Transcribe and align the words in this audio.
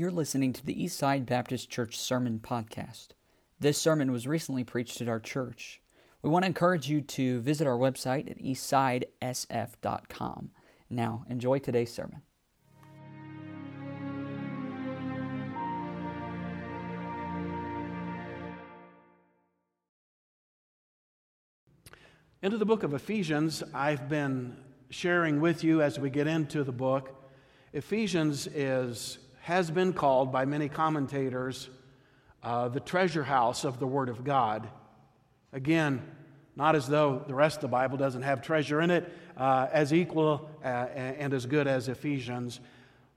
You're 0.00 0.10
listening 0.10 0.54
to 0.54 0.64
the 0.64 0.74
Eastside 0.74 1.26
Baptist 1.26 1.68
Church 1.68 1.98
Sermon 1.98 2.40
Podcast. 2.42 3.08
This 3.58 3.76
sermon 3.76 4.10
was 4.10 4.26
recently 4.26 4.64
preached 4.64 5.02
at 5.02 5.10
our 5.10 5.20
church. 5.20 5.82
We 6.22 6.30
want 6.30 6.44
to 6.44 6.46
encourage 6.46 6.88
you 6.88 7.02
to 7.02 7.42
visit 7.42 7.66
our 7.66 7.76
website 7.76 8.30
at 8.30 8.38
eastsidesf.com. 8.38 10.52
Now, 10.88 11.26
enjoy 11.28 11.58
today's 11.58 11.92
sermon. 11.92 12.22
Into 22.40 22.56
the 22.56 22.64
book 22.64 22.84
of 22.84 22.94
Ephesians, 22.94 23.62
I've 23.74 24.08
been 24.08 24.56
sharing 24.88 25.42
with 25.42 25.62
you 25.62 25.82
as 25.82 25.98
we 25.98 26.08
get 26.08 26.26
into 26.26 26.64
the 26.64 26.72
book. 26.72 27.22
Ephesians 27.74 28.46
is, 28.46 29.18
has 29.40 29.70
been 29.70 29.92
called 29.92 30.32
by 30.32 30.44
many 30.44 30.68
commentators 30.68 31.68
uh, 32.42 32.68
the 32.68 32.80
treasure 32.80 33.24
house 33.24 33.64
of 33.64 33.78
the 33.78 33.86
Word 33.86 34.08
of 34.08 34.24
God. 34.24 34.68
Again, 35.52 36.02
not 36.56 36.74
as 36.74 36.86
though 36.88 37.24
the 37.26 37.34
rest 37.34 37.56
of 37.56 37.62
the 37.62 37.68
Bible 37.68 37.98
doesn't 37.98 38.22
have 38.22 38.42
treasure 38.42 38.80
in 38.80 38.90
it, 38.90 39.12
uh, 39.36 39.66
as 39.72 39.92
equal 39.92 40.50
uh, 40.64 40.66
and 40.66 41.34
as 41.34 41.46
good 41.46 41.66
as 41.66 41.88
Ephesians. 41.88 42.60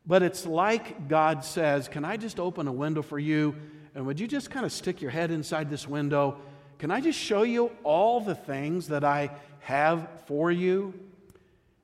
But 0.06 0.24
it's 0.24 0.46
like 0.46 1.08
God 1.08 1.46
says, 1.46 1.88
Can 1.88 2.04
I 2.04 2.18
just 2.18 2.40
open 2.40 2.68
a 2.68 2.74
window 2.74 3.02
for 3.02 3.20
you? 3.20 3.56
And 3.96 4.06
would 4.06 4.20
you 4.20 4.28
just 4.28 4.50
kind 4.50 4.66
of 4.66 4.72
stick 4.72 5.02
your 5.02 5.12
head 5.12 5.32
inside 5.32 5.70
this 5.70 5.88
window 5.88 6.38
can 6.84 6.92
I 6.92 7.00
just 7.00 7.18
show 7.18 7.44
you 7.44 7.72
all 7.84 8.20
the 8.20 8.36
things 8.36 8.90
that 8.90 9.06
I 9.06 9.32
have 9.62 10.06
for 10.26 10.52
you? 10.52 10.94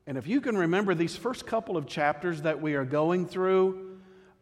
And 0.05 0.17
if 0.17 0.27
you 0.27 0.41
can 0.41 0.57
remember 0.57 0.93
these 0.93 1.15
first 1.15 1.45
couple 1.45 1.77
of 1.77 1.87
chapters 1.87 2.41
that 2.41 2.61
we 2.61 2.73
are 2.73 2.83
going 2.83 3.25
through, 3.25 3.88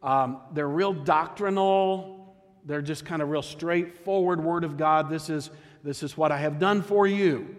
um, 0.02 0.40
they're 0.52 0.68
real 0.68 0.92
doctrinal. 0.92 2.34
They're 2.64 2.82
just 2.82 3.04
kind 3.04 3.22
of 3.22 3.30
real 3.30 3.42
straightforward 3.42 4.42
Word 4.42 4.64
of 4.64 4.76
God. 4.76 5.10
This 5.10 5.30
is, 5.30 5.50
this 5.82 6.02
is 6.02 6.16
what 6.16 6.32
I 6.32 6.38
have 6.38 6.58
done 6.58 6.82
for 6.82 7.06
you. 7.06 7.56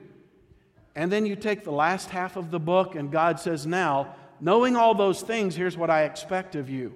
And 0.95 1.11
then 1.11 1.25
you 1.25 1.35
take 1.35 1.63
the 1.63 1.71
last 1.71 2.09
half 2.09 2.35
of 2.35 2.51
the 2.51 2.59
book, 2.59 2.95
and 2.95 3.11
God 3.11 3.39
says, 3.39 3.65
Now, 3.65 4.15
knowing 4.39 4.75
all 4.75 4.93
those 4.93 5.21
things, 5.21 5.55
here's 5.55 5.77
what 5.77 5.89
I 5.89 6.03
expect 6.03 6.55
of 6.55 6.69
you. 6.69 6.93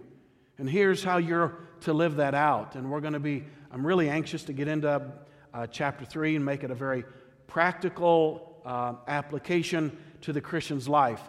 And 0.58 0.70
here's 0.70 1.04
how 1.04 1.18
you're 1.18 1.58
to 1.82 1.94
live 1.94 2.18
that 2.18 2.34
out. 2.34 2.76
And 2.76 2.90
we're 2.90 3.02
going 3.02 3.14
to 3.14 3.20
be, 3.20 3.44
I'm 3.72 3.86
really 3.86 4.10
anxious 4.10 4.44
to 4.46 4.54
get 4.54 4.68
into 4.68 5.02
uh, 5.54 5.68
chapter 5.68 6.06
3 6.06 6.36
and 6.36 6.46
make 6.46 6.64
it 6.64 6.72
a 6.72 6.76
very 6.76 7.04
practical 7.48 8.62
uh, 8.66 8.94
application 9.08 9.96
to 10.22 10.34
the 10.34 10.42
Christian's 10.42 10.88
life. 10.88 11.22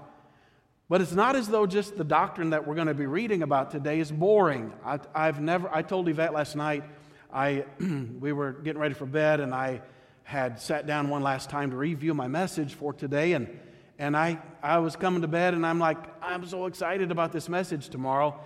But 0.89 1.01
it's 1.01 1.13
not 1.13 1.35
as 1.35 1.49
though 1.49 1.67
just 1.67 1.97
the 1.97 2.05
doctrine 2.05 2.51
that 2.51 2.67
we're 2.67 2.75
going 2.75 2.89
to 2.89 2.95
be 2.95 3.07
reading 3.07 3.43
about 3.43 3.71
today 3.71 4.01
is 4.01 4.13
boring. 4.13 4.71
I, 4.85 4.99
have 5.15 5.41
never, 5.41 5.75
I 5.75 5.81
told 5.81 6.09
Yvette 6.09 6.35
last 6.35 6.57
night, 6.57 6.85
I, 7.33 7.65
we 8.21 8.33
were 8.33 8.53
getting 8.53 8.81
ready 8.81 8.95
for 8.95 9.07
bed, 9.07 9.41
and 9.41 9.55
I 9.55 9.81
had 10.25 10.61
sat 10.61 10.87
down 10.87 11.09
one 11.09 11.23
last 11.23 11.49
time 11.49 11.71
to 11.71 11.77
review 11.77 12.13
my 12.13 12.29
message 12.29 12.75
for 12.75 12.93
today, 12.93 13.33
and, 13.33 13.49
and 13.99 14.15
I, 14.15 14.39
I 14.63 14.79
was 14.79 14.95
coming 14.95 15.23
to 15.23 15.29
bed, 15.29 15.55
and 15.55 15.67
I'm 15.67 15.79
like, 15.79 15.97
I'm 16.23 16.47
so 16.47 16.67
excited 16.67 17.11
about 17.11 17.33
this 17.33 17.49
message 17.49 17.89
tomorrow. 17.89 18.39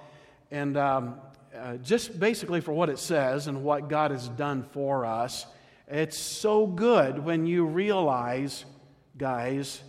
And 0.52 0.76
um, 0.76 1.16
uh, 1.56 1.76
just 1.78 2.20
basically 2.20 2.60
for 2.60 2.72
what 2.72 2.88
it 2.88 3.00
says 3.00 3.48
and 3.48 3.64
what 3.64 3.88
God 3.88 4.12
has 4.12 4.28
done 4.28 4.62
for 4.70 5.04
us. 5.04 5.44
It's 5.88 6.16
so 6.16 6.66
good 6.66 7.18
when 7.18 7.46
you 7.46 7.64
realize, 7.64 8.64
guys, 9.16 9.82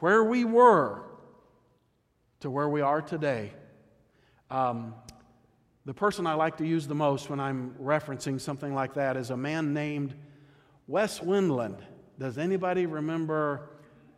where 0.00 0.24
we 0.24 0.44
were 0.44 1.05
to 2.40 2.50
where 2.50 2.68
we 2.68 2.80
are 2.80 3.00
today. 3.00 3.52
Um, 4.50 4.94
the 5.84 5.94
person 5.94 6.26
I 6.26 6.34
like 6.34 6.56
to 6.58 6.66
use 6.66 6.86
the 6.86 6.94
most 6.94 7.30
when 7.30 7.40
I'm 7.40 7.74
referencing 7.80 8.40
something 8.40 8.74
like 8.74 8.94
that 8.94 9.16
is 9.16 9.30
a 9.30 9.36
man 9.36 9.72
named 9.72 10.14
Wes 10.86 11.20
Wendland. 11.20 11.78
Does 12.18 12.38
anybody 12.38 12.86
remember 12.86 13.70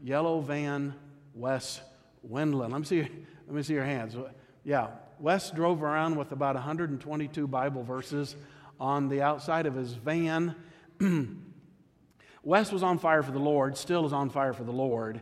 Yellow 0.03 0.41
Van 0.41 0.94
Wes 1.34 1.81
Wendland? 2.22 2.72
Let 2.72 2.81
me 2.81 2.87
see, 2.87 3.00
let 3.03 3.54
me 3.54 3.62
see 3.62 3.75
your 3.75 3.84
hands. 3.84 4.16
Yeah, 4.64 4.88
Wes 5.19 5.50
drove 5.50 5.82
around 5.82 6.16
with 6.16 6.32
about 6.32 6.54
122 6.54 7.47
Bible 7.47 7.82
verses 7.82 8.37
on 8.81 9.09
the 9.09 9.22
outside 9.22 9.66
of 9.66 9.75
his 9.75 9.94
van 9.94 10.54
Wes 12.43 12.72
was 12.72 12.82
on 12.82 12.98
fire 12.98 13.22
for 13.22 13.32
the 13.32 13.38
Lord, 13.38 13.76
still 13.76 14.06
is 14.06 14.12
on 14.12 14.31
fire 14.31 14.53
for 14.53 14.64
the 14.64 14.72
Lord. 14.72 15.20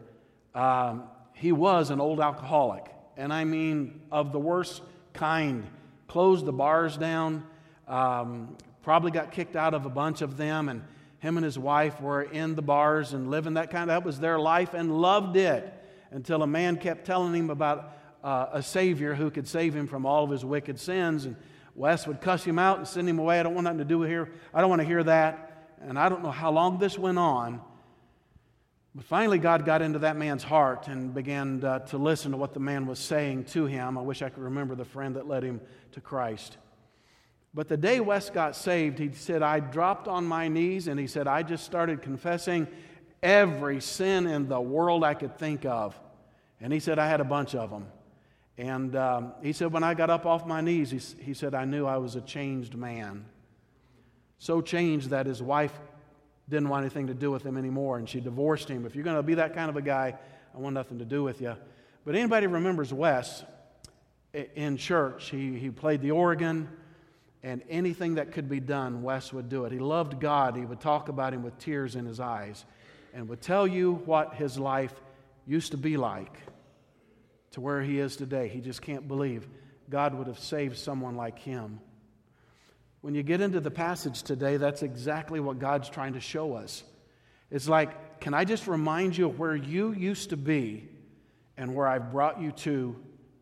Um, 0.55 1.05
he 1.37 1.53
was 1.53 1.91
an 1.91 2.01
old 2.01 2.19
alcoholic, 2.19 2.87
and 3.19 3.31
I 3.31 3.45
mean 3.45 4.01
of 4.11 4.33
the 4.33 4.39
worst 4.39 4.81
kind. 5.13 5.67
Closed 6.09 6.47
the 6.47 6.53
bars 6.53 6.97
down, 6.97 7.45
um, 7.87 8.57
probably 8.83 9.11
got 9.11 9.33
kicked 9.33 9.55
out 9.55 9.75
of 9.75 9.85
a 9.85 9.91
bunch 9.91 10.23
of 10.23 10.39
them, 10.39 10.71
and 10.71 10.83
him 11.19 11.37
and 11.37 11.45
his 11.45 11.59
wife 11.59 12.01
were 12.01 12.23
in 12.23 12.55
the 12.55 12.63
bars 12.63 13.13
and 13.13 13.31
living 13.31 13.55
that 13.55 13.71
kind. 13.71 13.83
Of 13.83 13.89
that 13.89 14.07
was 14.07 14.19
their 14.19 14.39
life 14.39 14.73
and 14.73 14.99
loved 14.99 15.37
it 15.37 15.71
until 16.11 16.43
a 16.43 16.47
man 16.47 16.79
kept 16.79 17.05
telling 17.05 17.35
him 17.35 17.51
about 17.51 17.93
uh, 18.25 18.47
a 18.53 18.63
savior 18.63 19.15
who 19.15 19.31
could 19.31 19.47
save 19.47 19.75
him 19.75 19.87
from 19.87 20.07
all 20.07 20.25
of 20.25 20.31
his 20.31 20.43
wicked 20.43 20.81
sins 20.81 21.27
and 21.27 21.37
wes 21.75 22.07
would 22.07 22.23
cuss 22.23 22.45
him 22.45 22.59
out 22.59 22.79
and 22.79 22.89
send 22.89 23.07
him 23.07 23.19
away. 23.19 23.39
I 23.39 23.43
don't 23.43 23.55
want 23.55 23.65
nothing 23.65 23.79
to 23.79 23.85
do 23.85 23.99
with 23.99 24.09
here. 24.09 24.33
I 24.55 24.63
don't 24.63 24.71
want 24.71 24.81
to 24.81 24.89
hear 24.89 25.05
that. 25.05 25.75
And 25.83 25.99
I 25.99 26.09
don't 26.09 26.23
know 26.23 26.31
how 26.31 26.51
long 26.51 26.79
this 26.79 26.99
went 26.99 27.19
on, 27.19 27.61
but 28.97 29.05
finally 29.05 29.39
God 29.39 29.67
got 29.67 29.83
into 29.83 29.99
that 30.01 30.17
man's 30.17 30.43
heart 30.43 30.89
and 30.89 31.13
began 31.13 31.63
uh, 31.63 31.81
to 31.81 31.99
listen 31.99 32.31
to 32.31 32.39
what 32.39 32.55
the 32.55 32.61
man 32.61 32.87
was 32.87 32.99
saying 32.99 33.45
to 33.45 33.67
him. 33.67 33.99
I 33.99 34.01
wish 34.01 34.23
I 34.23 34.31
could 34.31 34.43
remember 34.43 34.75
the 34.75 34.87
friend 34.87 35.17
that 35.17 35.29
led 35.29 35.43
him 35.43 35.61
to 35.93 36.01
Christ. 36.01 36.57
But 37.53 37.69
the 37.69 37.77
day 37.77 38.01
Wes 38.01 38.31
got 38.31 38.57
saved, 38.57 38.99
he 38.99 39.13
said, 39.13 39.43
I 39.43 39.61
dropped 39.61 40.09
on 40.09 40.27
my 40.27 40.49
knees 40.49 40.89
and 40.89 40.99
he 40.99 41.07
said, 41.07 41.29
I 41.29 41.43
just 41.43 41.65
started 41.65 42.01
confessing 42.01 42.67
every 43.23 43.83
sin 43.83 44.27
in 44.27 44.49
the 44.49 44.61
world 44.61 45.05
I 45.05 45.13
could 45.13 45.39
think 45.39 45.67
of. 45.67 45.95
And 46.61 46.73
he 46.73 46.81
said, 46.81 46.99
I 46.99 47.07
had 47.07 47.21
a 47.21 47.25
bunch 47.25 47.55
of 47.55 47.71
them. 47.71 47.87
And 48.57 48.97
um, 48.97 49.35
he 49.43 49.53
said, 49.53 49.73
when 49.73 49.85
I 49.85 49.93
got 49.93 50.09
up 50.09 50.25
off 50.25 50.47
my 50.47 50.63
knees, 50.63 50.91
he, 50.91 51.23
he 51.23 51.35
said, 51.35 51.55
I 51.55 51.67
knew 51.67 51.85
I 51.85 51.99
was 51.99 52.17
a 52.17 52.23
changed 52.23 52.75
man 52.75 53.27
so 54.39 54.61
changed 54.61 55.11
that 55.11 55.27
his 55.27 55.43
wife 55.43 55.79
didn't 56.49 56.69
want 56.69 56.83
anything 56.83 57.09
to 57.09 57.15
do 57.15 57.31
with 57.31 57.45
him 57.45 57.57
anymore 57.57 57.99
and 57.99 58.09
she 58.09 58.21
divorced 58.21 58.69
him. 58.69 58.87
If 58.87 58.95
you're 58.95 59.05
going 59.05 59.17
to 59.17 59.23
be 59.23 59.35
that 59.35 59.55
kind 59.55 59.69
of 59.69 59.77
a 59.77 59.83
guy, 59.83 60.17
I 60.55 60.59
want 60.59 60.75
nothing 60.75 60.99
to 60.99 61.05
do 61.05 61.23
with 61.23 61.41
you. 61.41 61.57
But 62.05 62.15
anybody 62.15 62.47
remembers 62.47 62.93
Wes 62.93 63.45
in 64.33 64.77
church? 64.77 65.31
He, 65.31 65.59
he 65.59 65.71
played 65.71 66.03
the 66.03 66.13
organ, 66.13 66.69
and 67.43 67.63
anything 67.69 68.15
that 68.15 68.33
could 68.33 68.49
be 68.49 68.61
done, 68.61 69.03
Wes 69.03 69.33
would 69.33 69.49
do 69.49 69.65
it. 69.65 69.73
He 69.73 69.79
loved 69.79 70.21
God. 70.21 70.57
He 70.57 70.65
would 70.65 70.81
talk 70.81 71.09
about 71.09 71.35
him 71.35 71.43
with 71.43 71.59
tears 71.59 71.97
in 71.97 72.07
his 72.07 72.21
eyes 72.21 72.65
and 73.13 73.29
would 73.29 73.41
tell 73.41 73.67
you 73.67 73.95
what 74.05 74.35
his 74.35 74.59
life 74.59 74.95
used 75.47 75.73
to 75.73 75.77
be 75.77 75.97
like 75.97 76.39
to 77.53 77.61
where 77.61 77.83
he 77.83 77.99
is 77.99 78.17
today. 78.17 78.49
He 78.49 78.61
just 78.61 78.83
can't 78.83 79.09
believe 79.09 79.49
God 79.89 80.15
would 80.15 80.27
have 80.27 80.39
saved 80.39 80.77
someone 80.77 81.17
like 81.17 81.39
him. 81.39 81.81
When 83.07 83.15
you 83.15 83.23
get 83.23 83.41
into 83.41 83.61
the 83.61 83.71
passage 83.71 84.25
today, 84.25 84.57
that's 84.57 84.83
exactly 84.83 85.39
what 85.39 85.61
God's 85.61 85.89
trying 85.89 86.15
to 86.15 86.21
show 86.21 86.55
us. 86.55 86.83
It's 87.53 87.69
like, 87.69 88.19
can 88.19 88.35
I 88.35 88.45
just 88.45 88.67
remind 88.67 89.17
you 89.17 89.27
of 89.27 89.39
where 89.39 89.55
you 89.55 89.93
used 89.93 90.31
to 90.31 90.37
be 90.37 90.89
and 91.57 91.73
where 91.73 91.87
I've 91.87 92.11
brought 92.11 92.41
you 92.41 92.51
to 92.51 92.97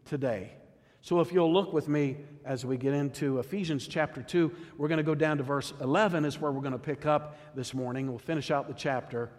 today? 0.04 0.52
So 1.00 1.20
if 1.20 1.32
you'll 1.32 1.50
look 1.50 1.72
with 1.72 1.88
me 1.88 2.18
as 2.44 2.66
we 2.66 2.76
get 2.76 2.92
into 2.92 3.38
Ephesians 3.38 3.88
chapter 3.88 4.20
2, 4.20 4.52
we're 4.76 4.88
going 4.88 4.98
to 4.98 5.02
go 5.02 5.14
down 5.14 5.38
to 5.38 5.42
verse 5.42 5.72
11, 5.80 6.26
is 6.26 6.38
where 6.38 6.52
we're 6.52 6.60
going 6.60 6.72
to 6.72 6.78
pick 6.78 7.06
up 7.06 7.38
this 7.56 7.72
morning. 7.72 8.06
We'll 8.08 8.18
finish 8.18 8.50
out 8.50 8.68
the 8.68 8.74
chapter. 8.74 9.30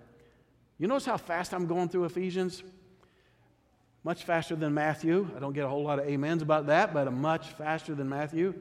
You 0.80 0.88
notice 0.88 1.06
how 1.06 1.18
fast 1.18 1.53
I'm 1.53 1.68
going 1.68 1.88
through 1.88 2.06
Ephesians? 2.06 2.64
Much 4.03 4.23
faster 4.23 4.55
than 4.55 4.73
Matthew. 4.73 5.29
I 5.35 5.40
don't 5.40 5.53
get 5.53 5.66
a 5.66 5.70
whole 5.70 5.84
lot 5.84 5.99
of 5.99 6.08
amens 6.08 6.41
about 6.41 6.66
that, 6.66 6.96
but 6.96 7.08
I'm 7.08 7.22
much 7.22 7.49
faster 7.49 7.94
than 7.94 8.09
Matthew. 8.09 8.55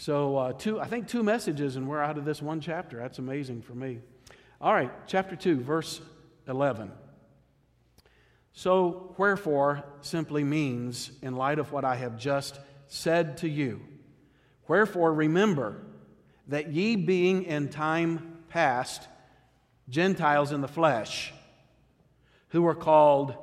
So, 0.00 0.36
uh, 0.36 0.52
two, 0.52 0.78
I 0.78 0.86
think 0.86 1.08
two 1.08 1.24
messages, 1.24 1.74
and 1.74 1.88
we're 1.88 2.00
out 2.00 2.18
of 2.18 2.24
this 2.24 2.40
one 2.40 2.60
chapter. 2.60 2.98
That's 2.98 3.18
amazing 3.18 3.62
for 3.62 3.74
me. 3.74 3.98
All 4.60 4.72
right, 4.72 4.92
chapter 5.08 5.34
2, 5.34 5.58
verse 5.58 6.00
11. 6.46 6.92
So, 8.52 9.12
wherefore 9.18 9.82
simply 10.00 10.44
means, 10.44 11.10
in 11.20 11.34
light 11.34 11.58
of 11.58 11.72
what 11.72 11.84
I 11.84 11.96
have 11.96 12.16
just 12.16 12.60
said 12.86 13.38
to 13.38 13.48
you, 13.48 13.80
wherefore 14.68 15.12
remember 15.12 15.82
that 16.46 16.70
ye 16.70 16.94
being 16.94 17.42
in 17.42 17.68
time 17.68 18.38
past 18.50 19.08
Gentiles 19.88 20.52
in 20.52 20.60
the 20.60 20.68
flesh, 20.68 21.34
who 22.50 22.62
were 22.62 22.76
called, 22.76 23.34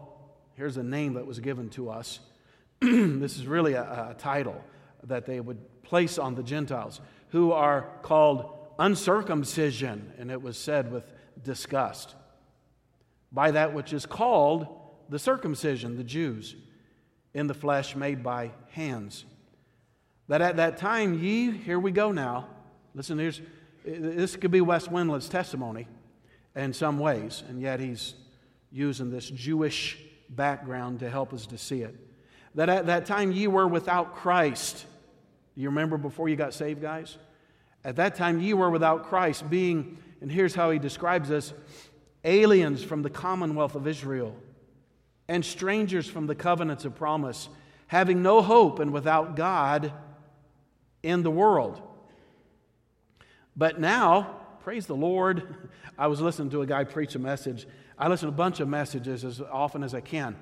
here's 0.53 0.77
a 0.77 0.83
name 0.83 1.15
that 1.15 1.27
was 1.27 1.41
given 1.41 1.69
to 1.71 1.89
us. 1.89 2.21
this 2.79 3.35
is 3.35 3.45
really 3.45 3.73
a, 3.73 4.11
a 4.11 4.15
title 4.17 4.63
that 5.03 5.25
they 5.25 5.41
would 5.41 5.59
place 5.85 6.17
on 6.17 6.35
the 6.35 6.43
Gentiles, 6.43 6.99
who 7.29 7.51
are 7.51 7.87
called 8.01 8.49
uncircumcision, 8.77 10.11
and 10.17 10.29
it 10.29 10.41
was 10.41 10.57
said 10.57 10.91
with 10.91 11.03
disgust, 11.43 12.15
by 13.31 13.51
that 13.51 13.73
which 13.73 13.93
is 13.93 14.05
called 14.05 14.67
the 15.09 15.19
circumcision, 15.19 15.97
the 15.97 16.03
Jews, 16.03 16.55
in 17.33 17.47
the 17.47 17.53
flesh 17.53 17.95
made 17.95 18.23
by 18.23 18.51
hands. 18.71 19.25
That 20.27 20.41
at 20.41 20.57
that 20.57 20.77
time 20.77 21.13
ye, 21.13 21.51
here 21.51 21.79
we 21.79 21.91
go 21.91 22.11
now. 22.11 22.47
Listen, 22.93 23.19
here's, 23.19 23.41
this 23.85 24.35
could 24.35 24.51
be 24.51 24.61
Wes 24.61 24.87
Wendland's 24.87 25.29
testimony 25.29 25.87
in 26.55 26.73
some 26.73 26.97
ways, 26.97 27.43
and 27.47 27.61
yet 27.61 27.79
he's 27.79 28.15
using 28.71 29.11
this 29.11 29.29
Jewish 29.29 29.99
background 30.29 30.99
to 31.01 31.09
help 31.09 31.33
us 31.33 31.45
to 31.47 31.57
see 31.57 31.81
it. 31.81 31.95
That 32.55 32.69
at 32.69 32.85
that 32.87 33.05
time 33.05 33.31
ye 33.31 33.47
were 33.47 33.67
without 33.67 34.15
Christ. 34.15 34.85
You 35.55 35.69
remember 35.69 35.97
before 35.97 36.27
you 36.27 36.35
got 36.35 36.53
saved, 36.53 36.81
guys? 36.81 37.17
At 37.83 37.95
that 37.95 38.15
time 38.15 38.41
ye 38.41 38.53
were 38.53 38.69
without 38.69 39.05
Christ, 39.05 39.49
being, 39.49 39.97
and 40.21 40.31
here's 40.31 40.55
how 40.55 40.71
he 40.71 40.79
describes 40.79 41.31
us 41.31 41.53
aliens 42.23 42.83
from 42.83 43.03
the 43.03 43.09
commonwealth 43.09 43.75
of 43.75 43.87
Israel, 43.87 44.35
and 45.27 45.45
strangers 45.45 46.07
from 46.07 46.27
the 46.27 46.35
covenants 46.35 46.83
of 46.83 46.95
promise, 46.95 47.49
having 47.87 48.21
no 48.21 48.41
hope 48.41 48.79
and 48.79 48.91
without 48.91 49.35
God 49.35 49.93
in 51.03 51.23
the 51.23 51.31
world. 51.31 51.81
But 53.55 53.79
now, 53.79 54.41
praise 54.61 54.87
the 54.87 54.95
Lord, 54.95 55.69
I 55.97 56.07
was 56.07 56.19
listening 56.19 56.49
to 56.49 56.61
a 56.61 56.65
guy 56.65 56.83
preach 56.83 57.15
a 57.15 57.19
message. 57.19 57.67
I 57.97 58.07
listen 58.09 58.27
to 58.27 58.33
a 58.33 58.37
bunch 58.37 58.59
of 58.59 58.67
messages 58.67 59.23
as 59.23 59.39
often 59.39 59.83
as 59.83 59.93
I 59.93 60.01
can. 60.01 60.35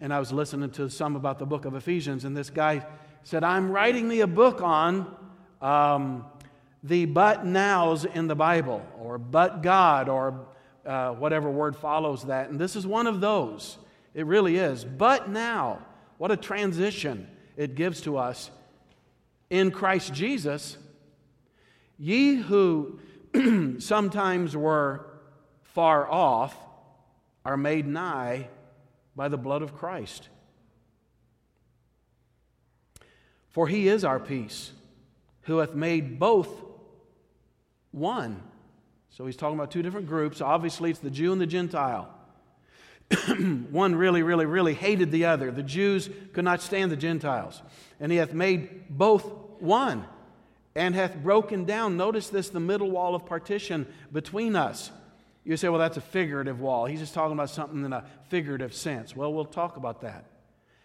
And 0.00 0.12
I 0.12 0.18
was 0.18 0.32
listening 0.32 0.70
to 0.72 0.88
some 0.90 1.16
about 1.16 1.38
the 1.38 1.46
book 1.46 1.64
of 1.64 1.74
Ephesians, 1.74 2.24
and 2.24 2.36
this 2.36 2.50
guy 2.50 2.84
said, 3.24 3.44
I'm 3.44 3.70
writing 3.70 4.08
me 4.08 4.20
a 4.20 4.26
book 4.26 4.62
on 4.62 5.14
um, 5.60 6.24
the 6.82 7.04
but 7.06 7.46
nows 7.46 8.04
in 8.04 8.26
the 8.26 8.34
Bible, 8.34 8.84
or 8.98 9.18
but 9.18 9.62
God, 9.62 10.08
or 10.08 10.46
uh, 10.84 11.12
whatever 11.12 11.50
word 11.50 11.76
follows 11.76 12.24
that. 12.24 12.50
And 12.50 12.58
this 12.58 12.74
is 12.76 12.86
one 12.86 13.06
of 13.06 13.20
those. 13.20 13.78
It 14.14 14.26
really 14.26 14.56
is. 14.56 14.84
But 14.84 15.30
now, 15.30 15.78
what 16.18 16.30
a 16.30 16.36
transition 16.36 17.28
it 17.56 17.74
gives 17.74 18.00
to 18.02 18.16
us 18.16 18.50
in 19.50 19.70
Christ 19.70 20.12
Jesus. 20.12 20.76
Ye 21.98 22.36
who 22.36 22.98
sometimes 23.78 24.56
were 24.56 25.06
far 25.62 26.10
off 26.10 26.56
are 27.44 27.56
made 27.56 27.86
nigh 27.86 28.48
by 29.14 29.28
the 29.28 29.38
blood 29.38 29.62
of 29.62 29.74
Christ. 29.76 30.28
For 33.52 33.68
he 33.68 33.88
is 33.88 34.04
our 34.04 34.18
peace, 34.18 34.72
who 35.42 35.58
hath 35.58 35.74
made 35.74 36.18
both 36.18 36.48
one. 37.90 38.42
So 39.10 39.26
he's 39.26 39.36
talking 39.36 39.58
about 39.58 39.70
two 39.70 39.82
different 39.82 40.08
groups. 40.08 40.40
Obviously, 40.40 40.90
it's 40.90 40.98
the 40.98 41.10
Jew 41.10 41.32
and 41.32 41.40
the 41.40 41.46
Gentile. 41.46 42.08
one 43.70 43.94
really, 43.94 44.22
really, 44.22 44.46
really 44.46 44.72
hated 44.72 45.10
the 45.10 45.26
other. 45.26 45.50
The 45.50 45.62
Jews 45.62 46.08
could 46.32 46.44
not 46.44 46.62
stand 46.62 46.90
the 46.90 46.96
Gentiles. 46.96 47.60
And 48.00 48.10
he 48.10 48.18
hath 48.18 48.32
made 48.32 48.88
both 48.88 49.30
one 49.60 50.06
and 50.74 50.94
hath 50.94 51.14
broken 51.16 51.66
down, 51.66 51.98
notice 51.98 52.30
this, 52.30 52.48
the 52.48 52.60
middle 52.60 52.90
wall 52.90 53.14
of 53.14 53.26
partition 53.26 53.86
between 54.10 54.56
us. 54.56 54.90
You 55.44 55.56
say, 55.58 55.68
well, 55.68 55.80
that's 55.80 55.98
a 55.98 56.02
figurative 56.02 56.60
wall. 56.60 56.86
He's 56.86 57.00
just 57.00 57.12
talking 57.12 57.32
about 57.32 57.50
something 57.50 57.84
in 57.84 57.92
a 57.92 58.04
figurative 58.28 58.72
sense. 58.72 59.14
Well, 59.14 59.32
we'll 59.34 59.44
talk 59.44 59.76
about 59.76 60.00
that. 60.02 60.24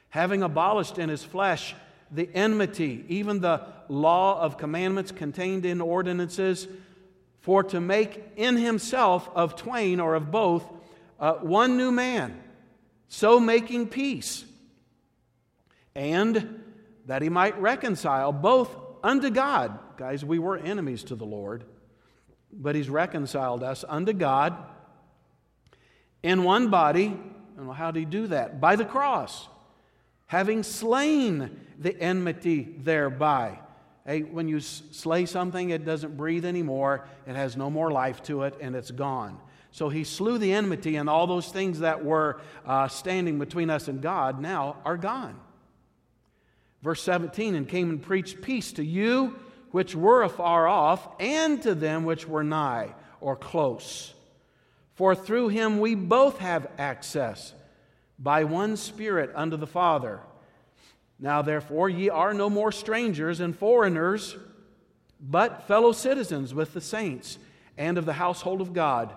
Having 0.09 0.43
abolished 0.43 0.97
in 0.97 1.07
his 1.09 1.23
flesh 1.23 1.75
the 2.11 2.29
enmity, 2.33 3.05
even 3.07 3.41
the 3.41 3.61
law 3.89 4.41
of 4.41 4.57
commandments 4.57 5.11
contained 5.11 5.65
in 5.65 5.81
ordinances, 5.81 6.67
for 7.39 7.63
to 7.63 7.79
make 7.79 8.21
in 8.35 8.57
himself 8.57 9.29
of 9.33 9.55
twain 9.55 9.99
or 9.99 10.15
of 10.15 10.31
both 10.31 10.63
uh, 11.19 11.33
one 11.35 11.77
new 11.77 11.91
man, 11.91 12.37
so 13.07 13.39
making 13.39 13.87
peace, 13.87 14.45
and 15.95 16.63
that 17.05 17.21
he 17.21 17.29
might 17.29 17.59
reconcile 17.59 18.31
both 18.31 18.69
unto 19.03 19.29
God. 19.29 19.79
Guys, 19.97 20.23
we 20.23 20.39
were 20.39 20.57
enemies 20.57 21.03
to 21.05 21.15
the 21.15 21.25
Lord, 21.25 21.63
but 22.51 22.75
he's 22.75 22.89
reconciled 22.89 23.63
us 23.63 23.85
unto 23.87 24.13
God 24.13 24.55
in 26.21 26.43
one 26.43 26.69
body. 26.69 27.17
And 27.57 27.71
how 27.71 27.91
did 27.91 27.99
he 27.99 28.05
do 28.05 28.27
that? 28.27 28.61
By 28.61 28.75
the 28.75 28.85
cross, 28.85 29.47
having 30.27 30.63
slain 30.63 31.59
the 31.77 31.99
enmity 31.99 32.75
thereby. 32.79 33.59
Hey, 34.05 34.21
when 34.21 34.47
you 34.47 34.59
slay 34.59 35.25
something, 35.25 35.69
it 35.69 35.85
doesn't 35.85 36.15
breathe 36.15 36.45
anymore, 36.45 37.07
it 37.25 37.35
has 37.35 37.57
no 37.57 37.69
more 37.69 37.91
life 37.91 38.23
to 38.23 38.43
it, 38.43 38.55
and 38.61 38.75
it's 38.75 38.91
gone. 38.91 39.37
So 39.71 39.89
he 39.89 40.05
slew 40.05 40.37
the 40.37 40.53
enmity, 40.53 40.95
and 40.95 41.09
all 41.09 41.27
those 41.27 41.47
things 41.49 41.79
that 41.79 42.03
were 42.03 42.39
uh, 42.65 42.87
standing 42.87 43.37
between 43.37 43.69
us 43.69 43.87
and 43.87 44.01
God 44.01 44.39
now 44.39 44.77
are 44.85 44.97
gone. 44.97 45.39
Verse 46.81 47.01
17, 47.01 47.53
and 47.55 47.67
came 47.67 47.89
and 47.89 48.01
preached 48.01 48.41
peace 48.41 48.71
to 48.73 48.83
you 48.83 49.35
which 49.71 49.95
were 49.95 50.23
afar 50.23 50.67
off, 50.67 51.07
and 51.19 51.61
to 51.63 51.75
them 51.75 52.05
which 52.05 52.27
were 52.27 52.43
nigh 52.43 52.95
or 53.19 53.35
close. 53.35 54.13
For 54.95 55.13
through 55.13 55.49
him 55.49 55.79
we 55.79 55.95
both 55.95 56.39
have 56.39 56.67
access 56.77 57.53
by 58.17 58.45
one 58.45 58.77
Spirit 58.77 59.31
unto 59.35 59.57
the 59.57 59.67
Father. 59.67 60.21
Now, 61.19 61.41
therefore, 61.41 61.89
ye 61.89 62.09
are 62.09 62.33
no 62.33 62.49
more 62.49 62.71
strangers 62.71 63.39
and 63.39 63.57
foreigners, 63.57 64.35
but 65.19 65.67
fellow 65.67 65.91
citizens 65.91 66.53
with 66.53 66.73
the 66.73 66.81
saints 66.81 67.39
and 67.77 67.97
of 67.97 68.05
the 68.05 68.13
household 68.13 68.61
of 68.61 68.73
God, 68.73 69.13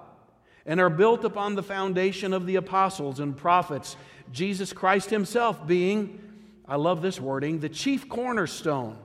and 0.64 0.80
are 0.80 0.90
built 0.90 1.24
upon 1.24 1.54
the 1.54 1.62
foundation 1.62 2.32
of 2.32 2.46
the 2.46 2.56
apostles 2.56 3.20
and 3.20 3.36
prophets, 3.36 3.96
Jesus 4.32 4.72
Christ 4.72 5.10
Himself 5.10 5.66
being, 5.66 6.20
I 6.66 6.76
love 6.76 7.02
this 7.02 7.20
wording, 7.20 7.60
the 7.60 7.68
chief 7.68 8.08
cornerstone, 8.08 8.96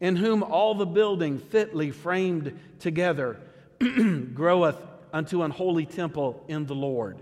in 0.00 0.16
whom 0.16 0.42
all 0.42 0.74
the 0.74 0.86
building 0.86 1.38
fitly 1.38 1.90
framed 1.90 2.58
together 2.78 3.40
groweth 4.34 4.80
unto 5.12 5.42
an 5.42 5.50
holy 5.50 5.86
temple 5.86 6.44
in 6.48 6.66
the 6.66 6.74
Lord 6.74 7.18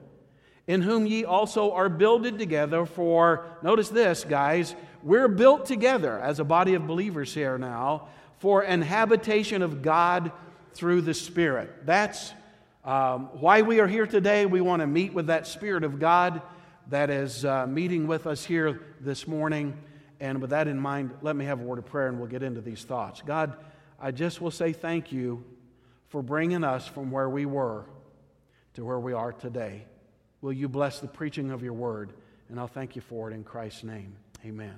in 0.72 0.80
whom 0.80 1.06
ye 1.06 1.22
also 1.22 1.72
are 1.72 1.90
builded 1.90 2.38
together 2.38 2.86
for, 2.86 3.44
notice 3.62 3.90
this, 3.90 4.24
guys, 4.24 4.74
we're 5.02 5.28
built 5.28 5.66
together 5.66 6.18
as 6.18 6.40
a 6.40 6.44
body 6.44 6.72
of 6.72 6.86
believers 6.86 7.34
here 7.34 7.58
now 7.58 8.08
for 8.38 8.62
an 8.62 8.80
habitation 8.80 9.60
of 9.60 9.82
God 9.82 10.32
through 10.72 11.02
the 11.02 11.12
Spirit. 11.12 11.84
That's 11.84 12.32
um, 12.86 13.28
why 13.34 13.60
we 13.60 13.80
are 13.80 13.86
here 13.86 14.06
today. 14.06 14.46
We 14.46 14.62
want 14.62 14.80
to 14.80 14.86
meet 14.86 15.12
with 15.12 15.26
that 15.26 15.46
Spirit 15.46 15.84
of 15.84 16.00
God 16.00 16.40
that 16.88 17.10
is 17.10 17.44
uh, 17.44 17.66
meeting 17.66 18.06
with 18.06 18.26
us 18.26 18.42
here 18.42 18.80
this 18.98 19.28
morning. 19.28 19.76
And 20.20 20.40
with 20.40 20.50
that 20.50 20.68
in 20.68 20.80
mind, 20.80 21.10
let 21.20 21.36
me 21.36 21.44
have 21.44 21.60
a 21.60 21.64
word 21.64 21.80
of 21.80 21.84
prayer 21.84 22.08
and 22.08 22.18
we'll 22.18 22.30
get 22.30 22.42
into 22.42 22.62
these 22.62 22.82
thoughts. 22.82 23.20
God, 23.20 23.58
I 24.00 24.10
just 24.10 24.40
will 24.40 24.50
say 24.50 24.72
thank 24.72 25.12
you 25.12 25.44
for 26.08 26.22
bringing 26.22 26.64
us 26.64 26.86
from 26.86 27.10
where 27.10 27.28
we 27.28 27.44
were 27.44 27.84
to 28.72 28.86
where 28.86 28.98
we 28.98 29.12
are 29.12 29.34
today. 29.34 29.84
Will 30.42 30.52
you 30.52 30.68
bless 30.68 30.98
the 30.98 31.08
preaching 31.08 31.50
of 31.52 31.62
your 31.62 31.72
word? 31.72 32.12
And 32.48 32.60
I'll 32.60 32.66
thank 32.66 32.96
you 32.96 33.02
for 33.02 33.30
it 33.30 33.34
in 33.34 33.44
Christ's 33.44 33.84
name. 33.84 34.16
Amen. 34.44 34.74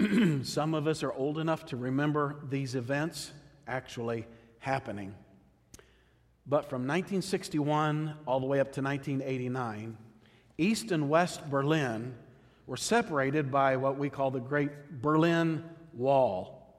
Some 0.44 0.74
of 0.74 0.88
us 0.88 1.02
are 1.04 1.12
old 1.12 1.38
enough 1.38 1.66
to 1.66 1.76
remember 1.76 2.36
these 2.48 2.74
events 2.74 3.30
actually 3.68 4.26
happening. 4.58 5.14
But 6.46 6.68
from 6.68 6.82
1961 6.82 8.14
all 8.26 8.40
the 8.40 8.46
way 8.46 8.58
up 8.58 8.72
to 8.72 8.82
1989, 8.82 9.96
East 10.58 10.90
and 10.90 11.08
West 11.08 11.48
Berlin 11.48 12.14
were 12.70 12.76
separated 12.76 13.50
by 13.50 13.76
what 13.76 13.98
we 13.98 14.08
call 14.08 14.30
the 14.30 14.38
Great 14.38 14.70
Berlin 15.02 15.64
Wall. 15.92 16.72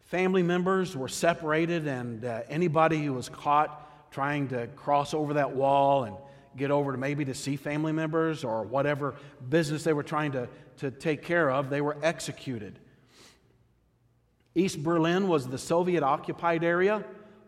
Family 0.00 0.42
members 0.42 0.94
were 0.94 1.08
separated, 1.08 1.86
and 1.86 2.26
uh, 2.26 2.42
anybody 2.50 3.02
who 3.02 3.14
was 3.14 3.30
caught 3.30 4.12
trying 4.12 4.48
to 4.48 4.66
cross 4.76 5.14
over 5.14 5.32
that 5.32 5.56
wall 5.56 6.04
and 6.04 6.14
get 6.58 6.70
over 6.70 6.92
to 6.92 6.98
maybe 6.98 7.24
to 7.24 7.32
see 7.32 7.56
family 7.56 7.90
members 7.90 8.44
or 8.44 8.64
whatever 8.64 9.14
business 9.48 9.82
they 9.82 9.94
were 9.94 10.02
trying 10.02 10.32
to, 10.32 10.46
to 10.76 10.90
take 10.90 11.22
care 11.22 11.50
of, 11.50 11.70
they 11.70 11.80
were 11.80 11.96
executed. 12.02 12.78
East 14.54 14.82
Berlin 14.82 15.26
was 15.26 15.48
the 15.48 15.56
Soviet 15.56 16.02
occupied 16.02 16.62
area, 16.62 17.02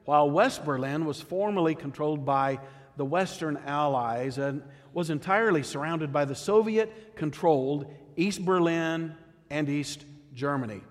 while 0.07 0.31
West 0.31 0.65
Berlin 0.65 1.05
was 1.05 1.21
formerly 1.21 1.75
controlled 1.75 2.25
by 2.25 2.59
the 2.97 3.05
Western 3.05 3.57
Allies 3.67 4.39
and 4.39 4.63
was 4.93 5.11
entirely 5.11 5.63
surrounded 5.63 6.13
by 6.13 6.25
the 6.25 6.35
Soviet 6.35 7.15
controlled 7.17 7.93
East 8.17 8.45
Berlin 8.45 9.15
and 9.51 9.69
East 9.69 10.05
Germany. 10.35 10.83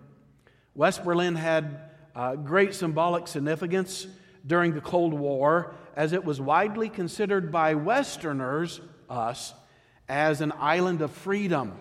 West 0.75 1.03
Berlin 1.03 1.35
had 1.35 1.79
uh, 2.15 2.35
great 2.35 2.73
symbolic 2.73 3.27
significance 3.27 4.07
during 4.45 4.73
the 4.73 4.81
Cold 4.81 5.13
War 5.13 5.73
as 5.95 6.13
it 6.13 6.23
was 6.23 6.39
widely 6.39 6.89
considered 6.89 7.51
by 7.51 7.73
Westerners, 7.73 8.81
us, 9.09 9.53
as 10.07 10.41
an 10.41 10.51
island 10.59 11.01
of 11.01 11.11
freedom. 11.11 11.73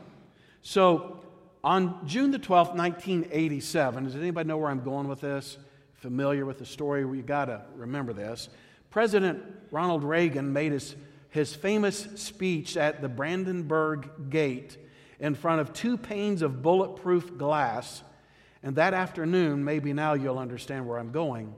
So 0.62 1.20
on 1.62 2.06
June 2.06 2.30
the 2.30 2.38
12th, 2.38 2.74
1987, 2.74 4.04
does 4.04 4.16
anybody 4.16 4.48
know 4.48 4.56
where 4.56 4.70
I'm 4.70 4.84
going 4.84 5.08
with 5.08 5.20
this? 5.20 5.58
Familiar 5.94 6.46
with 6.46 6.58
the 6.58 6.66
story? 6.66 7.04
We 7.04 7.22
got 7.22 7.46
to 7.46 7.62
remember 7.74 8.12
this. 8.12 8.48
President 8.94 9.42
Ronald 9.72 10.04
Reagan 10.04 10.52
made 10.52 10.70
his, 10.70 10.94
his 11.30 11.52
famous 11.52 12.06
speech 12.14 12.76
at 12.76 13.02
the 13.02 13.08
Brandenburg 13.08 14.30
Gate 14.30 14.78
in 15.18 15.34
front 15.34 15.60
of 15.60 15.72
two 15.72 15.98
panes 15.98 16.42
of 16.42 16.62
bulletproof 16.62 17.36
glass. 17.36 18.04
And 18.62 18.76
that 18.76 18.94
afternoon, 18.94 19.64
maybe 19.64 19.92
now 19.92 20.14
you'll 20.14 20.38
understand 20.38 20.86
where 20.86 20.98
I'm 20.98 21.10
going, 21.10 21.56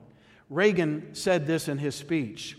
Reagan 0.49 1.14
said 1.14 1.47
this 1.47 1.69
in 1.69 1.76
his 1.76 1.95
speech 1.95 2.57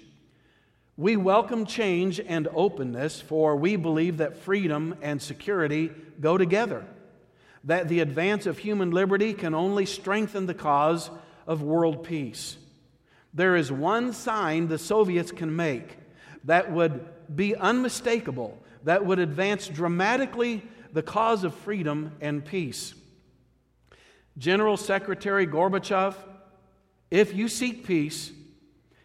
We 0.96 1.18
welcome 1.18 1.66
change 1.66 2.20
and 2.20 2.48
openness, 2.54 3.20
for 3.20 3.56
we 3.56 3.78
believe 3.78 4.18
that 4.18 4.38
freedom 4.38 4.94
and 5.02 5.20
security 5.20 5.90
go 6.22 6.38
together, 6.38 6.86
that 7.64 7.88
the 7.88 8.02
advance 8.02 8.46
of 8.46 8.60
human 8.60 8.92
liberty 8.92 9.34
can 9.34 9.56
only 9.56 9.88
strengthen 9.88 10.46
the 10.46 10.54
cause 10.54 11.10
of 11.48 11.64
world 11.64 12.04
peace. 12.04 12.58
There 13.38 13.56
is 13.56 13.72
one 13.72 14.14
sign 14.14 14.68
the 14.68 14.80
Soviets 14.80 15.32
can 15.32 15.56
make 15.56 15.96
that 16.46 16.72
would 16.72 17.08
be 17.36 17.56
unmistakable, 17.56 18.58
that 18.84 19.06
would 19.06 19.20
advance 19.20 19.68
dramatically 19.68 20.64
the 20.92 21.04
cause 21.04 21.44
of 21.44 21.54
freedom 21.54 22.14
and 22.20 22.44
peace. 22.44 22.96
General 24.40 24.76
Secretary 24.76 25.46
Gorbachev, 25.46 26.16
if 27.12 27.36
you 27.36 27.48
seek 27.48 27.86
peace, 27.86 28.32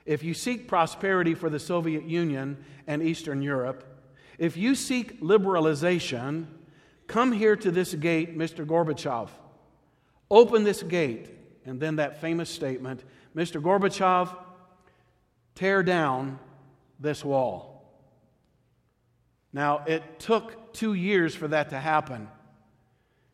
if 0.07 0.23
you 0.23 0.33
seek 0.33 0.67
prosperity 0.67 1.35
for 1.35 1.51
the 1.51 1.61
Soviet 1.61 2.05
Union 2.05 2.57
and 2.87 3.03
Eastern 3.03 3.43
Europe, 3.43 3.85
if 4.39 4.57
you 4.57 4.75
seek 4.75 5.21
liberalization, 5.21 6.47
come 7.07 7.33
here 7.33 7.55
to 7.57 7.71
this 7.71 7.93
gate, 7.93 8.39
Mr. 8.39 8.65
Gorbachev. 8.65 9.29
Open 10.31 10.65
this 10.65 10.83
gate. 10.83 11.29
And 11.67 11.79
then 11.79 11.97
that 11.97 12.21
famous 12.21 12.49
statement 12.49 13.05
Mr. 13.35 13.61
Gorbachev, 13.61 14.35
tear 15.55 15.83
down 15.83 16.39
this 17.01 17.25
wall. 17.25 17.73
Now, 19.53 19.85
it 19.87 20.19
took 20.19 20.73
two 20.73 20.95
years 20.95 21.35
for 21.35 21.49
that 21.49 21.71
to 21.71 21.79
happen. 21.79 22.29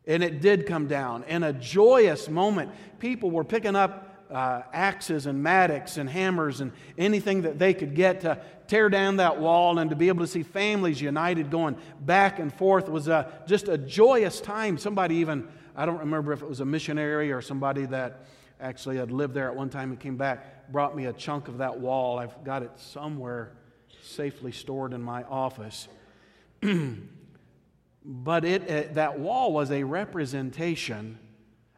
And 0.05 0.23
it 0.23 0.41
did 0.41 0.65
come 0.65 0.87
down. 0.87 1.23
In 1.23 1.43
a 1.43 1.53
joyous 1.53 2.29
moment, 2.29 2.71
people 2.99 3.31
were 3.31 3.43
picking 3.43 3.75
up 3.75 4.09
uh, 4.31 4.61
axes 4.73 5.25
and 5.25 5.41
mattocks 5.41 5.97
and 5.97 6.09
hammers 6.09 6.61
and 6.61 6.71
anything 6.97 7.41
that 7.43 7.57
they 7.57 7.73
could 7.73 7.95
get 7.95 8.21
to 8.21 8.39
tear 8.67 8.89
down 8.89 9.17
that 9.17 9.39
wall 9.39 9.79
and 9.79 9.89
to 9.89 9.95
be 9.95 10.07
able 10.07 10.23
to 10.23 10.31
see 10.31 10.43
families 10.43 11.01
united 11.01 11.49
going 11.49 11.75
back 12.01 12.37
and 12.37 12.53
forth 12.53 12.87
was 12.87 13.07
a, 13.07 13.31
just 13.47 13.67
a 13.67 13.77
joyous 13.77 14.39
time. 14.39 14.77
Somebody 14.77 15.15
even, 15.15 15.47
I 15.75 15.85
don't 15.85 15.97
remember 15.97 16.31
if 16.31 16.43
it 16.43 16.47
was 16.47 16.59
a 16.59 16.65
missionary 16.65 17.31
or 17.31 17.41
somebody 17.41 17.85
that 17.87 18.25
actually 18.59 18.97
had 18.97 19.11
lived 19.11 19.33
there 19.33 19.47
at 19.47 19.55
one 19.55 19.69
time 19.69 19.91
and 19.91 19.99
came 19.99 20.17
back, 20.17 20.71
brought 20.71 20.95
me 20.95 21.05
a 21.05 21.13
chunk 21.13 21.47
of 21.47 21.59
that 21.59 21.79
wall. 21.79 22.19
I've 22.19 22.43
got 22.43 22.63
it 22.63 22.71
somewhere 22.75 23.53
safely 24.01 24.51
stored 24.51 24.93
in 24.93 25.01
my 25.01 25.23
office. 25.23 25.87
but 28.05 28.45
it, 28.45 28.69
it, 28.69 28.93
that 28.95 29.19
wall 29.19 29.53
was 29.53 29.71
a 29.71 29.83
representation, 29.83 31.17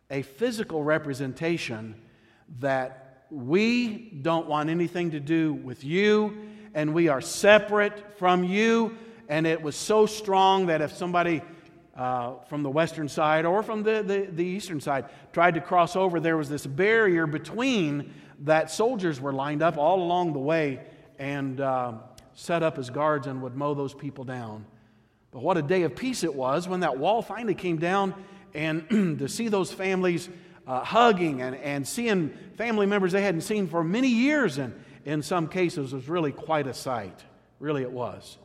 a 0.09 0.21
physical 0.21 0.83
representation 0.83 1.95
that 2.59 3.25
we 3.29 4.19
don't 4.21 4.47
want 4.47 4.69
anything 4.69 5.11
to 5.11 5.19
do 5.19 5.53
with 5.53 5.83
you 5.83 6.49
and 6.73 6.93
we 6.93 7.07
are 7.07 7.21
separate 7.21 8.17
from 8.17 8.43
you. 8.43 8.97
And 9.29 9.47
it 9.47 9.61
was 9.61 9.75
so 9.75 10.05
strong 10.05 10.67
that 10.67 10.81
if 10.81 10.93
somebody 10.93 11.41
uh, 11.95 12.35
from 12.47 12.63
the 12.63 12.69
western 12.69 13.09
side 13.09 13.45
or 13.45 13.63
from 13.63 13.83
the, 13.83 14.01
the, 14.01 14.27
the, 14.31 14.45
eastern 14.45 14.79
side 14.79 15.05
tried 15.33 15.55
to 15.55 15.61
cross 15.61 15.95
over, 15.95 16.19
there 16.19 16.37
was 16.37 16.47
this 16.47 16.65
barrier 16.65 17.27
between 17.27 18.13
that 18.39 18.71
soldiers 18.71 19.19
were 19.19 19.33
lined 19.33 19.61
up 19.61 19.77
all 19.77 20.01
along 20.01 20.33
the 20.33 20.39
way 20.39 20.79
and 21.19 21.59
uh, 21.59 21.93
set 22.33 22.63
up 22.63 22.77
as 22.77 22.89
guards 22.89 23.27
and 23.27 23.41
would 23.41 23.55
mow 23.55 23.73
those 23.73 23.93
people 23.93 24.23
down. 24.23 24.65
But 25.31 25.43
what 25.43 25.57
a 25.57 25.61
day 25.61 25.83
of 25.83 25.95
peace 25.95 26.23
it 26.23 26.33
was 26.33 26.67
when 26.67 26.79
that 26.81 26.97
wall 26.97 27.21
finally 27.21 27.55
came 27.55 27.77
down 27.77 28.13
and 28.53 28.89
to 29.19 29.27
see 29.27 29.47
those 29.47 29.71
families 29.71 30.29
uh, 30.67 30.83
hugging 30.83 31.41
and, 31.41 31.55
and 31.55 31.87
seeing 31.87 32.29
family 32.57 32.85
members 32.85 33.11
they 33.11 33.21
hadn't 33.21 33.41
seen 33.41 33.67
for 33.67 33.83
many 33.83 34.07
years, 34.07 34.57
and 34.57 34.73
in 35.05 35.21
some 35.21 35.47
cases 35.47 35.93
was 35.93 36.07
really 36.07 36.31
quite 36.31 36.67
a 36.67 36.73
sight. 36.73 37.23
Really, 37.59 37.81
it 37.81 37.91
was. 37.91 38.37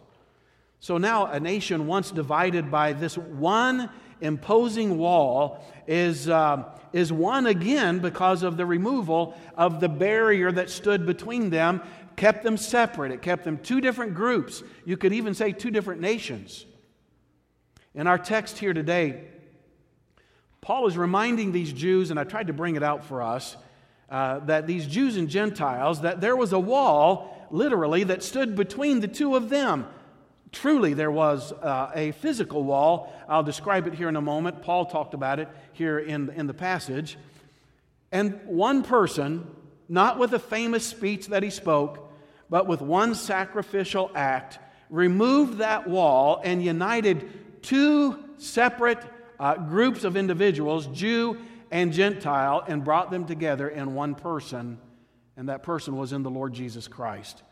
So 0.81 0.99
now, 0.99 1.27
a 1.27 1.41
nation 1.41 1.87
once 1.87 2.11
divided 2.11 2.71
by 2.71 2.93
this 2.93 3.17
one 3.17 3.91
imposing 4.21 4.99
wall 4.99 5.65
is, 5.87 6.29
uh, 6.29 6.65
is 6.93 7.13
one 7.13 7.47
again 7.47 7.99
because 7.99 8.43
of 8.43 8.57
the 8.57 8.67
removal 8.67 9.39
of 9.57 9.81
the 9.81 9.89
barrier 9.89 10.53
that 10.53 10.71
stood 10.71 11.07
between 11.07 11.51
them, 11.51 11.83
kept 12.17 12.45
them 12.45 12.57
separate. 12.57 13.13
It 13.13 13.23
kept 13.23 13.45
them 13.45 13.59
two 13.59 13.81
different 13.81 14.15
groups. 14.15 14.63
You 14.85 14.97
could 14.97 15.13
even 15.13 15.35
say 15.35 15.53
two 15.53 15.71
different 15.71 16.01
nations. 16.01 16.65
In 17.95 18.07
our 18.07 18.19
text 18.19 18.59
here 18.59 18.75
today, 18.75 19.25
Paul 20.61 20.87
is 20.87 20.97
reminding 20.97 21.53
these 21.53 21.73
Jews, 21.73 22.11
and 22.11 22.19
I 22.19 22.25
tried 22.25 22.49
to 22.49 22.53
bring 22.53 22.77
it 22.77 22.83
out 22.83 23.05
for 23.05 23.23
us, 23.23 23.57
uh, 24.11 24.41
that 24.41 24.67
these 24.67 24.87
Jews 24.87 25.17
and 25.17 25.29
Gentiles, 25.29 26.03
that 26.03 26.21
there 26.21 26.37
was 26.37 26.53
a 26.53 26.59
wall, 26.59 27.47
literally, 27.51 28.05
that 28.05 28.23
stood 28.23 28.57
between 28.57 29.01
the 29.01 29.09
two 29.09 29.37
of 29.37 29.49
them. 29.49 29.87
Truly, 30.61 30.95
there 30.95 31.11
was 31.11 31.53
uh, 31.53 31.91
a 31.95 32.13
physical 32.13 32.65
wall. 32.65 33.13
I'll 33.29 33.43
describe 33.43 33.87
it 33.87 33.93
here 33.93 34.09
in 34.09 34.17
a 34.17 34.23
moment. 34.23 34.63
Paul 34.63 34.87
talked 34.87 35.13
about 35.13 35.39
it 35.39 35.49
here 35.75 35.99
in, 35.99 36.31
in 36.31 36.47
the 36.47 36.55
passage. 36.55 37.19
And 38.11 38.41
one 38.47 38.83
person, 38.83 39.47
not 39.87 40.19
with 40.19 40.33
a 40.33 40.39
famous 40.39 40.87
speech 40.87 41.27
that 41.27 41.43
he 41.43 41.51
spoke, 41.51 42.11
but 42.49 42.67
with 42.67 42.81
one 42.81 43.15
sacrificial 43.15 44.11
act, 44.15 44.59
removed 44.89 45.59
that 45.59 45.87
wall 45.87 46.41
and 46.43 46.65
united 46.65 47.63
two 47.63 48.19
separate 48.39 49.05
uh, 49.39 49.57
groups 49.57 50.05
of 50.05 50.17
individuals, 50.17 50.87
Jew 50.87 51.37
and 51.71 51.93
Gentile, 51.93 52.65
and 52.67 52.83
brought 52.83 53.11
them 53.11 53.27
together 53.27 53.69
in 53.69 53.95
one 53.95 54.15
person. 54.15 54.79
And 55.37 55.51
that 55.51 55.63
person 55.63 55.97
was 55.99 56.15
in 56.15 56.23
the 56.23 56.31
Lord 56.31 56.55
Jesus 56.55 56.89
Christ, 56.89 57.43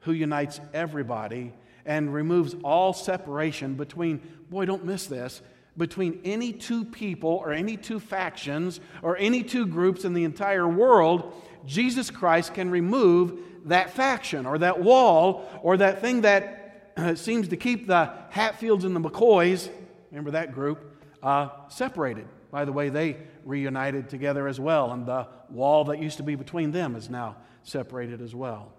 who 0.00 0.12
unites 0.12 0.60
everybody 0.74 1.52
and 1.88 2.12
removes 2.12 2.54
all 2.62 2.92
separation 2.92 3.74
between, 3.74 4.20
boy, 4.50 4.66
don't 4.66 4.84
miss 4.84 5.06
this, 5.06 5.40
between 5.78 6.20
any 6.22 6.52
two 6.52 6.84
people 6.84 7.30
or 7.30 7.50
any 7.50 7.78
two 7.78 7.98
factions 7.98 8.78
or 9.00 9.16
any 9.16 9.42
two 9.42 9.66
groups 9.66 10.04
in 10.04 10.12
the 10.12 10.24
entire 10.24 10.68
world. 10.68 11.32
Jesus 11.64 12.10
Christ 12.10 12.52
can 12.52 12.70
remove 12.70 13.40
that 13.64 13.90
faction 13.90 14.44
or 14.44 14.58
that 14.58 14.80
wall 14.80 15.48
or 15.62 15.78
that 15.78 16.02
thing 16.02 16.20
that 16.20 16.92
seems 17.14 17.48
to 17.48 17.56
keep 17.56 17.86
the 17.86 18.12
Hatfields 18.28 18.84
and 18.84 18.94
the 18.94 19.00
McCoys, 19.00 19.70
remember 20.10 20.32
that 20.32 20.52
group, 20.52 21.00
uh, 21.22 21.48
separated. 21.68 22.26
By 22.50 22.66
the 22.66 22.72
way, 22.72 22.90
they 22.90 23.16
reunited 23.44 24.10
together 24.10 24.46
as 24.46 24.60
well, 24.60 24.92
and 24.92 25.06
the 25.06 25.26
wall 25.48 25.84
that 25.84 26.02
used 26.02 26.18
to 26.18 26.22
be 26.22 26.34
between 26.34 26.70
them 26.70 26.96
is 26.96 27.08
now 27.08 27.36
separated 27.62 28.20
as 28.20 28.34
well. 28.34 28.72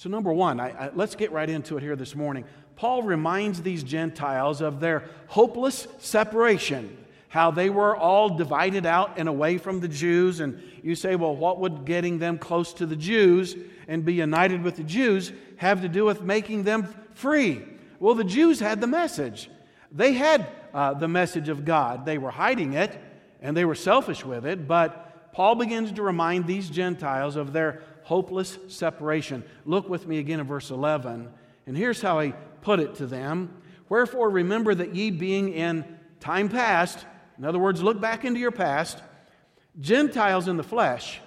So, 0.00 0.08
number 0.08 0.32
one, 0.32 0.60
I, 0.60 0.70
I, 0.70 0.90
let's 0.94 1.14
get 1.14 1.30
right 1.30 1.50
into 1.50 1.76
it 1.76 1.82
here 1.82 1.94
this 1.94 2.16
morning. 2.16 2.46
Paul 2.74 3.02
reminds 3.02 3.60
these 3.60 3.82
Gentiles 3.82 4.62
of 4.62 4.80
their 4.80 5.04
hopeless 5.26 5.86
separation, 5.98 6.96
how 7.28 7.50
they 7.50 7.68
were 7.68 7.94
all 7.94 8.30
divided 8.30 8.86
out 8.86 9.18
and 9.18 9.28
away 9.28 9.58
from 9.58 9.80
the 9.80 9.88
Jews. 9.88 10.40
And 10.40 10.62
you 10.82 10.94
say, 10.94 11.16
well, 11.16 11.36
what 11.36 11.60
would 11.60 11.84
getting 11.84 12.18
them 12.18 12.38
close 12.38 12.72
to 12.74 12.86
the 12.86 12.96
Jews 12.96 13.54
and 13.88 14.02
be 14.02 14.14
united 14.14 14.62
with 14.62 14.76
the 14.76 14.84
Jews 14.84 15.32
have 15.58 15.82
to 15.82 15.88
do 15.90 16.06
with 16.06 16.22
making 16.22 16.62
them 16.62 16.88
free. 17.12 17.60
Well, 17.98 18.14
the 18.14 18.24
Jews 18.24 18.58
had 18.58 18.80
the 18.80 18.86
message. 18.86 19.50
They 19.92 20.14
had 20.14 20.46
uh, 20.72 20.94
the 20.94 21.08
message 21.08 21.50
of 21.50 21.66
God. 21.66 22.06
They 22.06 22.16
were 22.16 22.30
hiding 22.30 22.72
it 22.72 22.98
and 23.42 23.54
they 23.54 23.66
were 23.66 23.74
selfish 23.74 24.24
with 24.24 24.46
it, 24.46 24.66
but 24.66 25.32
Paul 25.34 25.56
begins 25.56 25.92
to 25.92 26.02
remind 26.02 26.46
these 26.46 26.70
Gentiles 26.70 27.36
of 27.36 27.52
their 27.52 27.82
hopeless 28.02 28.58
separation. 28.68 29.44
Look 29.64 29.88
with 29.88 30.06
me 30.06 30.18
again 30.18 30.40
in 30.40 30.46
verse 30.46 30.70
11, 30.70 31.28
and 31.66 31.76
here's 31.76 32.00
how 32.00 32.20
he 32.20 32.34
put 32.62 32.80
it 32.80 32.96
to 32.96 33.06
them 33.06 33.60
Wherefore, 33.90 34.30
remember 34.30 34.72
that 34.72 34.94
ye 34.94 35.10
being 35.10 35.52
in 35.52 35.84
time 36.20 36.48
past, 36.48 37.04
in 37.36 37.44
other 37.44 37.58
words, 37.58 37.82
look 37.82 38.00
back 38.00 38.24
into 38.24 38.38
your 38.38 38.52
past, 38.52 39.02
Gentiles 39.80 40.46
in 40.46 40.56
the 40.56 40.62
flesh, 40.62 41.20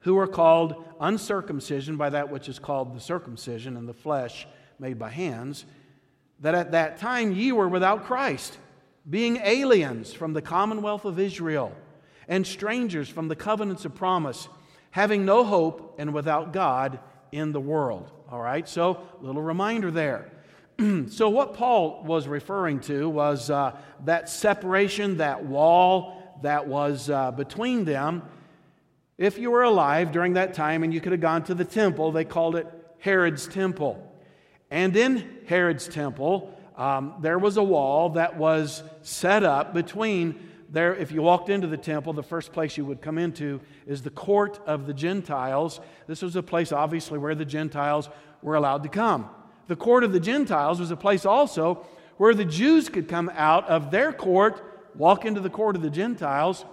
who 0.00 0.18
are 0.18 0.26
called 0.26 0.84
uncircumcision 1.00 1.96
by 1.96 2.10
that 2.10 2.30
which 2.30 2.48
is 2.48 2.58
called 2.58 2.94
the 2.94 3.00
circumcision 3.00 3.76
in 3.76 3.86
the 3.86 3.94
flesh 3.94 4.48
made 4.80 4.98
by 4.98 5.10
hands, 5.10 5.64
that 6.40 6.56
at 6.56 6.72
that 6.72 6.98
time 6.98 7.32
ye 7.32 7.52
were 7.52 7.68
without 7.68 8.04
Christ, 8.04 8.58
being 9.08 9.36
aliens 9.36 10.12
from 10.12 10.32
the 10.32 10.42
commonwealth 10.42 11.04
of 11.04 11.20
Israel, 11.20 11.72
and 12.26 12.44
strangers 12.44 13.08
from 13.08 13.28
the 13.28 13.36
covenants 13.36 13.84
of 13.84 13.94
promise, 13.94 14.48
having 14.90 15.24
no 15.24 15.44
hope 15.44 15.96
and 15.98 16.12
without 16.12 16.52
God 16.52 17.00
in 17.32 17.52
the 17.52 17.60
world. 17.60 18.10
All 18.30 18.40
right, 18.40 18.68
so 18.68 19.06
little 19.20 19.42
reminder 19.42 19.90
there. 19.90 20.30
so, 21.08 21.28
what 21.28 21.54
Paul 21.54 22.02
was 22.04 22.26
referring 22.26 22.80
to 22.80 23.08
was 23.08 23.50
uh, 23.50 23.76
that 24.04 24.28
separation, 24.28 25.18
that 25.18 25.44
wall 25.44 26.38
that 26.42 26.66
was 26.66 27.10
uh, 27.10 27.30
between 27.32 27.84
them 27.84 28.22
if 29.20 29.36
you 29.36 29.50
were 29.50 29.64
alive 29.64 30.12
during 30.12 30.32
that 30.32 30.54
time 30.54 30.82
and 30.82 30.94
you 30.94 31.00
could 31.02 31.12
have 31.12 31.20
gone 31.20 31.44
to 31.44 31.54
the 31.54 31.64
temple, 31.64 32.10
they 32.10 32.24
called 32.24 32.56
it 32.56 32.66
Herod's 33.00 33.46
temple. 33.46 34.10
And 34.70 34.96
in 34.96 35.40
Herod's 35.46 35.86
temple, 35.86 36.58
um, 36.74 37.16
there 37.20 37.38
was 37.38 37.58
a 37.58 37.62
wall 37.62 38.08
that 38.10 38.38
was 38.38 38.82
set 39.02 39.44
up 39.44 39.74
between 39.74 40.49
there. 40.70 40.94
If 40.94 41.12
you 41.12 41.22
walked 41.22 41.48
into 41.48 41.66
the 41.66 41.76
temple, 41.76 42.12
the 42.12 42.22
first 42.22 42.52
place 42.52 42.76
you 42.76 42.84
would 42.84 43.02
come 43.02 43.18
into 43.18 43.60
is 43.86 44.02
the 44.02 44.10
court 44.10 44.60
of 44.66 44.86
the 44.86 44.94
Gentiles. 44.94 45.80
This 46.06 46.22
was 46.22 46.36
a 46.36 46.42
place, 46.42 46.72
obviously, 46.72 47.18
where 47.18 47.34
the 47.34 47.44
Gentiles 47.44 48.08
were 48.42 48.54
allowed 48.54 48.82
to 48.84 48.88
come. 48.88 49.28
The 49.66 49.76
court 49.76 50.04
of 50.04 50.12
the 50.12 50.20
Gentiles 50.20 50.80
was 50.80 50.90
a 50.90 50.96
place 50.96 51.24
also 51.26 51.86
where 52.16 52.34
the 52.34 52.44
Jews 52.44 52.88
could 52.88 53.08
come 53.08 53.30
out 53.34 53.68
of 53.68 53.90
their 53.90 54.12
court, 54.12 54.90
walk 54.94 55.24
into 55.24 55.40
the 55.40 55.50
court 55.50 55.76
of 55.76 55.82
the 55.82 55.90
Gentiles, 55.90 56.64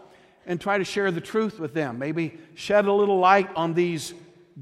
and 0.46 0.60
try 0.60 0.78
to 0.78 0.84
share 0.84 1.12
the 1.12 1.22
truth 1.22 1.60
with 1.60 1.74
them. 1.74 2.00
Maybe 2.00 2.38
shed 2.56 2.86
a 2.86 2.94
little 2.94 3.20
light 3.20 3.50
on 3.56 3.74
these 3.74 4.14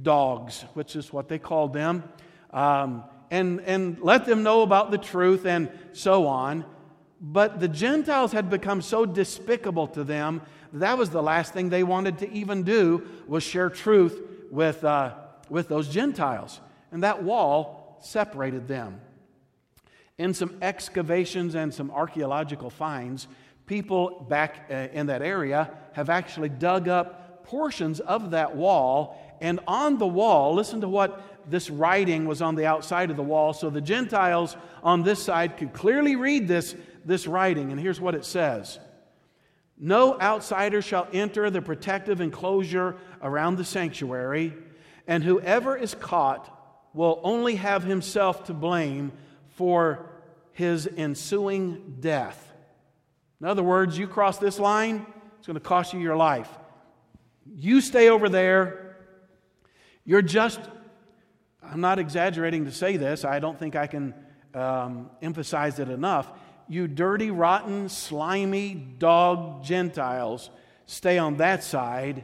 dogs, 0.02 0.66
which 0.74 0.96
is 0.96 1.14
what 1.14 1.30
they 1.30 1.40
called 1.40 1.74
them. 1.74 2.04
Um, 2.52 3.04
and, 3.32 3.62
and 3.62 4.00
let 4.00 4.26
them 4.26 4.44
know 4.44 4.62
about 4.62 4.92
the 4.92 4.98
truth 4.98 5.46
and 5.46 5.70
so 5.94 6.28
on. 6.28 6.66
But 7.22 7.60
the 7.60 7.68
Gentiles 7.68 8.32
had 8.32 8.50
become 8.50 8.82
so 8.82 9.06
despicable 9.06 9.88
to 9.88 10.04
them 10.04 10.42
that, 10.76 10.98
was 10.98 11.10
the 11.10 11.24
last 11.24 11.54
thing 11.54 11.70
they 11.70 11.84
wanted 11.84 12.18
to 12.20 12.32
even 12.32 12.64
do 12.64 13.08
was 13.28 13.44
share 13.44 13.70
truth 13.70 14.22
with, 14.52 14.84
uh, 14.84 15.14
with 15.50 15.70
those 15.70 15.88
Gentiles. 15.88 16.60
And 16.92 17.04
that 17.04 17.24
wall 17.24 17.98
separated 18.02 18.68
them. 18.68 19.00
In 20.18 20.34
some 20.34 20.58
excavations 20.62 21.56
and 21.56 21.74
some 21.74 21.92
archaeological 21.92 22.70
finds, 22.70 23.28
people 23.66 24.26
back 24.30 24.68
uh, 24.70 24.88
in 24.92 25.08
that 25.08 25.22
area 25.22 25.72
have 25.94 26.10
actually 26.10 26.50
dug 26.50 26.88
up 26.90 27.46
portions 27.46 28.00
of 28.02 28.32
that 28.32 28.56
wall. 28.56 29.38
And 29.40 29.60
on 29.68 29.98
the 29.98 30.08
wall, 30.08 30.54
listen 30.54 30.82
to 30.82 30.90
what 30.90 31.50
this 31.50 31.70
writing 31.70 32.26
was 32.26 32.42
on 32.42 32.56
the 32.56 32.66
outside 32.66 33.12
of 33.12 33.18
the 33.18 33.24
wall, 33.24 33.54
so 33.54 33.70
the 33.70 33.82
Gentiles 33.82 34.58
on 34.84 35.04
this 35.04 35.22
side 35.22 35.58
could 35.58 35.74
clearly 35.74 36.16
read 36.16 36.48
this, 36.48 36.76
this 37.06 37.28
writing. 37.28 37.72
And 37.72 37.80
here's 37.80 38.02
what 38.02 38.16
it 38.16 38.26
says 38.26 38.80
No 39.78 40.20
outsider 40.20 40.82
shall 40.82 41.08
enter 41.14 41.50
the 41.50 41.62
protective 41.62 42.22
enclosure 42.22 42.96
around 43.22 43.58
the 43.58 43.64
sanctuary, 43.64 44.54
and 45.08 45.24
whoever 45.24 45.76
is 45.78 45.96
caught 45.96 46.52
will 46.94 47.20
only 47.24 47.56
have 47.56 47.84
himself 47.84 48.46
to 48.46 48.54
blame 48.54 49.12
for 49.50 50.10
his 50.54 50.88
ensuing 50.98 51.98
death. 52.00 52.54
In 53.42 53.48
other 53.48 53.64
words, 53.64 53.98
you 53.98 54.08
cross 54.08 54.38
this 54.38 54.60
line, 54.60 55.06
it's 55.38 55.48
going 55.48 55.56
to 55.56 55.60
cost 55.60 55.94
you 55.94 56.00
your 56.00 56.16
life. 56.16 56.50
You 57.54 57.82
stay 57.82 58.10
over 58.10 58.30
there. 58.30 58.98
You're 60.06 60.22
just 60.22 60.60
I'm 61.72 61.82
not 61.82 62.00
exaggerating 62.00 62.66
to 62.66 62.72
say 62.72 62.98
this, 62.98 63.26
I 63.26 63.40
don't 63.40 63.58
think 63.58 63.76
I 63.76 63.88
can 63.88 64.14
um, 64.54 65.10
emphasize 65.22 65.80
it 65.80 65.90
enough. 65.90 66.32
You 66.68 66.88
dirty, 66.88 67.32
rotten, 67.32 67.90
slimy 67.90 68.74
dog 68.74 69.64
Gentiles, 69.64 70.50
stay 70.86 71.18
on 71.18 71.38
that 71.38 71.64
side 71.64 72.24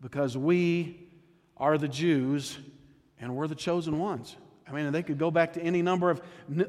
because 0.00 0.36
we 0.36 1.08
are 1.56 1.78
the 1.78 1.88
Jews 1.88 2.58
and 3.20 3.34
we're 3.34 3.48
the 3.48 3.54
chosen 3.54 3.98
ones. 3.98 4.36
I 4.68 4.72
mean, 4.72 4.90
they 4.92 5.02
could 5.02 5.18
go 5.18 5.30
back 5.30 5.52
to 5.54 5.62
any 5.62 5.80
number 5.80 6.10
of 6.10 6.20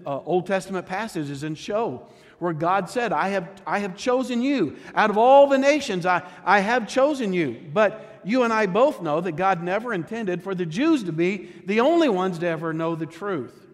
uh, 0.06 0.20
Old 0.20 0.46
Testament 0.46 0.86
passages 0.86 1.44
and 1.44 1.58
show 1.58 2.08
where 2.40 2.54
God 2.54 2.90
said, 2.90 3.12
I 3.12 3.30
have, 3.30 3.50
I 3.66 3.80
have 3.80 3.98
chosen 3.98 4.42
you. 4.42 4.78
Out 4.94 5.10
of 5.10 5.18
all 5.18 5.48
the 5.48 5.58
nations, 5.58 6.06
I, 6.06 6.22
I 6.46 6.60
have 6.60 6.88
chosen 6.88 7.34
you. 7.34 7.60
But 7.74 8.22
you 8.24 8.44
and 8.44 8.54
I 8.54 8.68
both 8.68 9.02
know 9.02 9.20
that 9.22 9.32
God 9.34 9.64
never 9.64 9.94
intended 9.94 10.44
for 10.44 10.54
the 10.54 10.66
Jews 10.66 11.04
to 11.06 11.12
be 11.12 11.52
the 11.66 11.80
only 11.80 12.10
ones 12.10 12.38
to 12.40 12.48
ever 12.48 12.74
know 12.74 12.96
the 12.96 13.08
truth. 13.08 13.66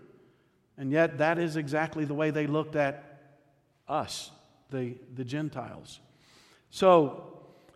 And 0.78 0.92
yet, 0.92 1.18
that 1.18 1.38
is 1.38 1.58
exactly 1.58 2.06
the 2.06 2.14
way 2.14 2.32
they 2.32 2.48
looked 2.48 2.76
at 2.76 3.13
us, 3.88 4.32
the, 4.70 4.96
the 5.14 5.24
Gentiles. 5.24 6.00
So, 6.70 7.30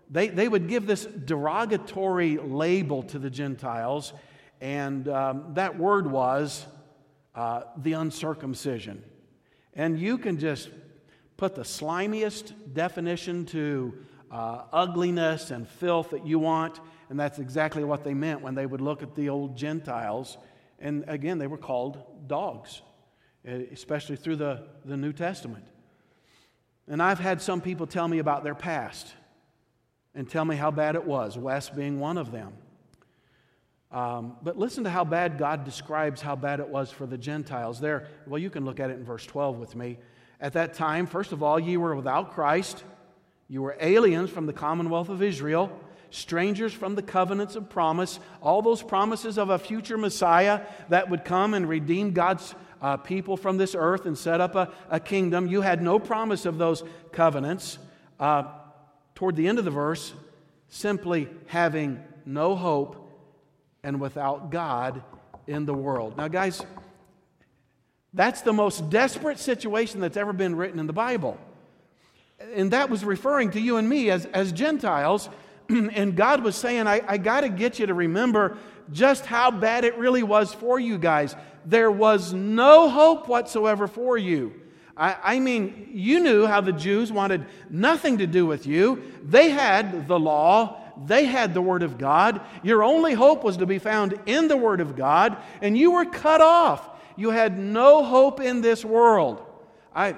they, 0.10 0.30
they 0.30 0.48
would 0.48 0.67
give 0.67 0.88
this 0.88 1.06
derogatory 1.06 2.38
label 2.38 3.04
to 3.04 3.20
the 3.20 3.30
Gentiles, 3.30 4.13
and 4.62 5.08
um, 5.10 5.54
that 5.54 5.78
word 5.78 6.10
was 6.10 6.65
uh, 7.36 7.63
the 7.78 7.93
uncircumcision. 7.93 9.04
And 9.74 10.00
you 10.00 10.17
can 10.17 10.39
just 10.39 10.70
put 11.36 11.56
the 11.56 11.62
slimiest 11.62 12.54
definition 12.74 13.46
to 13.48 13.93
uh, 14.32 14.63
ugliness 14.74 15.52
and 15.52 15.67
filth 15.67 16.10
that 16.10 16.26
you 16.26 16.39
want. 16.39 16.80
And 17.10 17.20
that's 17.20 17.38
exactly 17.38 17.84
what 17.84 18.04
they 18.04 18.15
meant 18.15 18.41
when 18.41 18.56
they 18.56 18.65
would 18.65 18.82
look 18.82 19.04
at 19.04 19.13
the 19.13 19.30
old 19.30 19.56
Gentiles. 19.56 20.38
And 20.80 21.06
again, 21.08 21.38
they 21.38 21.48
were 21.48 21.58
called 21.58 22.28
dogs, 22.28 22.82
especially 23.46 24.15
through 24.15 24.38
the, 24.38 24.67
the 24.84 24.98
New 24.98 25.13
Testament. 25.13 25.65
And 26.88 27.02
I've 27.02 27.19
had 27.19 27.41
some 27.41 27.62
people 27.62 27.88
tell 27.88 28.08
me 28.08 28.19
about 28.19 28.43
their 28.43 28.56
past 28.56 29.13
and 30.15 30.30
tell 30.30 30.45
me 30.45 30.56
how 30.56 30.71
bad 30.71 30.95
it 30.95 31.06
was, 31.06 31.38
Wes 31.38 31.69
being 31.69 32.00
one 32.00 32.17
of 32.17 32.32
them. 32.32 32.54
Um, 33.91 34.38
but 34.41 34.58
listen 34.58 34.84
to 34.84 34.89
how 34.89 35.06
bad 35.06 35.38
God 35.38 35.63
describes 35.63 36.21
how 36.21 36.36
bad 36.36 36.60
it 36.60 36.67
was 36.67 36.91
for 36.91 37.06
the 37.06 37.17
Gentiles. 37.17 37.80
There, 37.80 38.08
well, 38.26 38.39
you 38.39 38.50
can 38.50 38.65
look 38.65 38.80
at 38.80 38.89
it 38.89 38.97
in 38.97 39.06
verse 39.06 39.26
12 39.26 39.58
with 39.58 39.76
me. 39.76 39.97
At 40.41 40.54
that 40.54 40.73
time, 40.73 41.08
first 41.08 41.32
of 41.32 41.41
all, 41.41 41.60
ye 41.60 41.78
were 41.78 41.95
without 41.95 42.34
Christ 42.34 42.84
you 43.50 43.62
were 43.62 43.78
aliens 43.80 44.30
from 44.30 44.45
the 44.45 44.54
commonwealth 44.54 45.10
of 45.10 45.23
Israel, 45.23 45.71
strangers 46.10 46.73
from 46.73 46.95
the 46.95 47.02
covenants 47.02 47.56
of 47.56 47.69
promise, 47.69 48.19
all 48.41 48.62
those 48.62 48.84
promises 48.84 49.38
of 49.38 49.50
a 49.50 49.60
future 49.60 49.97
Messiah 49.97 50.65
that 50.89 51.10
would 51.10 51.23
come 51.23 51.54
and 51.54 51.67
redeem 51.67 52.12
God's 52.12 52.54
uh, 52.82 52.98
people 52.98 53.38
from 53.38 53.58
this 53.58 53.76
earth 53.78 54.06
and 54.06 54.18
set 54.18 54.42
up 54.42 54.56
a, 54.56 54.72
a, 54.90 55.00
kingdom. 55.00 55.48
You 55.48 55.62
had 55.62 55.82
no 55.82 56.00
promise 56.00 56.46
of 56.46 56.58
those 56.58 56.84
covenants. 57.12 57.80
Uh, 58.20 58.44
toward 59.18 59.36
the 59.36 59.48
end 59.48 59.58
of 59.58 59.66
the 59.66 59.72
verse, 59.72 60.13
simply 60.70 61.28
having 61.48 62.04
no 62.24 62.56
hope 62.56 63.10
and 63.84 64.00
without 64.00 64.52
God 64.52 65.02
in 65.48 65.66
the 65.66 65.74
world. 65.74 66.16
Now, 66.18 66.28
guys, 66.28 66.62
that's 68.13 68.42
the 68.42 68.54
most 68.54 68.92
desperate 68.92 69.40
situation 69.40 70.02
that's 70.02 70.18
ever 70.18 70.34
been 70.34 70.56
written 70.56 70.80
in 70.80 70.86
the 70.86 70.94
Bible. 70.94 71.38
And 72.54 72.72
that 72.72 72.92
was 72.92 73.04
referring 73.04 73.52
to 73.52 73.60
you 73.60 73.78
and 73.78 73.90
me 73.90 74.12
as, 74.12 74.26
as 74.28 74.52
Gentiles. 74.52 75.30
and 75.70 76.16
God 76.16 76.44
was 76.44 76.56
saying, 76.56 76.86
I, 76.86 77.02
I 77.08 77.18
got 77.18 77.42
to 77.42 77.50
get 77.50 77.80
you 77.80 77.88
to 77.88 77.96
remember 77.96 78.58
just 78.91 79.26
how 79.26 79.52
bad 79.52 79.84
it 79.84 79.97
really 79.97 80.23
was 80.23 80.54
for 80.54 80.80
you 80.80 80.97
guys. 80.97 81.36
There 81.65 81.91
was 81.91 82.34
no 82.34 82.89
hope 82.89 83.28
whatsoever 83.28 83.88
for 83.88 84.17
you. 84.17 84.54
I, 84.95 85.15
I, 85.23 85.39
mean, 85.39 85.89
you 85.93 86.19
knew 86.19 86.47
how 86.47 86.62
the 86.62 86.71
Jews 86.71 87.12
wanted 87.12 87.45
nothing 87.69 88.17
to 88.17 88.28
do 88.28 88.45
with 88.45 88.65
you. 88.65 89.04
They 89.23 89.50
had 89.50 90.08
the 90.08 90.19
law, 90.19 90.82
they 91.06 91.26
had 91.26 91.54
the 91.54 91.62
Word 91.62 91.84
of 91.84 91.97
God. 91.97 92.41
Your 92.63 92.84
only 92.84 93.13
hope 93.13 93.43
was 93.43 93.58
to 93.58 93.65
be 93.65 93.78
found 93.80 94.19
in 94.26 94.47
the 94.47 94.58
Word 94.58 94.82
of 94.82 94.95
God, 94.95 95.38
and 95.62 95.78
you 95.78 95.91
were 95.91 96.06
cut 96.06 96.41
off. 96.41 96.89
You 97.15 97.30
had 97.30 97.60
no 97.60 98.04
hope 98.04 98.39
in 98.39 98.62
this 98.62 98.84
world. 98.84 99.43
I, 99.95 100.15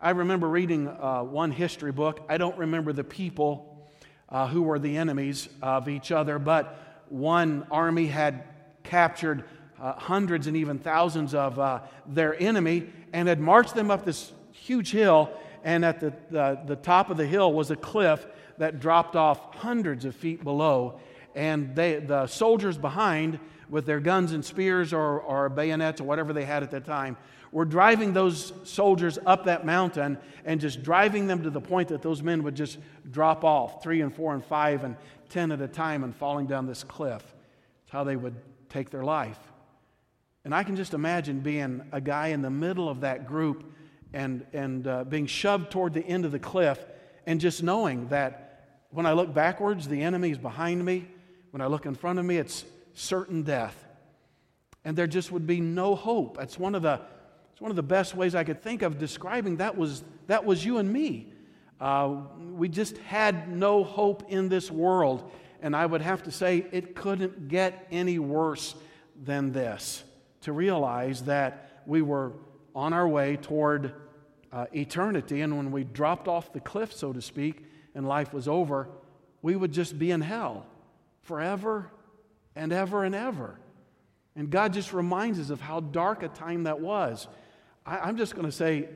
I 0.00 0.10
remember 0.10 0.48
reading 0.48 0.88
uh, 0.88 1.22
one 1.22 1.50
history 1.50 1.92
book. 1.92 2.24
I 2.28 2.36
don't 2.36 2.58
remember 2.58 2.92
the 2.92 3.04
people 3.04 3.90
uh, 4.28 4.46
who 4.46 4.62
were 4.62 4.78
the 4.78 4.96
enemies 4.96 5.48
of 5.60 5.88
each 5.88 6.12
other, 6.12 6.38
but 6.38 6.91
one 7.12 7.66
army 7.70 8.06
had 8.06 8.44
captured 8.84 9.44
uh, 9.80 9.92
hundreds 9.92 10.46
and 10.46 10.56
even 10.56 10.78
thousands 10.78 11.34
of 11.34 11.58
uh, 11.58 11.80
their 12.06 12.40
enemy 12.40 12.88
and 13.12 13.28
had 13.28 13.38
marched 13.38 13.74
them 13.74 13.90
up 13.90 14.04
this 14.04 14.32
huge 14.52 14.90
hill. 14.90 15.30
And 15.62 15.84
at 15.84 16.00
the, 16.00 16.14
the, 16.30 16.60
the 16.66 16.76
top 16.76 17.10
of 17.10 17.18
the 17.18 17.26
hill 17.26 17.52
was 17.52 17.70
a 17.70 17.76
cliff 17.76 18.26
that 18.58 18.80
dropped 18.80 19.14
off 19.14 19.54
hundreds 19.56 20.04
of 20.04 20.16
feet 20.16 20.42
below. 20.42 21.00
And 21.34 21.74
they, 21.76 21.96
the 21.96 22.26
soldiers 22.26 22.78
behind, 22.78 23.38
with 23.68 23.84
their 23.84 24.00
guns 24.00 24.32
and 24.32 24.44
spears 24.44 24.92
or, 24.92 25.20
or 25.20 25.48
bayonets 25.48 26.00
or 26.00 26.04
whatever 26.04 26.32
they 26.32 26.44
had 26.44 26.62
at 26.62 26.70
that 26.70 26.86
time, 26.86 27.16
were 27.52 27.64
driving 27.66 28.14
those 28.14 28.54
soldiers 28.64 29.18
up 29.26 29.44
that 29.44 29.66
mountain 29.66 30.16
and 30.46 30.60
just 30.60 30.82
driving 30.82 31.26
them 31.26 31.42
to 31.42 31.50
the 31.50 31.60
point 31.60 31.88
that 31.88 32.00
those 32.00 32.22
men 32.22 32.42
would 32.42 32.54
just 32.54 32.78
drop 33.10 33.44
off, 33.44 33.82
three 33.82 34.00
and 34.00 34.14
four 34.14 34.32
and 34.34 34.44
five 34.44 34.84
and 34.84 34.96
ten 35.32 35.50
at 35.50 35.60
a 35.60 35.68
time, 35.68 36.04
and 36.04 36.14
falling 36.14 36.46
down 36.46 36.66
this 36.66 36.84
cliff. 36.84 37.22
It's 37.82 37.90
how 37.90 38.04
they 38.04 38.16
would 38.16 38.36
take 38.68 38.90
their 38.90 39.02
life. 39.02 39.38
And 40.44 40.54
I 40.54 40.62
can 40.62 40.76
just 40.76 40.94
imagine 40.94 41.40
being 41.40 41.82
a 41.92 42.00
guy 42.00 42.28
in 42.28 42.42
the 42.42 42.50
middle 42.50 42.88
of 42.88 43.00
that 43.00 43.26
group 43.26 43.72
and, 44.12 44.44
and 44.52 44.86
uh, 44.86 45.04
being 45.04 45.26
shoved 45.26 45.70
toward 45.70 45.94
the 45.94 46.04
end 46.04 46.24
of 46.24 46.32
the 46.32 46.38
cliff 46.38 46.78
and 47.26 47.40
just 47.40 47.62
knowing 47.62 48.08
that 48.08 48.88
when 48.90 49.06
I 49.06 49.12
look 49.12 49.32
backwards, 49.32 49.88
the 49.88 50.02
enemy 50.02 50.30
is 50.30 50.38
behind 50.38 50.84
me. 50.84 51.06
When 51.50 51.60
I 51.60 51.66
look 51.66 51.86
in 51.86 51.94
front 51.94 52.18
of 52.18 52.24
me, 52.24 52.36
it's 52.36 52.64
certain 52.94 53.42
death. 53.42 53.76
And 54.84 54.96
there 54.96 55.06
just 55.06 55.30
would 55.30 55.46
be 55.46 55.60
no 55.60 55.94
hope. 55.94 56.36
That's 56.36 56.58
one 56.58 56.74
of 56.74 56.82
the 56.82 57.00
it's 57.52 57.60
one 57.60 57.70
of 57.70 57.76
the 57.76 57.82
best 57.82 58.14
ways 58.14 58.34
I 58.34 58.44
could 58.44 58.62
think 58.62 58.80
of 58.80 58.98
describing 58.98 59.58
that 59.58 59.76
was 59.76 60.02
that 60.26 60.44
was 60.44 60.64
you 60.64 60.78
and 60.78 60.92
me. 60.92 61.31
Uh, 61.82 62.14
we 62.54 62.68
just 62.68 62.96
had 62.98 63.50
no 63.50 63.82
hope 63.82 64.22
in 64.28 64.48
this 64.48 64.70
world. 64.70 65.28
And 65.60 65.74
I 65.74 65.84
would 65.84 66.00
have 66.00 66.22
to 66.22 66.30
say 66.30 66.64
it 66.70 66.94
couldn't 66.94 67.48
get 67.48 67.88
any 67.90 68.20
worse 68.20 68.76
than 69.20 69.50
this 69.50 70.04
to 70.42 70.52
realize 70.52 71.22
that 71.24 71.82
we 71.84 72.00
were 72.00 72.34
on 72.72 72.92
our 72.92 73.08
way 73.08 73.36
toward 73.36 73.94
uh, 74.52 74.66
eternity, 74.72 75.40
and 75.40 75.56
when 75.56 75.72
we 75.72 75.82
dropped 75.82 76.28
off 76.28 76.52
the 76.52 76.60
cliff, 76.60 76.92
so 76.92 77.12
to 77.12 77.20
speak, 77.20 77.64
and 77.94 78.06
life 78.06 78.32
was 78.32 78.46
over, 78.46 78.88
we 79.40 79.56
would 79.56 79.72
just 79.72 79.98
be 79.98 80.10
in 80.10 80.20
hell 80.20 80.66
forever 81.22 81.90
and 82.54 82.72
ever 82.72 83.04
and 83.04 83.14
ever. 83.14 83.58
And 84.36 84.50
God 84.50 84.72
just 84.72 84.92
reminds 84.92 85.40
us 85.40 85.50
of 85.50 85.60
how 85.60 85.80
dark 85.80 86.22
a 86.22 86.28
time 86.28 86.64
that 86.64 86.80
was. 86.80 87.26
I, 87.84 88.08
am 88.08 88.16
just 88.16 88.34
going 88.34 88.46
to 88.46 88.52
say, 88.52 88.88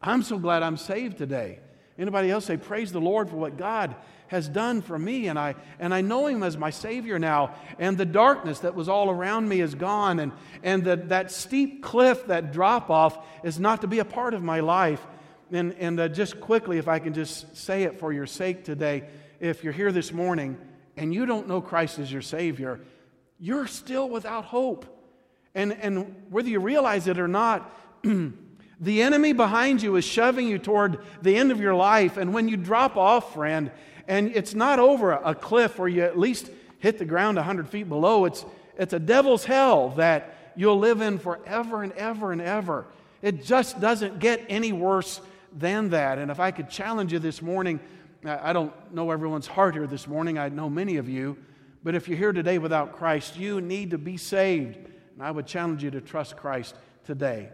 I'm 0.00 0.22
so 0.22 0.38
glad 0.38 0.62
I'm 0.62 0.76
saved 0.76 1.18
today. 1.18 1.60
Anybody 1.98 2.30
else 2.30 2.46
say, 2.46 2.56
Praise 2.56 2.92
the 2.92 3.00
Lord 3.00 3.28
for 3.28 3.36
what 3.36 3.56
God 3.56 3.94
has 4.28 4.48
done 4.48 4.80
for 4.80 4.98
me, 4.98 5.28
and 5.28 5.38
I, 5.38 5.54
and 5.78 5.92
I 5.92 6.00
know 6.00 6.26
Him 6.26 6.42
as 6.42 6.56
my 6.56 6.70
Savior 6.70 7.18
now, 7.18 7.54
and 7.78 7.98
the 7.98 8.06
darkness 8.06 8.60
that 8.60 8.74
was 8.74 8.88
all 8.88 9.10
around 9.10 9.46
me 9.46 9.60
is 9.60 9.74
gone, 9.74 10.18
and, 10.18 10.32
and 10.62 10.82
the, 10.82 10.96
that 10.96 11.30
steep 11.30 11.82
cliff, 11.82 12.26
that 12.28 12.50
drop 12.50 12.88
off, 12.88 13.18
is 13.44 13.60
not 13.60 13.82
to 13.82 13.86
be 13.86 13.98
a 13.98 14.06
part 14.06 14.32
of 14.32 14.42
my 14.42 14.60
life. 14.60 15.06
And, 15.50 15.74
and 15.74 16.00
uh, 16.00 16.08
just 16.08 16.40
quickly, 16.40 16.78
if 16.78 16.88
I 16.88 16.98
can 16.98 17.12
just 17.12 17.54
say 17.56 17.82
it 17.82 18.00
for 18.00 18.10
your 18.10 18.26
sake 18.26 18.64
today, 18.64 19.04
if 19.38 19.62
you're 19.62 19.72
here 19.74 19.92
this 19.92 20.12
morning 20.12 20.56
and 20.96 21.12
you 21.12 21.26
don't 21.26 21.46
know 21.46 21.60
Christ 21.60 21.98
as 21.98 22.10
your 22.10 22.22
Savior, 22.22 22.80
you're 23.38 23.66
still 23.66 24.08
without 24.08 24.46
hope. 24.46 24.86
And, 25.54 25.72
and 25.74 26.24
whether 26.30 26.48
you 26.48 26.60
realize 26.60 27.06
it 27.06 27.18
or 27.18 27.28
not, 27.28 27.70
the 28.82 29.00
enemy 29.00 29.32
behind 29.32 29.80
you 29.80 29.94
is 29.94 30.04
shoving 30.04 30.48
you 30.48 30.58
toward 30.58 30.98
the 31.22 31.36
end 31.36 31.52
of 31.52 31.60
your 31.60 31.74
life. 31.74 32.16
And 32.16 32.34
when 32.34 32.48
you 32.48 32.56
drop 32.56 32.96
off, 32.96 33.32
friend, 33.32 33.70
and 34.08 34.34
it's 34.34 34.54
not 34.54 34.80
over 34.80 35.12
a 35.12 35.36
cliff 35.36 35.78
where 35.78 35.88
you 35.88 36.02
at 36.02 36.18
least 36.18 36.50
hit 36.80 36.98
the 36.98 37.04
ground 37.04 37.36
100 37.36 37.68
feet 37.68 37.88
below. 37.88 38.24
It's, 38.24 38.44
it's 38.76 38.92
a 38.92 38.98
devil's 38.98 39.44
hell 39.44 39.90
that 39.90 40.34
you'll 40.56 40.80
live 40.80 41.00
in 41.00 41.20
forever 41.20 41.84
and 41.84 41.92
ever 41.92 42.32
and 42.32 42.42
ever. 42.42 42.84
It 43.22 43.44
just 43.44 43.80
doesn't 43.80 44.18
get 44.18 44.44
any 44.48 44.72
worse 44.72 45.20
than 45.56 45.90
that. 45.90 46.18
And 46.18 46.28
if 46.28 46.40
I 46.40 46.50
could 46.50 46.68
challenge 46.68 47.12
you 47.12 47.20
this 47.20 47.40
morning, 47.40 47.78
I 48.24 48.52
don't 48.52 48.72
know 48.92 49.12
everyone's 49.12 49.46
heart 49.46 49.74
here 49.74 49.86
this 49.86 50.08
morning. 50.08 50.38
I 50.38 50.48
know 50.48 50.68
many 50.68 50.96
of 50.96 51.08
you. 51.08 51.36
But 51.84 51.94
if 51.94 52.08
you're 52.08 52.18
here 52.18 52.32
today 52.32 52.58
without 52.58 52.96
Christ, 52.96 53.36
you 53.36 53.60
need 53.60 53.92
to 53.92 53.98
be 53.98 54.16
saved. 54.16 54.76
And 54.76 55.22
I 55.22 55.30
would 55.30 55.46
challenge 55.46 55.84
you 55.84 55.92
to 55.92 56.00
trust 56.00 56.36
Christ 56.36 56.74
today. 57.04 57.50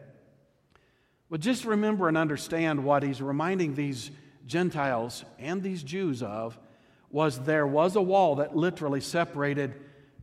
But 1.31 1.41
just 1.41 1.65
remember 1.65 2.09
and 2.09 2.17
understand 2.17 2.85
what 2.85 3.03
he's 3.03 3.21
reminding 3.21 3.75
these 3.75 4.11
Gentiles 4.47 5.25
and 5.39 5.63
these 5.63 5.83
Jews 5.83 6.23
of 6.23 6.59
was 7.11 7.39
there 7.41 7.67
was 7.67 7.97
a 7.97 8.03
wall 8.03 8.37
that 8.37 8.57
literally 8.57 9.01
separated 9.01 9.75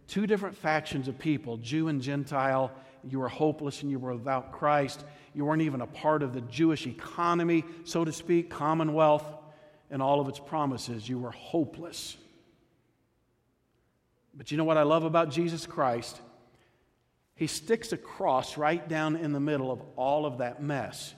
two 0.07 0.27
different 0.27 0.57
factions 0.57 1.07
of 1.07 1.17
people, 1.17 1.57
Jew 1.57 1.87
and 1.87 2.01
Gentile. 2.01 2.71
You 3.07 3.19
were 3.19 3.29
hopeless 3.29 3.81
and 3.81 3.91
you 3.91 3.99
were 3.99 4.13
without 4.13 4.51
Christ. 4.51 5.03
You 5.33 5.45
weren't 5.45 5.61
even 5.61 5.81
a 5.81 5.87
part 5.87 6.23
of 6.23 6.33
the 6.33 6.41
Jewish 6.41 6.87
economy, 6.87 7.63
so 7.83 8.05
to 8.05 8.11
speak, 8.11 8.49
commonwealth, 8.49 9.25
and 9.91 10.01
all 10.01 10.19
of 10.19 10.27
its 10.27 10.39
promises. 10.39 11.07
You 11.07 11.19
were 11.19 11.31
hopeless. 11.31 12.17
But 14.33 14.51
you 14.51 14.57
know 14.57 14.63
what 14.63 14.77
I 14.77 14.83
love 14.83 15.03
about 15.03 15.29
Jesus 15.29 15.65
Christ? 15.65 16.19
He 17.35 17.47
sticks 17.47 17.91
a 17.91 17.97
cross 17.97 18.57
right 18.57 18.87
down 18.87 19.15
in 19.15 19.33
the 19.33 19.39
middle 19.39 19.71
of 19.71 19.81
all 19.95 20.25
of 20.25 20.37
that 20.39 20.61
mess. 20.61 21.13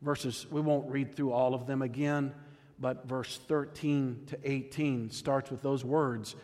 Verses, 0.00 0.46
we 0.50 0.60
won't 0.60 0.90
read 0.90 1.14
through 1.14 1.32
all 1.32 1.54
of 1.54 1.66
them 1.66 1.82
again 1.82 2.32
but 2.80 3.06
verse 3.06 3.38
13 3.48 4.24
to 4.26 4.38
18 4.44 5.10
starts 5.10 5.50
with 5.50 5.62
those 5.62 5.84
words 5.84 6.36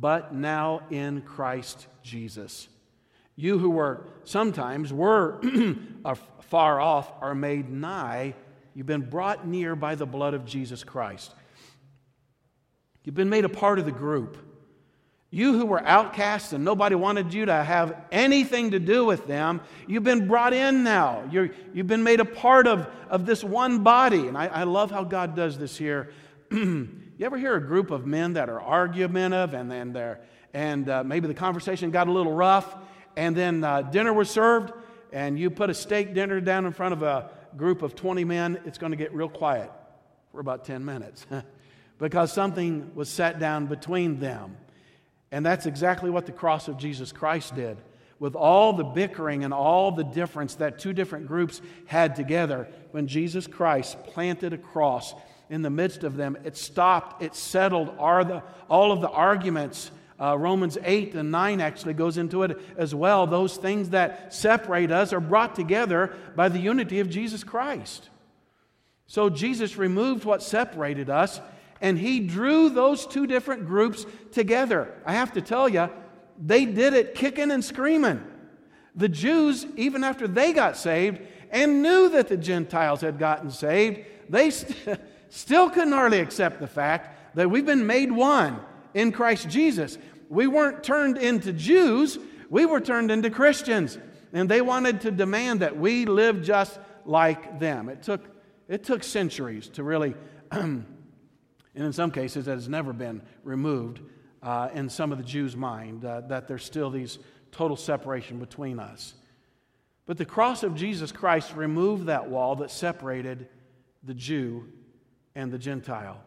but 0.00 0.34
now 0.34 0.82
in 0.90 1.22
Christ 1.22 1.86
Jesus. 2.02 2.68
You 3.36 3.58
who 3.58 3.70
were 3.70 4.04
sometimes 4.24 4.92
were 4.92 5.40
far 6.42 6.78
off 6.80 7.10
are 7.22 7.34
made 7.34 7.70
nigh. 7.70 8.34
You've 8.74 8.86
been 8.86 9.08
brought 9.08 9.46
near 9.46 9.74
by 9.74 9.94
the 9.94 10.04
blood 10.04 10.34
of 10.34 10.44
Jesus 10.44 10.84
Christ. 10.84 11.34
You've 13.04 13.14
been 13.14 13.30
made 13.30 13.46
a 13.46 13.48
part 13.48 13.78
of 13.78 13.86
the 13.86 13.92
group. 13.92 14.36
You 15.30 15.58
who 15.58 15.66
were 15.66 15.84
outcasts 15.84 16.54
and 16.54 16.64
nobody 16.64 16.94
wanted 16.94 17.34
you 17.34 17.44
to 17.46 17.52
have 17.52 17.94
anything 18.10 18.70
to 18.70 18.78
do 18.78 19.04
with 19.04 19.26
them, 19.26 19.60
you've 19.86 20.04
been 20.04 20.26
brought 20.26 20.54
in 20.54 20.84
now. 20.84 21.24
you 21.30 21.50
have 21.76 21.86
been 21.86 22.02
made 22.02 22.20
a 22.20 22.24
part 22.24 22.66
of, 22.66 22.88
of 23.10 23.26
this 23.26 23.44
one 23.44 23.82
body. 23.82 24.26
And 24.26 24.38
I, 24.38 24.46
I 24.46 24.62
love 24.62 24.90
how 24.90 25.04
God 25.04 25.36
does 25.36 25.58
this 25.58 25.76
here. 25.76 26.12
you 26.50 26.88
ever 27.20 27.36
hear 27.36 27.56
a 27.56 27.60
group 27.60 27.90
of 27.90 28.06
men 28.06 28.34
that 28.34 28.48
are 28.48 28.60
argumentative 28.60 29.52
and 29.52 29.70
then 29.70 29.92
they're, 29.92 30.20
and 30.54 30.88
uh, 30.88 31.04
maybe 31.04 31.28
the 31.28 31.34
conversation 31.34 31.90
got 31.90 32.08
a 32.08 32.12
little 32.12 32.32
rough 32.32 32.74
and 33.14 33.36
then 33.36 33.62
uh, 33.62 33.82
dinner 33.82 34.14
was 34.14 34.30
served 34.30 34.72
and 35.12 35.38
you 35.38 35.50
put 35.50 35.68
a 35.68 35.74
steak 35.74 36.14
dinner 36.14 36.40
down 36.40 36.64
in 36.64 36.72
front 36.72 36.94
of 36.94 37.02
a 37.02 37.30
group 37.56 37.82
of 37.82 37.94
20 37.94 38.24
men, 38.24 38.60
it's 38.64 38.78
going 38.78 38.92
to 38.92 38.96
get 38.96 39.12
real 39.12 39.28
quiet 39.28 39.70
for 40.32 40.40
about 40.40 40.64
10 40.64 40.84
minutes 40.84 41.26
because 41.98 42.32
something 42.32 42.92
was 42.94 43.10
set 43.10 43.38
down 43.38 43.66
between 43.66 44.20
them. 44.20 44.56
And 45.30 45.44
that's 45.44 45.66
exactly 45.66 46.10
what 46.10 46.26
the 46.26 46.32
cross 46.32 46.68
of 46.68 46.78
Jesus 46.78 47.12
Christ 47.12 47.54
did. 47.54 47.78
With 48.18 48.34
all 48.34 48.72
the 48.72 48.84
bickering 48.84 49.44
and 49.44 49.54
all 49.54 49.92
the 49.92 50.04
difference 50.04 50.56
that 50.56 50.78
two 50.78 50.92
different 50.92 51.28
groups 51.28 51.60
had 51.86 52.16
together, 52.16 52.68
when 52.90 53.06
Jesus 53.06 53.46
Christ 53.46 54.02
planted 54.04 54.52
a 54.52 54.58
cross 54.58 55.14
in 55.50 55.62
the 55.62 55.70
midst 55.70 56.02
of 56.02 56.16
them, 56.16 56.36
it 56.44 56.56
stopped, 56.56 57.22
it 57.22 57.34
settled 57.34 57.94
all 57.98 58.92
of 58.92 59.00
the 59.00 59.10
arguments. 59.10 59.90
Uh, 60.20 60.36
Romans 60.36 60.76
8 60.82 61.14
and 61.14 61.30
9 61.30 61.60
actually 61.60 61.94
goes 61.94 62.18
into 62.18 62.42
it 62.42 62.58
as 62.76 62.92
well. 62.92 63.26
Those 63.26 63.56
things 63.56 63.90
that 63.90 64.34
separate 64.34 64.90
us 64.90 65.12
are 65.12 65.20
brought 65.20 65.54
together 65.54 66.16
by 66.34 66.48
the 66.48 66.58
unity 66.58 66.98
of 66.98 67.08
Jesus 67.08 67.44
Christ. 67.44 68.08
So 69.06 69.30
Jesus 69.30 69.76
removed 69.76 70.24
what 70.24 70.42
separated 70.42 71.08
us 71.08 71.40
and 71.80 71.98
he 71.98 72.20
drew 72.20 72.70
those 72.70 73.06
two 73.06 73.26
different 73.26 73.66
groups 73.66 74.06
together. 74.32 74.92
I 75.04 75.12
have 75.12 75.32
to 75.34 75.40
tell 75.40 75.68
you, 75.68 75.88
they 76.44 76.64
did 76.64 76.94
it 76.94 77.14
kicking 77.14 77.50
and 77.50 77.64
screaming. 77.64 78.22
The 78.94 79.08
Jews, 79.08 79.66
even 79.76 80.04
after 80.04 80.26
they 80.26 80.52
got 80.52 80.76
saved 80.76 81.20
and 81.50 81.82
knew 81.82 82.08
that 82.10 82.28
the 82.28 82.36
Gentiles 82.36 83.00
had 83.00 83.18
gotten 83.18 83.50
saved, 83.50 84.00
they 84.28 84.50
st- 84.50 85.00
still 85.28 85.70
couldn't 85.70 85.92
hardly 85.92 86.20
accept 86.20 86.60
the 86.60 86.66
fact 86.66 87.36
that 87.36 87.50
we've 87.50 87.66
been 87.66 87.86
made 87.86 88.10
one 88.10 88.60
in 88.94 89.12
Christ 89.12 89.48
Jesus. 89.48 89.98
We 90.28 90.46
weren't 90.46 90.82
turned 90.82 91.18
into 91.18 91.52
Jews, 91.52 92.18
we 92.50 92.66
were 92.66 92.80
turned 92.80 93.10
into 93.10 93.30
Christians. 93.30 93.98
And 94.32 94.48
they 94.48 94.60
wanted 94.60 95.00
to 95.02 95.10
demand 95.10 95.60
that 95.60 95.78
we 95.78 96.04
live 96.04 96.42
just 96.42 96.78
like 97.06 97.58
them. 97.58 97.88
It 97.88 98.02
took, 98.02 98.22
it 98.68 98.84
took 98.84 99.02
centuries 99.02 99.68
to 99.70 99.82
really 99.82 100.14
and 101.78 101.86
in 101.86 101.92
some 101.92 102.10
cases 102.10 102.46
that 102.46 102.54
has 102.54 102.68
never 102.68 102.92
been 102.92 103.22
removed 103.44 104.00
uh, 104.42 104.68
in 104.74 104.88
some 104.88 105.12
of 105.12 105.18
the 105.18 105.24
Jews' 105.24 105.54
mind, 105.54 106.04
uh, 106.04 106.22
that 106.22 106.48
there's 106.48 106.64
still 106.64 106.90
these 106.90 107.20
total 107.52 107.76
separation 107.76 108.40
between 108.40 108.80
us. 108.80 109.14
But 110.04 110.18
the 110.18 110.24
cross 110.24 110.64
of 110.64 110.74
Jesus 110.74 111.12
Christ 111.12 111.54
removed 111.54 112.06
that 112.06 112.28
wall 112.28 112.56
that 112.56 112.72
separated 112.72 113.46
the 114.02 114.12
Jew 114.12 114.64
and 115.36 115.52
the 115.52 115.58
Gentile. 115.58 116.20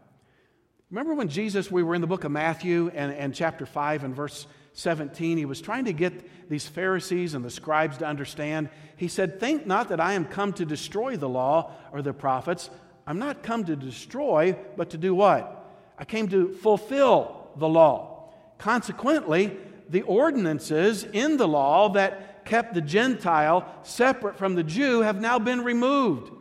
Remember 0.89 1.15
when 1.15 1.27
Jesus, 1.27 1.69
we 1.69 1.83
were 1.83 1.95
in 1.95 2.01
the 2.01 2.07
book 2.07 2.23
of 2.23 2.31
Matthew 2.31 2.89
and, 2.95 3.11
and 3.11 3.35
chapter 3.35 3.65
5 3.65 4.05
and 4.05 4.15
verse 4.15 4.47
17, 4.71 5.37
he 5.37 5.43
was 5.43 5.59
trying 5.59 5.83
to 5.83 5.93
get 5.93 6.49
these 6.49 6.65
Pharisees 6.65 7.33
and 7.33 7.43
the 7.43 7.49
scribes 7.49 7.97
to 7.97 8.05
understand. 8.05 8.69
He 8.95 9.09
said, 9.09 9.37
Think 9.41 9.67
not 9.67 9.89
that 9.89 9.99
I 9.99 10.13
am 10.13 10.23
come 10.23 10.53
to 10.53 10.65
destroy 10.65 11.17
the 11.17 11.27
law 11.27 11.73
or 11.91 12.01
the 12.01 12.13
prophets. 12.13 12.69
I'm 13.11 13.19
not 13.19 13.43
come 13.43 13.65
to 13.65 13.75
destroy, 13.75 14.55
but 14.77 14.91
to 14.91 14.97
do 14.97 15.13
what? 15.13 15.69
I 15.97 16.05
came 16.05 16.29
to 16.29 16.53
fulfill 16.53 17.49
the 17.57 17.67
law. 17.67 18.29
Consequently, 18.57 19.57
the 19.89 20.03
ordinances 20.03 21.03
in 21.03 21.35
the 21.35 21.45
law 21.45 21.89
that 21.89 22.45
kept 22.45 22.73
the 22.73 22.79
Gentile 22.79 23.67
separate 23.83 24.37
from 24.37 24.55
the 24.55 24.63
Jew 24.63 25.01
have 25.01 25.19
now 25.19 25.39
been 25.39 25.65
removed. 25.65 26.31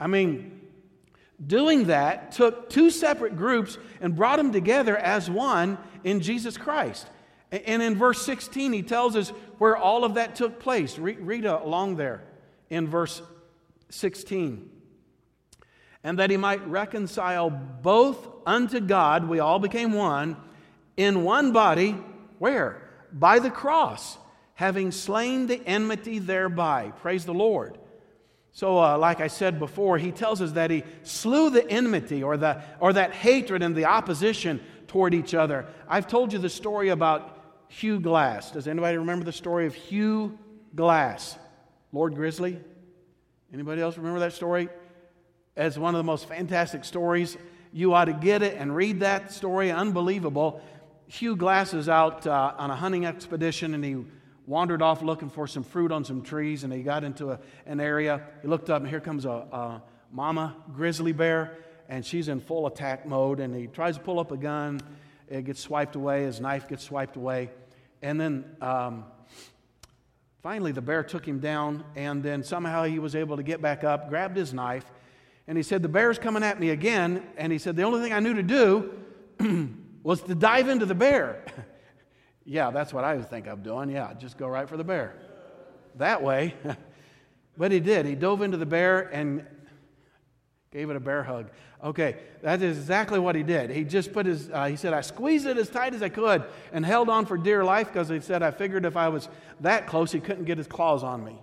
I 0.00 0.06
mean, 0.06 0.62
doing 1.46 1.88
that 1.88 2.32
took 2.32 2.70
two 2.70 2.88
separate 2.88 3.36
groups 3.36 3.76
and 4.00 4.16
brought 4.16 4.38
them 4.38 4.50
together 4.50 4.96
as 4.96 5.28
one 5.28 5.76
in 6.04 6.20
Jesus 6.20 6.56
Christ. 6.56 7.06
And 7.52 7.82
in 7.82 7.96
verse 7.96 8.24
16, 8.24 8.72
he 8.72 8.82
tells 8.82 9.14
us 9.14 9.28
where 9.58 9.76
all 9.76 10.04
of 10.04 10.14
that 10.14 10.36
took 10.36 10.58
place. 10.58 10.98
Read, 10.98 11.44
along 11.44 11.96
there 11.96 12.22
in 12.70 12.88
verse 12.88 13.20
16 13.90 14.70
and 16.04 16.18
that 16.18 16.30
he 16.30 16.36
might 16.36 16.64
reconcile 16.68 17.48
both 17.48 18.28
unto 18.46 18.78
God, 18.78 19.26
we 19.26 19.40
all 19.40 19.58
became 19.58 19.92
one, 19.92 20.36
in 20.96 21.24
one 21.24 21.52
body, 21.52 21.96
where? 22.38 22.82
By 23.10 23.38
the 23.38 23.50
cross, 23.50 24.18
having 24.52 24.92
slain 24.92 25.46
the 25.46 25.60
enmity 25.66 26.18
thereby. 26.18 26.92
Praise 27.00 27.24
the 27.24 27.34
Lord. 27.34 27.78
So, 28.52 28.78
uh, 28.78 28.98
like 28.98 29.20
I 29.20 29.26
said 29.26 29.58
before, 29.58 29.98
he 29.98 30.12
tells 30.12 30.40
us 30.40 30.52
that 30.52 30.70
he 30.70 30.84
slew 31.02 31.50
the 31.50 31.68
enmity 31.68 32.22
or, 32.22 32.36
the, 32.36 32.62
or 32.78 32.92
that 32.92 33.12
hatred 33.12 33.62
and 33.62 33.74
the 33.74 33.86
opposition 33.86 34.60
toward 34.86 35.12
each 35.14 35.34
other. 35.34 35.66
I've 35.88 36.06
told 36.06 36.32
you 36.32 36.38
the 36.38 36.48
story 36.48 36.90
about 36.90 37.36
Hugh 37.68 37.98
Glass. 37.98 38.52
Does 38.52 38.68
anybody 38.68 38.96
remember 38.96 39.24
the 39.24 39.32
story 39.32 39.66
of 39.66 39.74
Hugh 39.74 40.38
Glass? 40.74 41.36
Lord 41.92 42.14
Grizzly? 42.14 42.60
Anybody 43.52 43.82
else 43.82 43.96
remember 43.96 44.20
that 44.20 44.34
story? 44.34 44.68
It's 45.56 45.78
one 45.78 45.94
of 45.94 45.98
the 45.98 46.04
most 46.04 46.26
fantastic 46.26 46.84
stories. 46.84 47.36
You 47.72 47.94
ought 47.94 48.06
to 48.06 48.12
get 48.12 48.42
it 48.42 48.56
and 48.58 48.74
read 48.74 49.00
that 49.00 49.32
story. 49.32 49.70
Unbelievable. 49.70 50.60
Hugh 51.06 51.36
Glass 51.36 51.74
is 51.74 51.88
out 51.88 52.26
uh, 52.26 52.54
on 52.58 52.72
a 52.72 52.76
hunting 52.76 53.06
expedition 53.06 53.72
and 53.72 53.84
he 53.84 54.04
wandered 54.46 54.82
off 54.82 55.00
looking 55.00 55.30
for 55.30 55.46
some 55.46 55.62
fruit 55.62 55.92
on 55.92 56.04
some 56.04 56.22
trees 56.22 56.64
and 56.64 56.72
he 56.72 56.82
got 56.82 57.04
into 57.04 57.30
a, 57.30 57.38
an 57.66 57.78
area. 57.78 58.22
He 58.42 58.48
looked 58.48 58.68
up 58.68 58.80
and 58.80 58.90
here 58.90 58.98
comes 58.98 59.26
a, 59.26 59.30
a 59.30 59.82
mama 60.10 60.56
grizzly 60.74 61.12
bear 61.12 61.56
and 61.88 62.04
she's 62.04 62.26
in 62.26 62.40
full 62.40 62.66
attack 62.66 63.06
mode 63.06 63.38
and 63.38 63.54
he 63.54 63.68
tries 63.68 63.96
to 63.96 64.02
pull 64.02 64.18
up 64.18 64.32
a 64.32 64.36
gun. 64.36 64.80
It 65.28 65.44
gets 65.44 65.60
swiped 65.60 65.94
away, 65.94 66.24
his 66.24 66.40
knife 66.40 66.66
gets 66.66 66.82
swiped 66.82 67.14
away. 67.14 67.50
And 68.02 68.20
then 68.20 68.44
um, 68.60 69.04
finally 70.42 70.72
the 70.72 70.82
bear 70.82 71.04
took 71.04 71.24
him 71.24 71.38
down 71.38 71.84
and 71.94 72.24
then 72.24 72.42
somehow 72.42 72.82
he 72.82 72.98
was 72.98 73.14
able 73.14 73.36
to 73.36 73.44
get 73.44 73.62
back 73.62 73.84
up, 73.84 74.08
grabbed 74.08 74.36
his 74.36 74.52
knife, 74.52 74.84
and 75.46 75.56
he 75.56 75.62
said, 75.62 75.82
The 75.82 75.88
bear's 75.88 76.18
coming 76.18 76.42
at 76.42 76.58
me 76.58 76.70
again. 76.70 77.22
And 77.36 77.52
he 77.52 77.58
said, 77.58 77.76
The 77.76 77.82
only 77.82 78.00
thing 78.00 78.12
I 78.12 78.20
knew 78.20 78.34
to 78.34 78.42
do 78.42 78.94
was 80.02 80.22
to 80.22 80.34
dive 80.34 80.68
into 80.68 80.86
the 80.86 80.94
bear. 80.94 81.44
yeah, 82.44 82.70
that's 82.70 82.92
what 82.92 83.04
I 83.04 83.20
think 83.22 83.46
of 83.46 83.62
doing. 83.62 83.90
Yeah, 83.90 84.12
just 84.14 84.38
go 84.38 84.46
right 84.48 84.68
for 84.68 84.76
the 84.76 84.84
bear. 84.84 85.16
That 85.96 86.22
way. 86.22 86.54
but 87.56 87.72
he 87.72 87.80
did. 87.80 88.06
He 88.06 88.14
dove 88.14 88.42
into 88.42 88.56
the 88.56 88.66
bear 88.66 89.00
and 89.00 89.46
gave 90.70 90.90
it 90.90 90.96
a 90.96 91.00
bear 91.00 91.22
hug. 91.22 91.50
Okay, 91.82 92.16
that 92.42 92.62
is 92.62 92.78
exactly 92.78 93.18
what 93.18 93.34
he 93.36 93.42
did. 93.42 93.70
He 93.70 93.84
just 93.84 94.12
put 94.12 94.24
his, 94.24 94.50
uh, 94.50 94.64
he 94.64 94.74
said, 94.74 94.94
I 94.94 95.02
squeezed 95.02 95.46
it 95.46 95.58
as 95.58 95.68
tight 95.68 95.94
as 95.94 96.02
I 96.02 96.08
could 96.08 96.44
and 96.72 96.84
held 96.84 97.08
on 97.10 97.26
for 97.26 97.36
dear 97.36 97.62
life 97.62 97.88
because 97.88 98.08
he 98.08 98.20
said, 98.20 98.42
I 98.42 98.50
figured 98.50 98.86
if 98.86 98.96
I 98.96 99.08
was 99.08 99.28
that 99.60 99.86
close, 99.86 100.10
he 100.10 100.18
couldn't 100.18 100.44
get 100.44 100.58
his 100.58 100.66
claws 100.66 101.04
on 101.04 101.22
me. 101.22 101.38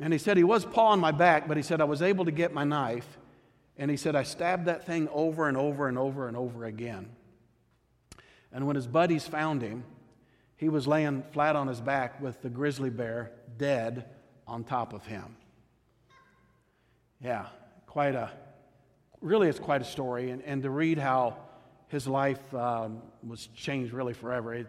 And 0.00 0.12
he 0.12 0.18
said, 0.18 0.36
he 0.36 0.44
was 0.44 0.64
pawing 0.64 1.00
my 1.00 1.10
back, 1.10 1.48
but 1.48 1.56
he 1.56 1.62
said, 1.62 1.80
I 1.80 1.84
was 1.84 2.02
able 2.02 2.26
to 2.26 2.30
get 2.30 2.52
my 2.52 2.64
knife. 2.64 3.18
And 3.78 3.90
he 3.90 3.96
said, 3.96 4.14
I 4.14 4.22
stabbed 4.22 4.66
that 4.66 4.86
thing 4.86 5.08
over 5.12 5.48
and 5.48 5.56
over 5.56 5.88
and 5.88 5.98
over 5.98 6.28
and 6.28 6.36
over 6.36 6.64
again. 6.64 7.08
And 8.52 8.66
when 8.66 8.76
his 8.76 8.86
buddies 8.86 9.26
found 9.26 9.62
him, 9.62 9.84
he 10.56 10.68
was 10.68 10.86
laying 10.86 11.22
flat 11.32 11.56
on 11.56 11.66
his 11.66 11.80
back 11.80 12.20
with 12.20 12.40
the 12.42 12.48
grizzly 12.48 12.90
bear 12.90 13.32
dead 13.58 14.06
on 14.46 14.64
top 14.64 14.92
of 14.92 15.04
him. 15.04 15.36
Yeah, 17.20 17.46
quite 17.86 18.14
a, 18.14 18.30
really, 19.20 19.48
it's 19.48 19.58
quite 19.58 19.82
a 19.82 19.84
story. 19.84 20.30
And, 20.30 20.42
and 20.42 20.62
to 20.62 20.70
read 20.70 20.98
how 20.98 21.36
his 21.88 22.06
life 22.06 22.54
um, 22.54 23.02
was 23.26 23.48
changed 23.48 23.92
really 23.92 24.14
forever, 24.14 24.54
it, 24.54 24.66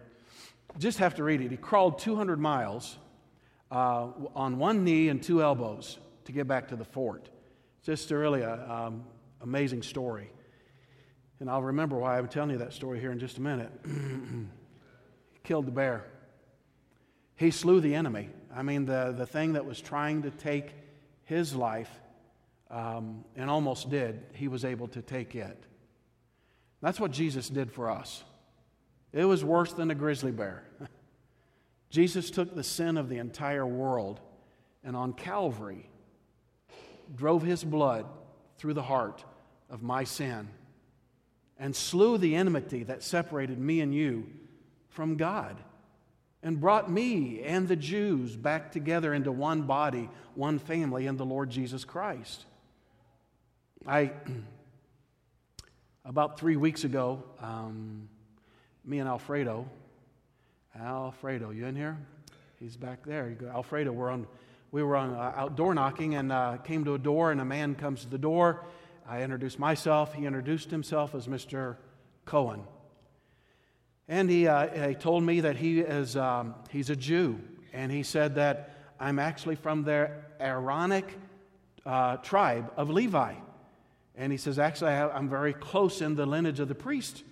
just 0.78 0.98
have 0.98 1.14
to 1.14 1.24
read 1.24 1.40
it. 1.40 1.50
He 1.50 1.56
crawled 1.56 1.98
200 1.98 2.38
miles 2.38 2.98
uh, 3.70 4.08
on 4.34 4.58
one 4.58 4.84
knee 4.84 5.08
and 5.08 5.22
two 5.22 5.42
elbows 5.42 5.98
to 6.24 6.32
get 6.32 6.46
back 6.46 6.68
to 6.68 6.76
the 6.76 6.84
fort. 6.84 7.28
Just 7.82 8.10
really 8.10 8.42
a, 8.42 8.70
um, 8.70 9.04
amazing 9.40 9.82
story. 9.82 10.30
And 11.40 11.48
I'll 11.48 11.62
remember 11.62 11.96
why 11.96 12.18
I'm 12.18 12.28
telling 12.28 12.50
you 12.50 12.58
that 12.58 12.72
story 12.72 13.00
here 13.00 13.12
in 13.12 13.18
just 13.18 13.38
a 13.38 13.40
minute. 13.40 13.70
he 13.84 13.90
killed 15.44 15.66
the 15.66 15.72
bear. 15.72 16.04
He 17.36 17.50
slew 17.50 17.80
the 17.80 17.94
enemy. 17.94 18.30
I 18.54 18.62
mean, 18.62 18.86
the, 18.86 19.14
the 19.16 19.26
thing 19.26 19.52
that 19.52 19.64
was 19.64 19.80
trying 19.80 20.22
to 20.22 20.30
take 20.30 20.74
his 21.24 21.54
life 21.54 21.90
um, 22.70 23.24
and 23.36 23.48
almost 23.48 23.88
did, 23.88 24.24
he 24.34 24.48
was 24.48 24.64
able 24.64 24.88
to 24.88 25.02
take 25.02 25.34
it. 25.34 25.64
That's 26.82 26.98
what 26.98 27.12
Jesus 27.12 27.48
did 27.48 27.70
for 27.70 27.90
us. 27.90 28.24
It 29.12 29.24
was 29.24 29.44
worse 29.44 29.72
than 29.72 29.90
a 29.90 29.94
grizzly 29.94 30.32
bear. 30.32 30.64
Jesus 31.90 32.30
took 32.30 32.54
the 32.54 32.64
sin 32.64 32.96
of 32.96 33.08
the 33.08 33.18
entire 33.18 33.66
world 33.66 34.20
and 34.84 34.96
on 34.96 35.12
Calvary 35.12 35.88
drove 37.14 37.42
his 37.42 37.64
blood 37.64 38.06
through 38.58 38.74
the 38.74 38.82
heart 38.82 39.24
of 39.70 39.82
my 39.82 40.04
sin 40.04 40.48
and 41.58 41.74
slew 41.74 42.18
the 42.18 42.34
enmity 42.34 42.84
that 42.84 43.02
separated 43.02 43.58
me 43.58 43.80
and 43.80 43.94
you 43.94 44.26
from 44.88 45.16
God 45.16 45.56
and 46.42 46.60
brought 46.60 46.90
me 46.90 47.42
and 47.42 47.66
the 47.66 47.76
Jews 47.76 48.36
back 48.36 48.70
together 48.70 49.12
into 49.12 49.32
one 49.32 49.62
body, 49.62 50.08
one 50.34 50.58
family 50.58 51.06
in 51.06 51.16
the 51.16 51.24
Lord 51.24 51.50
Jesus 51.50 51.84
Christ. 51.84 52.44
I, 53.86 54.12
about 56.04 56.38
three 56.38 56.56
weeks 56.56 56.84
ago, 56.84 57.24
um, 57.40 58.08
me 58.84 59.00
and 59.00 59.08
Alfredo, 59.08 59.68
Alfredo, 60.80 61.50
you 61.50 61.66
in 61.66 61.76
here? 61.76 61.98
He's 62.60 62.76
back 62.76 63.04
there. 63.04 63.28
You 63.28 63.34
go, 63.34 63.48
Alfredo, 63.48 63.92
we're 63.92 64.10
on, 64.10 64.26
we 64.70 64.82
were 64.82 64.96
on 64.96 65.14
uh, 65.14 65.32
outdoor 65.36 65.74
knocking 65.74 66.14
and 66.14 66.30
uh, 66.32 66.58
came 66.58 66.84
to 66.84 66.94
a 66.94 66.98
door, 66.98 67.32
and 67.32 67.40
a 67.40 67.44
man 67.44 67.74
comes 67.74 68.02
to 68.02 68.08
the 68.08 68.18
door 68.18 68.64
I 69.10 69.22
introduced 69.22 69.58
myself. 69.58 70.12
He 70.12 70.26
introduced 70.26 70.70
himself 70.70 71.14
as 71.14 71.26
Mr. 71.26 71.76
Cohen. 72.26 72.62
And 74.06 74.28
he, 74.28 74.46
uh, 74.46 74.88
he 74.88 74.94
told 74.94 75.22
me 75.22 75.40
that 75.40 75.56
he 75.56 75.80
is, 75.80 76.14
um, 76.14 76.54
he's 76.68 76.90
a 76.90 76.96
Jew. 76.96 77.40
And 77.72 77.90
he 77.90 78.02
said 78.02 78.34
that 78.34 78.74
I'm 79.00 79.18
actually 79.18 79.54
from 79.54 79.82
the 79.82 80.10
Aaronic 80.38 81.18
uh, 81.86 82.18
tribe 82.18 82.70
of 82.76 82.90
Levi. 82.90 83.34
And 84.14 84.30
he 84.30 84.36
says, 84.36 84.58
actually, 84.58 84.90
I 84.90 85.16
am 85.16 85.30
very 85.30 85.54
close 85.54 86.02
in 86.02 86.14
the 86.14 86.26
lineage 86.26 86.60
of 86.60 86.68
the 86.68 86.74
priest. 86.74 87.24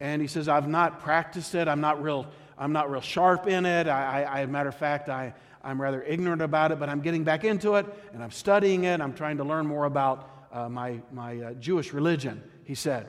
And 0.00 0.20
he 0.20 0.26
says, 0.26 0.48
I've 0.48 0.68
not 0.68 1.00
practiced 1.00 1.54
it. 1.54 1.68
I'm 1.68 1.80
not 1.80 2.02
real, 2.02 2.26
I'm 2.58 2.72
not 2.72 2.90
real 2.90 3.00
sharp 3.00 3.46
in 3.46 3.66
it. 3.66 3.86
I, 3.86 4.22
I, 4.22 4.40
I 4.42 4.46
matter 4.46 4.68
of 4.68 4.76
fact, 4.76 5.08
I, 5.08 5.34
I'm 5.62 5.80
rather 5.80 6.02
ignorant 6.02 6.42
about 6.42 6.72
it, 6.72 6.78
but 6.78 6.88
I'm 6.88 7.00
getting 7.00 7.24
back 7.24 7.44
into 7.44 7.74
it 7.74 7.86
and 8.14 8.22
I'm 8.22 8.30
studying 8.30 8.84
it. 8.84 9.00
I'm 9.00 9.14
trying 9.14 9.38
to 9.38 9.44
learn 9.44 9.66
more 9.66 9.84
about 9.84 10.30
uh, 10.52 10.68
my, 10.68 11.00
my 11.12 11.38
uh, 11.40 11.54
Jewish 11.54 11.92
religion, 11.92 12.42
he 12.64 12.74
said. 12.74 13.08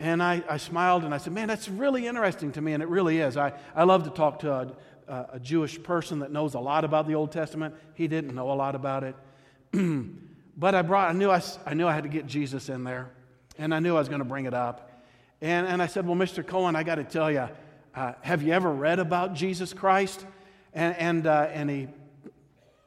And 0.00 0.22
I, 0.22 0.42
I 0.48 0.58
smiled 0.58 1.04
and 1.04 1.12
I 1.12 1.18
said, 1.18 1.32
Man, 1.32 1.48
that's 1.48 1.68
really 1.68 2.06
interesting 2.06 2.52
to 2.52 2.60
me, 2.60 2.72
and 2.72 2.82
it 2.82 2.88
really 2.88 3.18
is. 3.18 3.36
I, 3.36 3.52
I 3.74 3.84
love 3.84 4.04
to 4.04 4.10
talk 4.10 4.40
to 4.40 4.52
a, 5.08 5.26
a 5.32 5.40
Jewish 5.40 5.82
person 5.82 6.20
that 6.20 6.30
knows 6.30 6.54
a 6.54 6.60
lot 6.60 6.84
about 6.84 7.08
the 7.08 7.14
Old 7.14 7.32
Testament. 7.32 7.74
He 7.94 8.06
didn't 8.06 8.34
know 8.34 8.52
a 8.52 8.54
lot 8.54 8.74
about 8.74 9.02
it. 9.02 9.16
but 10.56 10.74
I, 10.74 10.82
brought, 10.82 11.10
I, 11.10 11.12
knew 11.12 11.30
I, 11.30 11.42
I 11.66 11.74
knew 11.74 11.88
I 11.88 11.94
had 11.94 12.04
to 12.04 12.08
get 12.08 12.26
Jesus 12.26 12.68
in 12.68 12.84
there, 12.84 13.10
and 13.58 13.74
I 13.74 13.80
knew 13.80 13.96
I 13.96 13.98
was 13.98 14.08
going 14.08 14.20
to 14.20 14.24
bring 14.24 14.46
it 14.46 14.54
up. 14.54 15.02
And, 15.40 15.66
and 15.66 15.82
I 15.82 15.86
said, 15.86 16.06
Well, 16.06 16.16
Mr. 16.16 16.46
Cohen, 16.46 16.76
I 16.76 16.84
got 16.84 16.96
to 16.96 17.04
tell 17.04 17.30
you, 17.30 17.48
uh, 17.98 18.14
have 18.20 18.44
you 18.44 18.52
ever 18.52 18.72
read 18.72 19.00
about 19.00 19.34
Jesus 19.34 19.72
Christ? 19.72 20.24
And, 20.72 20.96
and, 20.96 21.26
uh, 21.26 21.48
and 21.52 21.68
he 21.68 21.88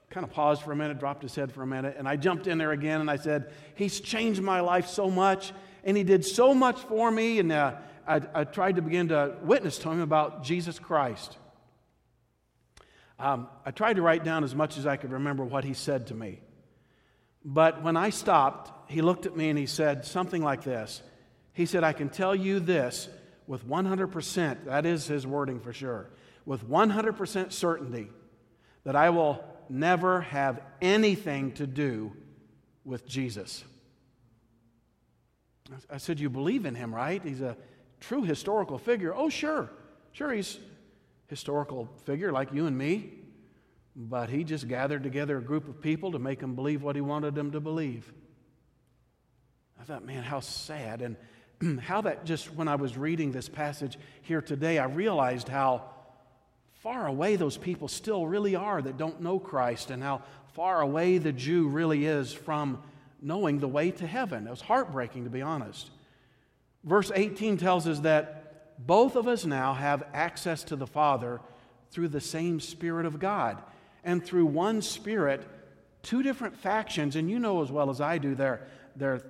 kind 0.10 0.24
of 0.24 0.32
paused 0.32 0.62
for 0.62 0.71
a 0.71 0.76
minute, 0.76 1.00
dropped 1.00 1.21
his 1.21 1.36
head 1.36 1.52
for 1.52 1.63
a 1.63 1.67
minute, 1.67 1.95
and 1.97 2.08
I 2.08 2.15
jumped 2.15 2.47
in 2.47 2.58
there 2.58 2.71
again 2.71 3.02
and 3.02 3.12
I 3.12 3.17
said, 3.17 3.52
He's 3.76 4.00
changed 4.00 4.41
my 4.41 4.62
life 4.62 4.88
so 4.88 5.10
much, 5.10 5.52
and 5.84 5.97
He 5.97 6.06
did 6.06 6.24
so 6.24 6.54
much 6.54 6.80
for 6.80 7.12
me. 7.12 7.39
And 7.39 7.52
uh, 7.52 7.76
I, 8.08 8.21
I, 8.34 8.43
tried 8.45 8.78
to 8.78 8.82
begin 8.82 9.10
to 9.10 9.36
witness 9.43 9.78
to 9.80 9.89
him 9.89 10.00
about 10.00 10.43
Jesus 10.43 10.80
Christ. 10.80 11.38
Um, 13.19 13.50
I 13.65 13.71
tried 13.71 13.97
to 13.97 14.02
write 14.02 14.24
down 14.24 14.45
as 14.45 14.56
much 14.56 14.78
as 14.78 14.88
I 14.88 14.95
could 14.95 15.12
remember 15.12 15.43
what 15.43 15.65
he 15.65 15.74
said 15.74 16.08
to 16.08 16.13
me. 16.13 16.39
But 17.43 17.84
when 17.84 17.97
I 17.97 18.12
stopped, 18.12 18.89
he 18.89 19.02
looked 19.02 19.26
at 19.26 19.36
me 19.36 19.50
and 19.50 19.60
he 19.60 19.65
said 19.65 20.06
something 20.06 20.41
like 20.41 20.63
this. 20.63 21.04
He 21.52 21.65
said, 21.65 21.84
I 21.84 21.91
can 21.91 22.08
tell 22.08 22.34
you 22.34 22.62
this 22.62 23.10
with 23.51 23.67
100%, 23.67 24.63
that 24.63 24.85
is 24.85 25.07
his 25.07 25.27
wording 25.27 25.59
for 25.59 25.73
sure, 25.73 26.09
with 26.45 26.69
100% 26.69 27.51
certainty 27.51 28.07
that 28.85 28.95
I 28.95 29.09
will 29.09 29.43
never 29.67 30.21
have 30.21 30.61
anything 30.81 31.51
to 31.55 31.67
do 31.67 32.13
with 32.85 33.05
Jesus. 33.05 33.65
I 35.89 35.97
said, 35.97 36.21
You 36.21 36.29
believe 36.29 36.65
in 36.65 36.75
him, 36.75 36.95
right? 36.95 37.21
He's 37.21 37.41
a 37.41 37.57
true 37.99 38.23
historical 38.23 38.77
figure. 38.77 39.13
Oh, 39.13 39.27
sure. 39.27 39.69
Sure, 40.13 40.31
he's 40.31 40.57
historical 41.27 41.89
figure 42.05 42.31
like 42.31 42.53
you 42.53 42.67
and 42.67 42.77
me. 42.77 43.11
But 43.97 44.29
he 44.29 44.45
just 44.45 44.69
gathered 44.69 45.03
together 45.03 45.37
a 45.37 45.41
group 45.41 45.67
of 45.67 45.81
people 45.81 46.13
to 46.13 46.19
make 46.19 46.39
them 46.39 46.55
believe 46.55 46.83
what 46.83 46.95
he 46.95 47.01
wanted 47.01 47.35
them 47.35 47.51
to 47.51 47.59
believe. 47.59 48.13
I 49.77 49.83
thought, 49.83 50.05
man, 50.05 50.23
how 50.23 50.39
sad. 50.39 51.01
And 51.01 51.17
how 51.82 52.02
that 52.02 52.26
just, 52.26 52.54
when 52.54 52.67
I 52.67 52.76
was 52.76 52.97
reading 52.97 53.32
this 53.32 53.50
passage 53.50 53.97
here 54.21 54.41
today, 54.41 54.80
I 54.80 54.86
realized 54.86 55.47
how 55.47 55.84
far 56.82 57.08
away 57.08 57.36
those 57.36 57.58
people 57.58 57.88
still 57.88 58.26
really 58.26 58.56
are 58.56 58.82
that 58.82 58.97
don't 58.97 59.21
know 59.21 59.39
Christ 59.39 59.91
and 59.91 60.02
how 60.02 60.21
far 60.54 60.82
away 60.82 61.17
the 61.17 61.32
Jew 61.32 61.67
really 61.67 62.06
is 62.06 62.34
from 62.34 62.82
knowing 63.21 63.60
the 63.60 63.67
way 63.67 63.91
to 63.91 64.08
heaven. 64.08 64.47
It 64.47 64.50
was 64.50 64.62
heartbreaking, 64.62 65.26
to 65.26 65.30
be 65.30 65.41
honest. 65.41 65.91
Verse 66.84 67.12
18 67.13 67.58
tells 67.58 67.88
us 67.88 68.00
that 68.00 68.86
both 68.88 69.15
of 69.15 69.28
us 69.28 69.45
now 69.45 69.74
have 69.74 70.04
access 70.13 70.63
to 70.65 70.76
the 70.76 70.88
Father 70.88 71.39
through 71.91 72.08
the 72.08 72.21
same 72.21 72.60
Spirit 72.60 73.06
of 73.06 73.19
God. 73.19 73.62
And 74.04 74.26
through 74.26 74.47
one 74.47 74.82
Spirit, 74.82 75.47
two 76.02 76.24
different 76.24 76.58
factions, 76.58 77.15
and 77.15 77.30
you 77.30 77.38
know 77.38 77.62
as 77.62 77.71
well 77.71 77.91
as 77.91 78.02
I 78.02 78.17
do, 78.17 78.34
they're, 78.34 78.67
they're 78.95 79.21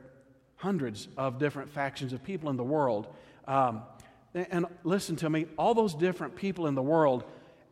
hundreds 0.62 1.08
of 1.18 1.40
different 1.40 1.72
factions 1.72 2.14
of 2.14 2.24
people 2.24 2.50
in 2.50 2.56
the 2.56 2.64
world. 2.64 3.08
Um, 3.48 3.82
and 4.34 4.66
listen 4.84 5.16
to 5.18 5.30
me, 5.30 5.48
all 5.58 5.74
those 5.74 5.96
different 5.96 6.36
people 6.36 6.68
in 6.68 6.76
the 6.76 6.82
world, 6.84 7.24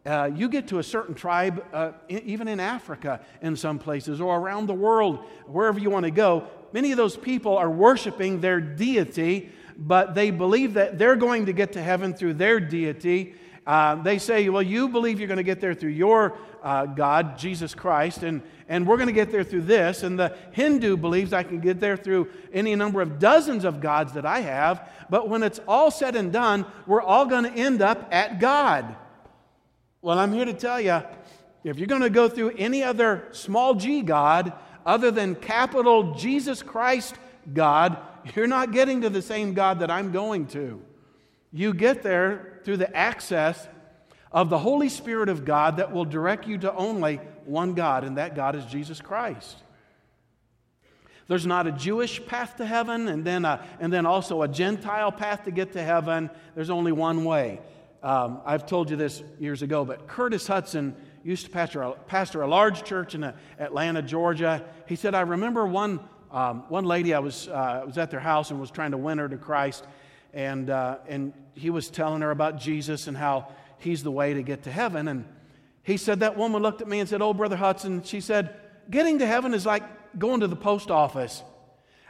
uh, 0.06 0.30
you 0.34 0.50
get 0.50 0.68
to 0.70 0.80
a 0.80 0.84
certain 0.84 1.14
tribe, 1.14 1.64
uh, 1.72 1.92
even 2.10 2.48
in 2.48 2.60
Africa 2.60 3.22
in 3.42 3.56
some 3.56 3.78
places, 3.78 4.20
or 4.20 4.36
around 4.36 4.66
the 4.66 4.74
world, 4.74 5.20
wherever 5.46 5.80
you 5.80 5.92
want 5.92 6.06
to 6.06 6.12
go, 6.12 6.48
many 6.74 6.92
of 6.92 6.98
those 6.98 7.16
people 7.16 7.56
are 7.58 7.70
worshiping 7.70 8.42
their 8.42 8.60
deity, 8.60 9.52
but 9.78 10.16
they 10.16 10.32
believe 10.32 10.74
that 10.74 10.98
they're 10.98 11.16
going 11.16 11.46
to 11.46 11.54
get 11.54 11.74
to 11.74 11.82
heaven 11.82 12.14
through 12.14 12.34
their 12.34 12.60
deity. 12.60 13.36
Uh, 13.70 13.94
they 14.02 14.18
say, 14.18 14.50
well, 14.50 14.64
you 14.64 14.90
believe 14.90 15.20
you're 15.20 15.28
going 15.28 15.38
to 15.38 15.44
get 15.44 15.62
there 15.62 15.76
through 15.76 15.92
your 15.92 16.36
uh, 16.64 16.88
God, 16.88 17.38
Jesus 17.38 17.76
Christ, 17.76 18.24
and, 18.24 18.42
and 18.68 18.88
we're 18.88 18.98
going 18.98 19.06
to 19.06 19.14
get 19.14 19.32
there 19.32 19.44
through 19.44 19.62
this. 19.62 20.02
And 20.02 20.18
the 20.18 20.36
Hindu 20.54 20.98
believes 20.98 21.34
I 21.34 21.44
can 21.44 21.60
get 21.60 21.80
there 21.80 21.96
through 21.96 22.30
any 22.52 22.74
number 22.74 23.00
of 23.00 23.20
dozens 23.20 23.66
of 23.66 23.80
gods 23.80 24.14
that 24.14 24.26
I 24.26 24.40
have. 24.40 24.90
But 25.12 25.30
when 25.30 25.44
it's 25.44 25.60
all 25.68 25.92
said 25.92 26.16
and 26.16 26.34
done, 26.34 26.66
we're 26.88 27.04
all 27.04 27.28
going 27.28 27.44
to 27.44 27.52
end 27.52 27.84
up 27.84 28.08
at 28.10 28.40
God. 28.40 28.96
Well, 30.02 30.18
I'm 30.18 30.34
here 30.34 30.46
to 30.46 30.54
tell 30.54 30.82
you 30.82 31.04
if 31.64 31.78
you're 31.78 31.86
going 31.86 32.02
to 32.02 32.10
go 32.10 32.28
through 32.28 32.56
any 32.58 32.82
other 32.82 33.28
small 33.34 33.76
g 33.76 34.02
God 34.02 34.52
other 34.84 35.12
than 35.12 35.36
capital 35.36 36.16
Jesus 36.16 36.64
Christ 36.64 37.14
God, 37.54 38.00
you're 38.36 38.48
not 38.48 38.72
getting 38.72 39.02
to 39.02 39.12
the 39.12 39.22
same 39.22 39.54
God 39.54 39.82
that 39.82 39.92
I'm 39.92 40.12
going 40.12 40.48
to. 40.48 40.82
You 41.52 41.74
get 41.74 42.04
there 42.04 42.60
through 42.64 42.78
the 42.78 42.96
access 42.96 43.68
of 44.32 44.50
the 44.50 44.60
Holy 44.60 44.90
Spirit 44.90 45.30
of 45.30 45.46
God 45.46 45.78
that 45.78 45.92
will 45.92 46.06
direct 46.06 46.48
you 46.48 46.58
to 46.60 46.74
only 46.74 47.20
one 47.46 47.74
God, 47.74 48.04
and 48.04 48.18
that 48.18 48.36
God 48.36 48.56
is 48.56 48.66
Jesus 48.66 49.02
Christ. 49.02 49.58
There's 51.28 51.46
not 51.46 51.68
a 51.68 51.72
Jewish 51.72 52.26
path 52.26 52.58
to 52.58 52.66
heaven 52.66 53.08
and 53.08 53.24
then, 53.24 53.46
a, 53.46 53.64
and 53.80 53.94
then 53.94 54.08
also 54.08 54.42
a 54.42 54.48
Gentile 54.48 55.12
path 55.12 55.46
to 55.46 55.52
get 55.52 55.74
to 55.74 55.84
heaven. 55.84 56.30
There's 56.56 56.72
only 56.72 56.92
one 56.92 57.24
way. 57.24 57.62
Um, 58.02 58.42
I've 58.46 58.66
told 58.66 58.90
you 58.90 58.96
this 58.96 59.22
years 59.40 59.62
ago, 59.62 59.86
but 59.86 60.08
Curtis 60.08 60.48
Hudson 60.48 60.96
used 61.24 61.46
to 61.46 61.52
pastor 61.52 61.84
a, 61.84 61.92
pastor 61.92 62.42
a 62.42 62.48
large 62.48 62.84
church 62.84 63.14
in 63.14 63.24
uh, 63.24 63.36
Atlanta, 63.60 64.02
Georgia. 64.02 64.66
He 64.88 64.96
said, 64.96 65.14
I 65.14 65.22
remember 65.22 65.68
one, 65.68 66.00
um, 66.32 66.64
one 66.70 66.86
lady, 66.86 67.14
I 67.14 67.20
was, 67.20 67.48
uh, 67.48 67.84
was 67.86 67.98
at 67.98 68.10
their 68.10 68.20
house 68.20 68.50
and 68.52 68.60
was 68.60 68.72
trying 68.72 68.92
to 68.92 68.98
win 68.98 69.18
her 69.18 69.30
to 69.30 69.38
Christ, 69.38 69.86
and, 70.34 70.70
uh, 70.70 70.98
and 71.08 71.34
he 71.54 71.70
was 71.70 71.90
telling 71.90 72.22
her 72.22 72.32
about 72.32 72.60
Jesus 72.60 73.08
and 73.08 73.18
how 73.18 73.48
he's 73.80 74.04
the 74.04 74.12
way 74.12 74.34
to 74.34 74.44
get 74.44 74.64
to 74.64 74.72
heaven. 74.72 75.08
And 75.08 75.26
he 75.84 75.98
said, 75.98 76.22
That 76.22 76.38
woman 76.38 76.62
looked 76.62 76.82
at 76.82 76.88
me 76.88 77.00
and 77.00 77.10
said, 77.10 77.22
Oh, 77.22 77.34
Brother 77.34 77.58
Hudson, 77.58 78.04
she 78.04 78.22
said, 78.22 78.56
Getting 78.90 79.20
to 79.20 79.26
heaven 79.26 79.54
is 79.54 79.66
like 79.66 79.84
going 80.18 80.42
to 80.42 80.48
the 80.48 80.56
post 80.56 80.92
office. 80.92 81.44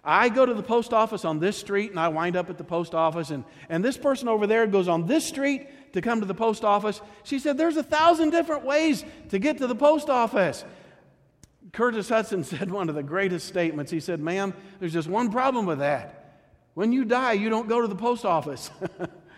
I 0.04 0.30
go 0.30 0.46
to 0.46 0.54
the 0.54 0.64
post 0.64 0.94
office 0.94 1.26
on 1.26 1.40
this 1.40 1.58
street 1.58 1.92
and 1.92 2.00
I 2.00 2.08
wind 2.08 2.36
up 2.36 2.50
at 2.50 2.58
the 2.58 2.64
post 2.64 2.96
office, 2.96 3.32
and, 3.32 3.44
and 3.68 3.84
this 3.84 3.98
person 3.98 4.28
over 4.28 4.48
there 4.48 4.66
goes 4.66 4.88
on 4.88 5.08
this 5.08 5.26
street 5.26 5.94
to 5.94 6.02
come 6.02 6.22
to 6.22 6.26
the 6.26 6.34
post 6.34 6.64
office. 6.64 7.02
She 7.24 7.40
said, 7.40 7.58
There's 7.58 7.78
a 7.78 7.84
thousand 7.84 8.32
different 8.32 8.64
ways 8.64 9.04
to 9.30 9.40
get 9.40 9.58
to 9.58 9.68
the 9.68 9.76
post 9.76 10.10
office. 10.10 10.64
Curtis 11.72 12.10
Hudson 12.10 12.44
said 12.46 12.72
one 12.72 12.90
of 12.90 12.96
the 12.96 13.04
greatest 13.04 13.48
statements. 13.48 13.92
He 13.92 14.00
said, 14.00 14.20
Ma'am, 14.20 14.54
there's 14.80 14.94
just 14.94 15.08
one 15.08 15.32
problem 15.32 15.66
with 15.66 15.80
that. 15.80 16.19
When 16.80 16.94
you 16.94 17.04
die, 17.04 17.34
you 17.34 17.50
don't 17.50 17.68
go 17.68 17.82
to 17.82 17.89
the 17.89 17.96
post 17.96 18.24
office. 18.24 18.72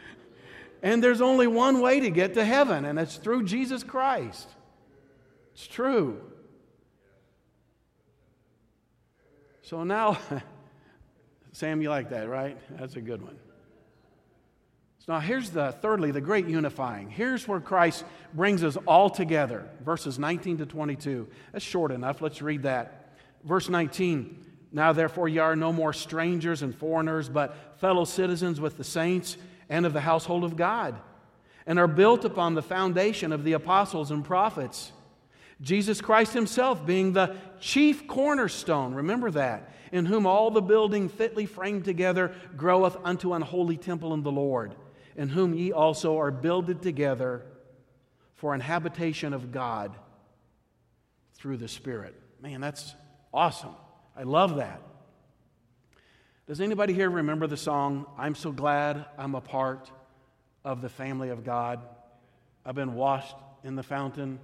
and 0.83 1.03
there's 1.03 1.21
only 1.21 1.47
one 1.47 1.81
way 1.81 1.99
to 2.01 2.11
get 2.11 2.35
to 2.35 2.45
heaven, 2.45 2.85
and 2.85 2.99
it's 2.99 3.15
through 3.15 3.45
Jesus 3.45 3.83
Christ. 3.83 4.47
It's 5.55 5.65
true. 5.65 6.21
So 9.63 9.83
now, 9.83 10.19
Sam, 11.51 11.81
you 11.81 11.89
like 11.89 12.11
that, 12.11 12.29
right? 12.29 12.59
That's 12.79 12.95
a 12.95 13.01
good 13.01 13.23
one. 13.23 13.39
So 14.99 15.13
now 15.13 15.19
here's 15.19 15.49
the 15.49 15.71
thirdly, 15.71 16.11
the 16.11 16.21
great 16.21 16.45
unifying. 16.45 17.09
Here's 17.09 17.47
where 17.47 17.59
Christ 17.59 18.05
brings 18.35 18.63
us 18.63 18.77
all 18.85 19.09
together. 19.09 19.67
Verses 19.83 20.19
19 20.19 20.59
to 20.59 20.67
22. 20.67 21.27
That's 21.53 21.65
short 21.65 21.91
enough. 21.91 22.21
Let's 22.21 22.43
read 22.43 22.61
that. 22.61 23.17
Verse 23.43 23.67
19. 23.67 24.50
Now 24.71 24.93
therefore 24.93 25.27
ye 25.27 25.39
are 25.39 25.55
no 25.55 25.73
more 25.73 25.93
strangers 25.93 26.61
and 26.61 26.73
foreigners, 26.73 27.27
but 27.29 27.79
fellow 27.79 28.05
citizens 28.05 28.61
with 28.61 28.77
the 28.77 28.83
saints 28.83 29.37
and 29.69 29.85
of 29.85 29.93
the 29.93 30.01
household 30.01 30.43
of 30.43 30.55
God, 30.55 30.99
and 31.65 31.79
are 31.79 31.87
built 31.87 32.25
upon 32.25 32.55
the 32.55 32.61
foundation 32.61 33.31
of 33.31 33.43
the 33.43 33.53
apostles 33.53 34.11
and 34.11 34.23
prophets. 34.23 34.91
Jesus 35.61 36.01
Christ 36.01 36.33
himself 36.33 36.85
being 36.85 37.13
the 37.13 37.35
chief 37.59 38.07
cornerstone. 38.07 38.93
Remember 38.95 39.29
that. 39.31 39.75
In 39.91 40.05
whom 40.05 40.25
all 40.25 40.51
the 40.51 40.61
building 40.61 41.09
fitly 41.09 41.45
framed 41.45 41.83
together 41.83 42.33
groweth 42.55 42.97
unto 43.03 43.33
an 43.33 43.41
holy 43.41 43.75
temple 43.77 44.13
in 44.13 44.23
the 44.23 44.31
Lord 44.31 44.73
in 45.15 45.29
whom 45.29 45.53
ye 45.53 45.71
also 45.71 46.17
are 46.17 46.31
builded 46.31 46.81
together 46.81 47.43
for 48.35 48.53
an 48.53 48.61
habitation 48.61 49.33
of 49.33 49.51
God 49.51 49.95
through 51.35 51.57
the 51.57 51.67
Spirit. 51.67 52.15
Man, 52.41 52.61
that's 52.61 52.95
awesome. 53.33 53.75
I 54.21 54.23
love 54.23 54.57
that. 54.57 54.79
Does 56.45 56.61
anybody 56.61 56.93
here 56.93 57.09
remember 57.09 57.47
the 57.47 57.57
song, 57.57 58.05
I'm 58.19 58.35
so 58.35 58.51
glad 58.51 59.03
I'm 59.17 59.33
a 59.33 59.41
part 59.41 59.89
of 60.63 60.83
the 60.83 60.89
family 60.89 61.29
of 61.29 61.43
God? 61.43 61.79
I've 62.63 62.75
been 62.75 62.93
washed 62.93 63.35
in 63.63 63.75
the 63.75 63.81
fountain, 63.81 64.37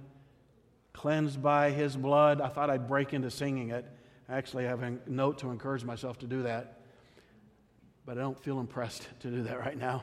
cleansed 0.92 1.40
by 1.40 1.70
his 1.70 1.96
blood. 1.96 2.40
I 2.40 2.48
thought 2.48 2.70
I'd 2.70 2.88
break 2.88 3.14
into 3.14 3.30
singing 3.30 3.70
it. 3.70 3.86
I 4.28 4.36
actually 4.36 4.64
have 4.64 4.82
a 4.82 4.98
note 5.06 5.38
to 5.38 5.50
encourage 5.52 5.84
myself 5.84 6.18
to 6.18 6.26
do 6.26 6.42
that, 6.42 6.80
but 8.04 8.18
I 8.18 8.20
don't 8.20 8.42
feel 8.42 8.58
impressed 8.58 9.06
to 9.20 9.30
do 9.30 9.44
that 9.44 9.60
right 9.60 9.78
now. 9.78 10.02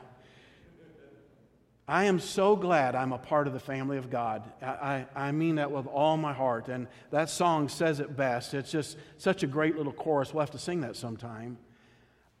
I 1.88 2.04
am 2.04 2.18
so 2.18 2.56
glad 2.56 2.96
I'm 2.96 3.12
a 3.12 3.18
part 3.18 3.46
of 3.46 3.52
the 3.52 3.60
family 3.60 3.96
of 3.96 4.10
God. 4.10 4.42
I, 4.60 4.66
I, 4.66 5.06
I, 5.14 5.32
mean 5.32 5.56
that 5.56 5.70
with 5.70 5.86
all 5.86 6.16
my 6.16 6.32
heart. 6.32 6.68
And 6.68 6.88
that 7.12 7.30
song 7.30 7.68
says 7.68 8.00
it 8.00 8.16
best. 8.16 8.54
It's 8.54 8.72
just 8.72 8.98
such 9.18 9.44
a 9.44 9.46
great 9.46 9.76
little 9.76 9.92
chorus. 9.92 10.34
We'll 10.34 10.40
have 10.40 10.50
to 10.50 10.58
sing 10.58 10.80
that 10.80 10.96
sometime. 10.96 11.58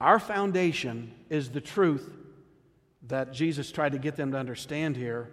Our 0.00 0.18
foundation 0.18 1.14
is 1.30 1.50
the 1.50 1.60
truth 1.60 2.12
that 3.06 3.32
Jesus 3.32 3.70
tried 3.70 3.92
to 3.92 3.98
get 3.98 4.16
them 4.16 4.32
to 4.32 4.38
understand 4.38 4.96
here. 4.96 5.30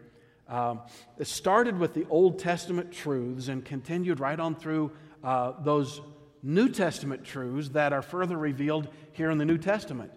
Um, 0.47 0.81
it 1.17 1.25
started 1.25 1.79
with 1.79 1.95
the 1.95 2.05
Old 2.07 2.37
Testament 2.37 2.91
truths 2.91 3.47
and 3.47 3.65
continued 3.65 4.19
right 4.19 4.39
on 4.39 4.55
through 4.55 4.91
uh, 5.23 5.53
those 5.63 6.01
New 6.43 6.69
Testament 6.69 7.23
truths 7.23 7.69
that 7.69 7.93
are 7.93 8.03
further 8.03 8.37
revealed 8.37 8.89
here 9.13 9.31
in 9.31 9.39
the 9.39 9.45
New 9.45 9.57
Testament. 9.57 10.11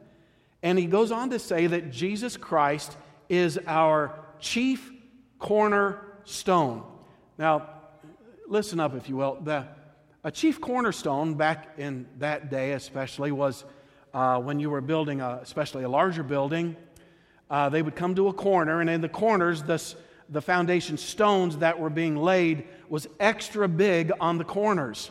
And 0.62 0.78
he 0.78 0.86
goes 0.86 1.12
on 1.12 1.30
to 1.30 1.38
say 1.38 1.66
that 1.66 1.90
Jesus 1.92 2.36
Christ 2.36 2.96
is 3.28 3.58
our 3.66 4.18
chief 4.38 4.92
cornerstone. 5.38 6.84
Now, 7.38 7.68
listen 8.48 8.80
up, 8.80 8.94
if 8.94 9.08
you 9.08 9.16
will. 9.16 9.38
The, 9.42 9.66
a 10.24 10.30
chief 10.30 10.60
cornerstone 10.60 11.34
back 11.34 11.74
in 11.78 12.06
that 12.18 12.50
day, 12.50 12.72
especially, 12.72 13.32
was 13.32 13.64
uh, 14.14 14.40
when 14.40 14.58
you 14.60 14.70
were 14.70 14.80
building, 14.80 15.20
a, 15.20 15.40
especially 15.42 15.84
a 15.84 15.88
larger 15.88 16.22
building. 16.22 16.76
Uh, 17.50 17.68
they 17.68 17.82
would 17.82 17.94
come 17.94 18.14
to 18.14 18.28
a 18.28 18.32
corner, 18.32 18.80
and 18.80 18.90
in 18.90 19.00
the 19.00 19.08
corners, 19.08 19.62
this, 19.62 19.94
the 20.30 20.40
foundation 20.40 20.96
stones 20.96 21.58
that 21.58 21.78
were 21.78 21.90
being 21.90 22.16
laid 22.16 22.64
was 22.88 23.06
extra 23.20 23.68
big 23.68 24.10
on 24.18 24.38
the 24.38 24.44
corners. 24.44 25.10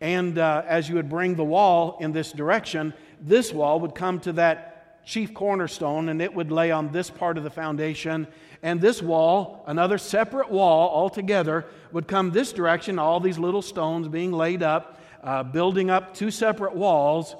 And 0.00 0.38
uh, 0.38 0.62
as 0.66 0.88
you 0.88 0.96
would 0.96 1.08
bring 1.08 1.34
the 1.34 1.44
wall 1.44 1.96
in 2.00 2.12
this 2.12 2.32
direction, 2.32 2.92
this 3.20 3.52
wall 3.52 3.80
would 3.80 3.94
come 3.94 4.20
to 4.20 4.32
that 4.34 4.73
chief 5.04 5.34
cornerstone, 5.34 6.08
and 6.08 6.20
it 6.22 6.34
would 6.34 6.50
lay 6.50 6.70
on 6.70 6.90
this 6.90 7.10
part 7.10 7.36
of 7.38 7.44
the 7.44 7.50
foundation. 7.50 8.26
And 8.62 8.80
this 8.80 9.02
wall, 9.02 9.64
another 9.66 9.98
separate 9.98 10.50
wall 10.50 10.88
altogether, 10.90 11.66
would 11.92 12.08
come 12.08 12.30
this 12.30 12.52
direction, 12.52 12.98
all 12.98 13.20
these 13.20 13.38
little 13.38 13.62
stones 13.62 14.08
being 14.08 14.32
laid 14.32 14.62
up, 14.62 15.00
uh, 15.22 15.42
building 15.42 15.90
up 15.90 16.14
two 16.14 16.30
separate 16.30 16.74
walls. 16.74 17.36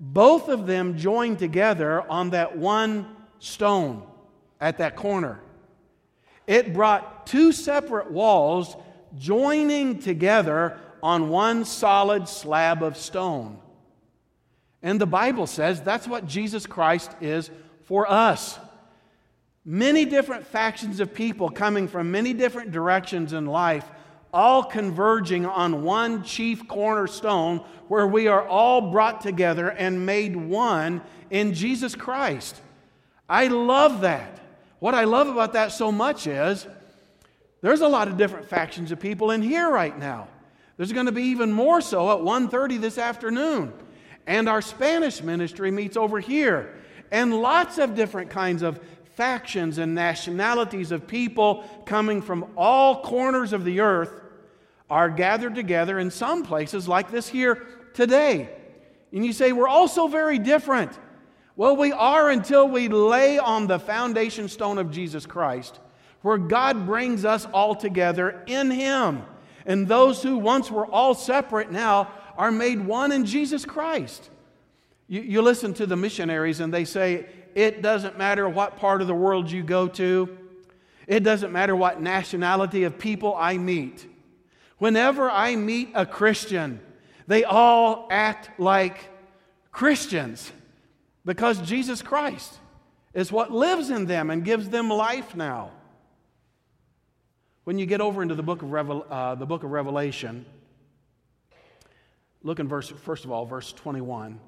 Both 0.00 0.48
of 0.48 0.66
them 0.66 0.96
joined 0.96 1.38
together 1.38 2.02
on 2.10 2.30
that 2.30 2.56
one 2.56 3.16
stone 3.38 4.06
at 4.60 4.78
that 4.78 4.96
corner. 4.96 5.40
It 6.46 6.72
brought 6.72 7.26
two 7.26 7.52
separate 7.52 8.10
walls 8.10 8.76
joining 9.16 9.98
together 9.98 10.78
on 11.02 11.28
one 11.28 11.64
solid 11.64 12.28
slab 12.28 12.82
of 12.82 12.96
stone. 12.96 13.58
And 14.82 15.00
the 15.00 15.06
Bible 15.06 15.46
says 15.46 15.80
that's 15.80 16.06
what 16.06 16.26
Jesus 16.26 16.66
Christ 16.66 17.10
is 17.20 17.50
for 17.84 18.10
us. 18.10 18.58
Many 19.64 20.04
different 20.04 20.46
factions 20.46 21.00
of 21.00 21.12
people 21.12 21.50
coming 21.50 21.88
from 21.88 22.10
many 22.10 22.32
different 22.32 22.70
directions 22.70 23.32
in 23.32 23.46
life, 23.46 23.84
all 24.32 24.62
converging 24.62 25.44
on 25.46 25.82
one 25.82 26.22
chief 26.22 26.66
cornerstone 26.68 27.58
where 27.88 28.06
we 28.06 28.28
are 28.28 28.46
all 28.46 28.90
brought 28.90 29.20
together 29.20 29.68
and 29.68 30.06
made 30.06 30.36
one 30.36 31.02
in 31.30 31.54
Jesus 31.54 31.94
Christ. 31.94 32.60
I 33.28 33.48
love 33.48 34.02
that. 34.02 34.40
What 34.78 34.94
I 34.94 35.04
love 35.04 35.28
about 35.28 35.54
that 35.54 35.72
so 35.72 35.90
much 35.90 36.26
is 36.26 36.66
there's 37.60 37.80
a 37.80 37.88
lot 37.88 38.08
of 38.08 38.16
different 38.16 38.48
factions 38.48 38.92
of 38.92 39.00
people 39.00 39.32
in 39.32 39.42
here 39.42 39.68
right 39.68 39.98
now. 39.98 40.28
There's 40.76 40.92
going 40.92 41.06
to 41.06 41.12
be 41.12 41.24
even 41.24 41.52
more 41.52 41.80
so 41.80 42.10
at 42.12 42.24
1:30 42.24 42.80
this 42.80 42.98
afternoon. 42.98 43.72
And 44.28 44.46
our 44.46 44.60
Spanish 44.60 45.22
ministry 45.22 45.70
meets 45.70 45.96
over 45.96 46.20
here. 46.20 46.74
And 47.10 47.40
lots 47.40 47.78
of 47.78 47.94
different 47.94 48.28
kinds 48.28 48.60
of 48.62 48.78
factions 49.16 49.78
and 49.78 49.94
nationalities 49.94 50.92
of 50.92 51.08
people 51.08 51.64
coming 51.86 52.20
from 52.20 52.52
all 52.54 53.02
corners 53.02 53.54
of 53.54 53.64
the 53.64 53.80
earth 53.80 54.12
are 54.90 55.08
gathered 55.08 55.54
together 55.54 55.98
in 55.98 56.10
some 56.10 56.42
places 56.42 56.86
like 56.86 57.10
this 57.10 57.26
here 57.26 57.66
today. 57.94 58.50
And 59.12 59.24
you 59.24 59.32
say, 59.32 59.52
We're 59.52 59.66
all 59.66 59.88
so 59.88 60.08
very 60.08 60.38
different. 60.38 60.92
Well, 61.56 61.74
we 61.74 61.90
are 61.92 62.28
until 62.28 62.68
we 62.68 62.88
lay 62.88 63.38
on 63.38 63.66
the 63.66 63.78
foundation 63.78 64.48
stone 64.48 64.76
of 64.76 64.90
Jesus 64.90 65.24
Christ, 65.24 65.80
where 66.20 66.38
God 66.38 66.84
brings 66.84 67.24
us 67.24 67.46
all 67.46 67.74
together 67.74 68.42
in 68.46 68.70
Him. 68.70 69.22
And 69.64 69.88
those 69.88 70.22
who 70.22 70.36
once 70.36 70.70
were 70.70 70.86
all 70.86 71.14
separate 71.14 71.72
now 71.72 72.12
are 72.38 72.52
made 72.52 72.80
one 72.80 73.10
in 73.10 73.26
Jesus 73.26 73.66
Christ. 73.66 74.30
You, 75.08 75.20
you 75.20 75.42
listen 75.42 75.74
to 75.74 75.86
the 75.86 75.96
missionaries, 75.96 76.60
and 76.60 76.72
they 76.72 76.84
say, 76.84 77.26
It 77.54 77.82
doesn't 77.82 78.16
matter 78.16 78.48
what 78.48 78.76
part 78.76 79.02
of 79.02 79.08
the 79.08 79.14
world 79.14 79.50
you 79.50 79.62
go 79.64 79.88
to, 79.88 80.38
it 81.08 81.20
doesn't 81.20 81.52
matter 81.52 81.74
what 81.74 82.00
nationality 82.00 82.84
of 82.84 82.98
people 82.98 83.34
I 83.36 83.58
meet. 83.58 84.06
Whenever 84.78 85.28
I 85.28 85.56
meet 85.56 85.90
a 85.94 86.06
Christian, 86.06 86.80
they 87.26 87.42
all 87.42 88.06
act 88.10 88.60
like 88.60 89.10
Christians 89.72 90.52
because 91.24 91.60
Jesus 91.62 92.00
Christ 92.00 92.58
is 93.12 93.32
what 93.32 93.50
lives 93.50 93.90
in 93.90 94.06
them 94.06 94.30
and 94.30 94.44
gives 94.44 94.68
them 94.68 94.88
life 94.88 95.34
now. 95.34 95.72
When 97.64 97.78
you 97.78 97.86
get 97.86 98.00
over 98.00 98.22
into 98.22 98.34
the 98.34 98.42
book 98.42 98.62
of, 98.62 98.70
Revel, 98.70 99.04
uh, 99.10 99.34
the 99.34 99.46
book 99.46 99.64
of 99.64 99.70
Revelation, 99.70 100.46
look 102.48 102.60
in 102.60 102.66
verse, 102.66 102.88
first 102.88 103.26
of 103.26 103.30
all, 103.30 103.44
verse 103.44 103.72
21. 103.74 104.40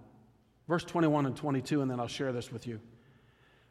Verse 0.67 0.85
21 0.85 1.27
and 1.27 1.37
22, 1.37 1.83
and 1.83 1.91
then 1.91 2.01
I'll 2.01 2.07
share 2.07 2.33
this 2.33 2.51
with 2.51 2.67
you. 2.67 2.81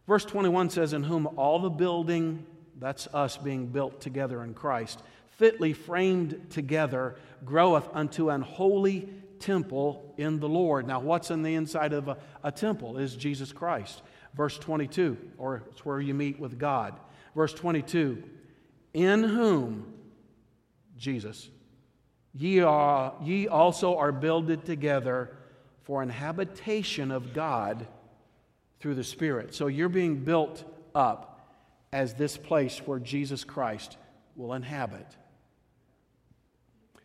Verse 0.07 0.23
21 0.23 0.69
says, 0.69 0.93
In 0.93 1.03
whom 1.03 1.27
all 1.35 1.57
the 1.57 1.69
building, 1.69 2.45
that's 2.77 3.07
us 3.07 3.37
being 3.37 3.67
built 3.67 4.01
together 4.01 4.43
in 4.43 4.53
Christ, 4.53 5.01
fitly 5.37 5.73
framed 5.73 6.47
together, 6.51 7.15
groweth 7.43 7.89
unto 7.91 8.29
an 8.29 8.41
holy 8.41 9.09
temple 9.39 10.13
in 10.17 10.39
the 10.39 10.49
Lord. 10.49 10.85
Now, 10.85 10.99
what's 10.99 11.31
in 11.31 11.41
the 11.41 11.55
inside 11.55 11.93
of 11.93 12.07
a, 12.07 12.17
a 12.43 12.51
temple 12.51 12.99
is 12.99 13.15
Jesus 13.15 13.51
Christ. 13.51 14.03
Verse 14.35 14.59
22, 14.59 15.17
or 15.39 15.63
it's 15.71 15.83
where 15.83 15.99
you 15.99 16.13
meet 16.13 16.39
with 16.39 16.59
God. 16.59 16.99
Verse 17.35 17.53
22, 17.53 18.21
in 18.93 19.23
whom, 19.23 19.91
Jesus, 20.97 21.49
ye, 22.39 22.61
are, 22.61 23.13
ye 23.21 23.47
also 23.49 23.97
are 23.97 24.13
builded 24.13 24.65
together 24.65 25.29
for 25.83 26.01
an 26.01 26.09
habitation 26.09 27.11
of 27.11 27.33
God 27.33 27.85
through 28.79 28.95
the 28.95 29.03
Spirit. 29.03 29.53
So 29.53 29.67
you're 29.67 29.89
being 29.89 30.23
built 30.23 30.63
up 30.95 31.51
as 31.91 32.13
this 32.13 32.37
place 32.37 32.79
where 32.85 32.99
Jesus 32.99 33.43
Christ 33.43 33.97
will 34.37 34.53
inhabit. 34.53 35.05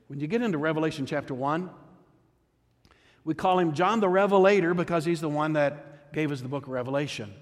When 0.07 0.21
you 0.21 0.29
get 0.29 0.41
into 0.41 0.57
Revelation 0.57 1.05
chapter 1.05 1.35
1, 1.35 1.69
we 3.25 3.35
call 3.35 3.59
him 3.59 3.73
John 3.73 3.99
the 3.99 4.09
Revelator 4.09 4.73
because 4.73 5.05
he's 5.05 5.21
the 5.21 5.29
one 5.29 5.55
that 5.55 6.13
gave 6.13 6.31
us 6.31 6.43
the 6.43 6.49
book 6.49 6.67
of 6.67 6.69
Revelation. 6.69 7.33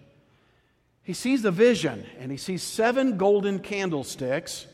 He 1.03 1.13
sees 1.13 1.43
the 1.43 1.51
vision 1.51 2.07
and 2.19 2.31
he 2.31 2.39
sees 2.39 2.63
seven 2.63 3.19
golden 3.19 3.59
candlesticks. 3.59 4.67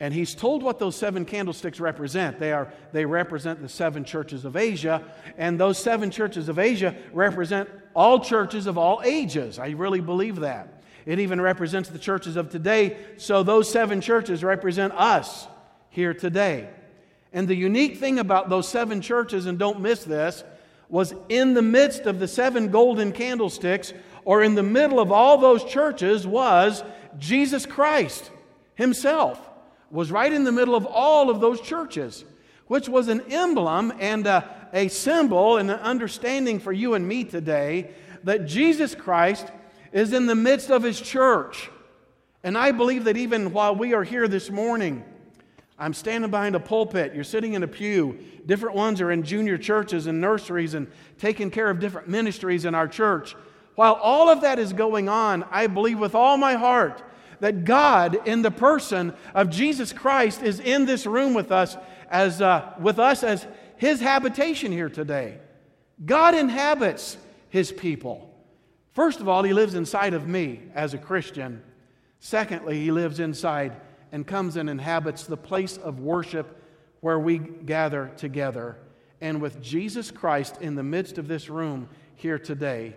And 0.00 0.12
he's 0.12 0.34
told 0.34 0.62
what 0.62 0.78
those 0.78 0.96
seven 0.96 1.24
candlesticks 1.24 1.78
represent. 1.78 2.38
They, 2.38 2.52
are, 2.52 2.72
they 2.92 3.04
represent 3.04 3.62
the 3.62 3.68
seven 3.68 4.04
churches 4.04 4.44
of 4.44 4.56
Asia, 4.56 5.04
and 5.38 5.58
those 5.58 5.78
seven 5.78 6.10
churches 6.10 6.48
of 6.48 6.58
Asia 6.58 6.96
represent 7.12 7.68
all 7.94 8.20
churches 8.20 8.66
of 8.66 8.76
all 8.76 9.00
ages. 9.04 9.58
I 9.58 9.70
really 9.70 10.00
believe 10.00 10.36
that. 10.36 10.82
It 11.06 11.18
even 11.18 11.40
represents 11.40 11.90
the 11.90 11.98
churches 11.98 12.36
of 12.36 12.50
today, 12.50 12.96
so 13.18 13.42
those 13.42 13.70
seven 13.70 14.00
churches 14.00 14.42
represent 14.42 14.92
us 14.94 15.46
here 15.90 16.14
today. 16.14 16.68
And 17.32 17.46
the 17.46 17.54
unique 17.54 17.98
thing 17.98 18.18
about 18.18 18.48
those 18.48 18.68
seven 18.68 19.00
churches, 19.00 19.46
and 19.46 19.58
don't 19.58 19.80
miss 19.80 20.04
this, 20.04 20.44
was 20.88 21.14
in 21.28 21.54
the 21.54 21.62
midst 21.62 22.02
of 22.02 22.18
the 22.18 22.28
seven 22.28 22.68
golden 22.70 23.12
candlesticks, 23.12 23.92
or 24.24 24.42
in 24.42 24.54
the 24.54 24.62
middle 24.62 24.98
of 24.98 25.12
all 25.12 25.38
those 25.38 25.64
churches, 25.64 26.26
was 26.26 26.82
Jesus 27.18 27.66
Christ 27.66 28.30
Himself, 28.74 29.40
was 29.94 30.10
right 30.10 30.32
in 30.32 30.42
the 30.42 30.50
middle 30.50 30.74
of 30.74 30.86
all 30.86 31.30
of 31.30 31.40
those 31.40 31.60
churches, 31.60 32.24
which 32.66 32.88
was 32.88 33.06
an 33.06 33.20
emblem 33.30 33.92
and 34.00 34.26
a, 34.26 34.68
a 34.72 34.88
symbol 34.88 35.56
and 35.56 35.70
an 35.70 35.78
understanding 35.78 36.58
for 36.58 36.72
you 36.72 36.94
and 36.94 37.06
me 37.06 37.22
today 37.22 37.92
that 38.24 38.44
Jesus 38.44 38.96
Christ 38.96 39.46
is 39.92 40.12
in 40.12 40.26
the 40.26 40.34
midst 40.34 40.68
of 40.68 40.82
His 40.82 41.00
church. 41.00 41.70
And 42.42 42.58
I 42.58 42.72
believe 42.72 43.04
that 43.04 43.16
even 43.16 43.52
while 43.52 43.76
we 43.76 43.94
are 43.94 44.02
here 44.02 44.26
this 44.26 44.50
morning, 44.50 45.04
I'm 45.78 45.94
standing 45.94 46.30
behind 46.30 46.56
a 46.56 46.60
pulpit. 46.60 47.14
You're 47.14 47.22
sitting 47.22 47.52
in 47.52 47.62
a 47.62 47.68
pew. 47.68 48.18
Different 48.46 48.74
ones 48.74 49.00
are 49.00 49.12
in 49.12 49.22
junior 49.22 49.56
churches 49.56 50.08
and 50.08 50.20
nurseries 50.20 50.74
and 50.74 50.90
taking 51.18 51.52
care 51.52 51.70
of 51.70 51.78
different 51.78 52.08
ministries 52.08 52.64
in 52.64 52.74
our 52.74 52.88
church. 52.88 53.36
While 53.76 53.94
all 53.94 54.28
of 54.28 54.40
that 54.40 54.58
is 54.58 54.72
going 54.72 55.08
on, 55.08 55.44
I 55.52 55.68
believe 55.68 56.00
with 56.00 56.16
all 56.16 56.36
my 56.36 56.54
heart 56.54 57.00
that 57.40 57.64
God, 57.64 58.26
in 58.26 58.42
the 58.42 58.50
person 58.50 59.14
of 59.34 59.50
Jesus 59.50 59.92
Christ, 59.92 60.42
is 60.42 60.60
in 60.60 60.86
this 60.86 61.06
room 61.06 61.34
with 61.34 61.52
us 61.52 61.76
as, 62.08 62.40
uh, 62.40 62.72
with 62.80 62.98
us 62.98 63.22
as 63.22 63.46
His 63.76 64.00
habitation 64.00 64.72
here 64.72 64.88
today. 64.88 65.38
God 66.04 66.34
inhabits 66.34 67.16
His 67.48 67.72
people. 67.72 68.30
First 68.92 69.20
of 69.20 69.28
all, 69.28 69.42
He 69.42 69.52
lives 69.52 69.74
inside 69.74 70.14
of 70.14 70.28
me 70.28 70.62
as 70.74 70.94
a 70.94 70.98
Christian. 70.98 71.62
Secondly, 72.20 72.80
He 72.80 72.90
lives 72.90 73.20
inside 73.20 73.76
and 74.12 74.26
comes 74.26 74.56
and 74.56 74.70
inhabits 74.70 75.24
the 75.24 75.36
place 75.36 75.76
of 75.76 76.00
worship 76.00 76.62
where 77.00 77.18
we 77.18 77.38
gather 77.38 78.12
together. 78.16 78.78
And 79.20 79.42
with 79.42 79.60
Jesus 79.60 80.10
Christ 80.10 80.58
in 80.60 80.74
the 80.74 80.82
midst 80.82 81.18
of 81.18 81.28
this 81.28 81.50
room 81.50 81.88
here 82.14 82.38
today, 82.38 82.94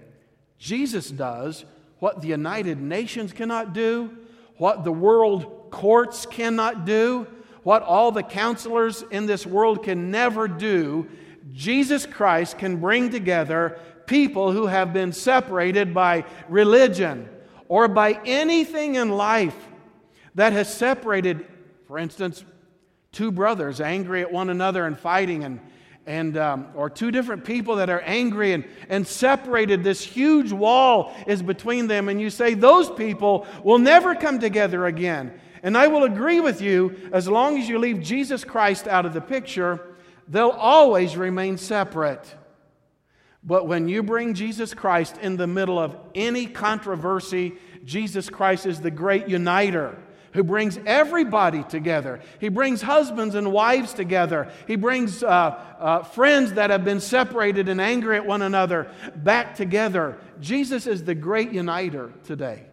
Jesus 0.58 1.10
does 1.10 1.66
what 2.00 2.22
the 2.22 2.28
United 2.28 2.80
Nations 2.80 3.34
cannot 3.34 3.74
do, 3.74 4.16
what 4.58 4.84
the 4.84 4.92
world 4.92 5.70
courts 5.72 6.26
cannot 6.26 6.86
do, 6.86 7.28
what 7.64 7.84
all 7.84 8.12
the 8.12 8.24
counselors 8.24 9.04
in 9.12 9.26
this 9.26 9.46
world 9.46 9.84
can 9.84 10.10
never 10.12 10.48
do. 10.48 11.08
Jesus 11.54 12.06
Christ 12.06 12.58
can 12.58 12.80
bring 12.80 13.10
together 13.10 13.80
people 14.06 14.52
who 14.52 14.68
have 14.68 14.94
been 14.94 15.12
separated 15.12 15.94
by 15.94 16.26
religion 16.48 17.30
or 17.68 17.88
by 17.88 18.20
anything 18.26 18.96
in 18.96 19.10
life 19.10 19.56
that 20.36 20.54
has 20.54 20.74
separated, 20.74 21.46
for 21.88 21.98
instance, 21.98 22.44
two 23.12 23.32
brothers 23.32 23.82
angry 23.82 24.22
at 24.22 24.32
one 24.32 24.50
another 24.50 24.86
and 24.86 24.98
fighting, 24.98 25.44
and, 25.44 25.60
and, 26.08 26.38
um, 26.38 26.68
or 26.74 26.90
two 26.90 27.12
different 27.12 27.44
people 27.44 27.76
that 27.76 27.90
are 27.90 28.00
angry 28.00 28.54
and, 28.54 28.66
and 28.90 29.06
separated. 29.06 29.84
This 29.84 30.02
huge 30.02 30.52
wall 30.52 31.14
is 31.28 31.44
between 31.44 31.88
them, 31.88 32.10
and 32.10 32.20
you 32.20 32.30
say, 32.30 32.54
Those 32.54 32.90
people 32.90 33.46
will 33.64 33.78
never 33.78 34.16
come 34.16 34.40
together 34.40 34.88
again. 34.88 35.40
And 35.62 35.78
I 35.78 35.88
will 35.88 36.06
agree 36.06 36.40
with 36.40 36.62
you, 36.62 36.96
as 37.12 37.28
long 37.28 37.60
as 37.60 37.68
you 37.68 37.78
leave 37.78 38.02
Jesus 38.02 38.44
Christ 38.44 38.88
out 38.88 39.06
of 39.06 39.14
the 39.14 39.22
picture, 39.22 39.96
they'll 40.28 40.50
always 40.50 41.18
remain 41.18 41.58
separate. 41.58 42.36
But 43.44 43.68
when 43.68 43.88
you 43.88 44.02
bring 44.02 44.34
Jesus 44.34 44.74
Christ 44.74 45.18
in 45.18 45.38
the 45.38 45.48
middle 45.48 45.78
of 45.78 45.96
any 46.16 46.48
controversy, 46.48 47.54
Jesus 47.86 48.30
Christ 48.30 48.66
is 48.66 48.82
the 48.82 48.92
great 48.92 49.28
uniter 49.28 49.98
who 50.34 50.44
brings 50.44 50.80
everybody 50.86 51.64
together. 51.64 52.22
He 52.40 52.50
brings 52.50 52.82
husbands 52.82 53.36
and 53.36 53.52
wives 53.52 53.94
together. 53.94 54.52
He 54.68 54.76
brings 54.76 55.24
uh, 55.24 55.28
uh, 55.80 56.04
friends 56.04 56.54
that 56.54 56.70
have 56.70 56.84
been 56.84 57.00
separated 57.00 57.70
and 57.70 57.82
angry 57.82 58.18
at 58.18 58.26
one 58.26 58.42
another 58.42 58.92
back 59.16 59.56
together. 59.56 60.18
Jesus 60.40 60.88
is 60.88 61.04
the 61.04 61.16
great 61.16 61.52
uniter 61.52 62.12
today. 62.24 62.66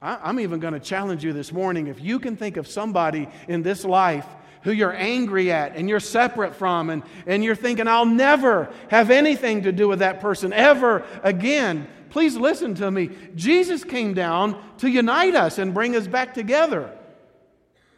I, 0.00 0.18
I'm 0.22 0.40
even 0.40 0.60
going 0.60 0.74
to 0.74 0.80
challenge 0.80 1.24
you 1.24 1.32
this 1.32 1.52
morning 1.52 1.86
if 1.86 2.00
you 2.00 2.18
can 2.18 2.36
think 2.36 2.56
of 2.56 2.66
somebody 2.66 3.28
in 3.48 3.62
this 3.62 3.84
life 3.84 4.26
who 4.62 4.72
you're 4.72 4.94
angry 4.94 5.50
at 5.50 5.76
and 5.76 5.88
you're 5.88 6.00
separate 6.00 6.54
from, 6.54 6.90
and, 6.90 7.02
and 7.26 7.42
you're 7.44 7.56
thinking, 7.56 7.88
I'll 7.88 8.06
never 8.06 8.72
have 8.90 9.10
anything 9.10 9.62
to 9.62 9.72
do 9.72 9.88
with 9.88 10.00
that 10.00 10.20
person 10.20 10.52
ever 10.52 11.04
again. 11.22 11.88
Please 12.12 12.36
listen 12.36 12.74
to 12.74 12.90
me. 12.90 13.08
Jesus 13.34 13.84
came 13.84 14.12
down 14.12 14.62
to 14.76 14.88
unite 14.88 15.34
us 15.34 15.56
and 15.56 15.72
bring 15.72 15.96
us 15.96 16.06
back 16.06 16.34
together. 16.34 16.94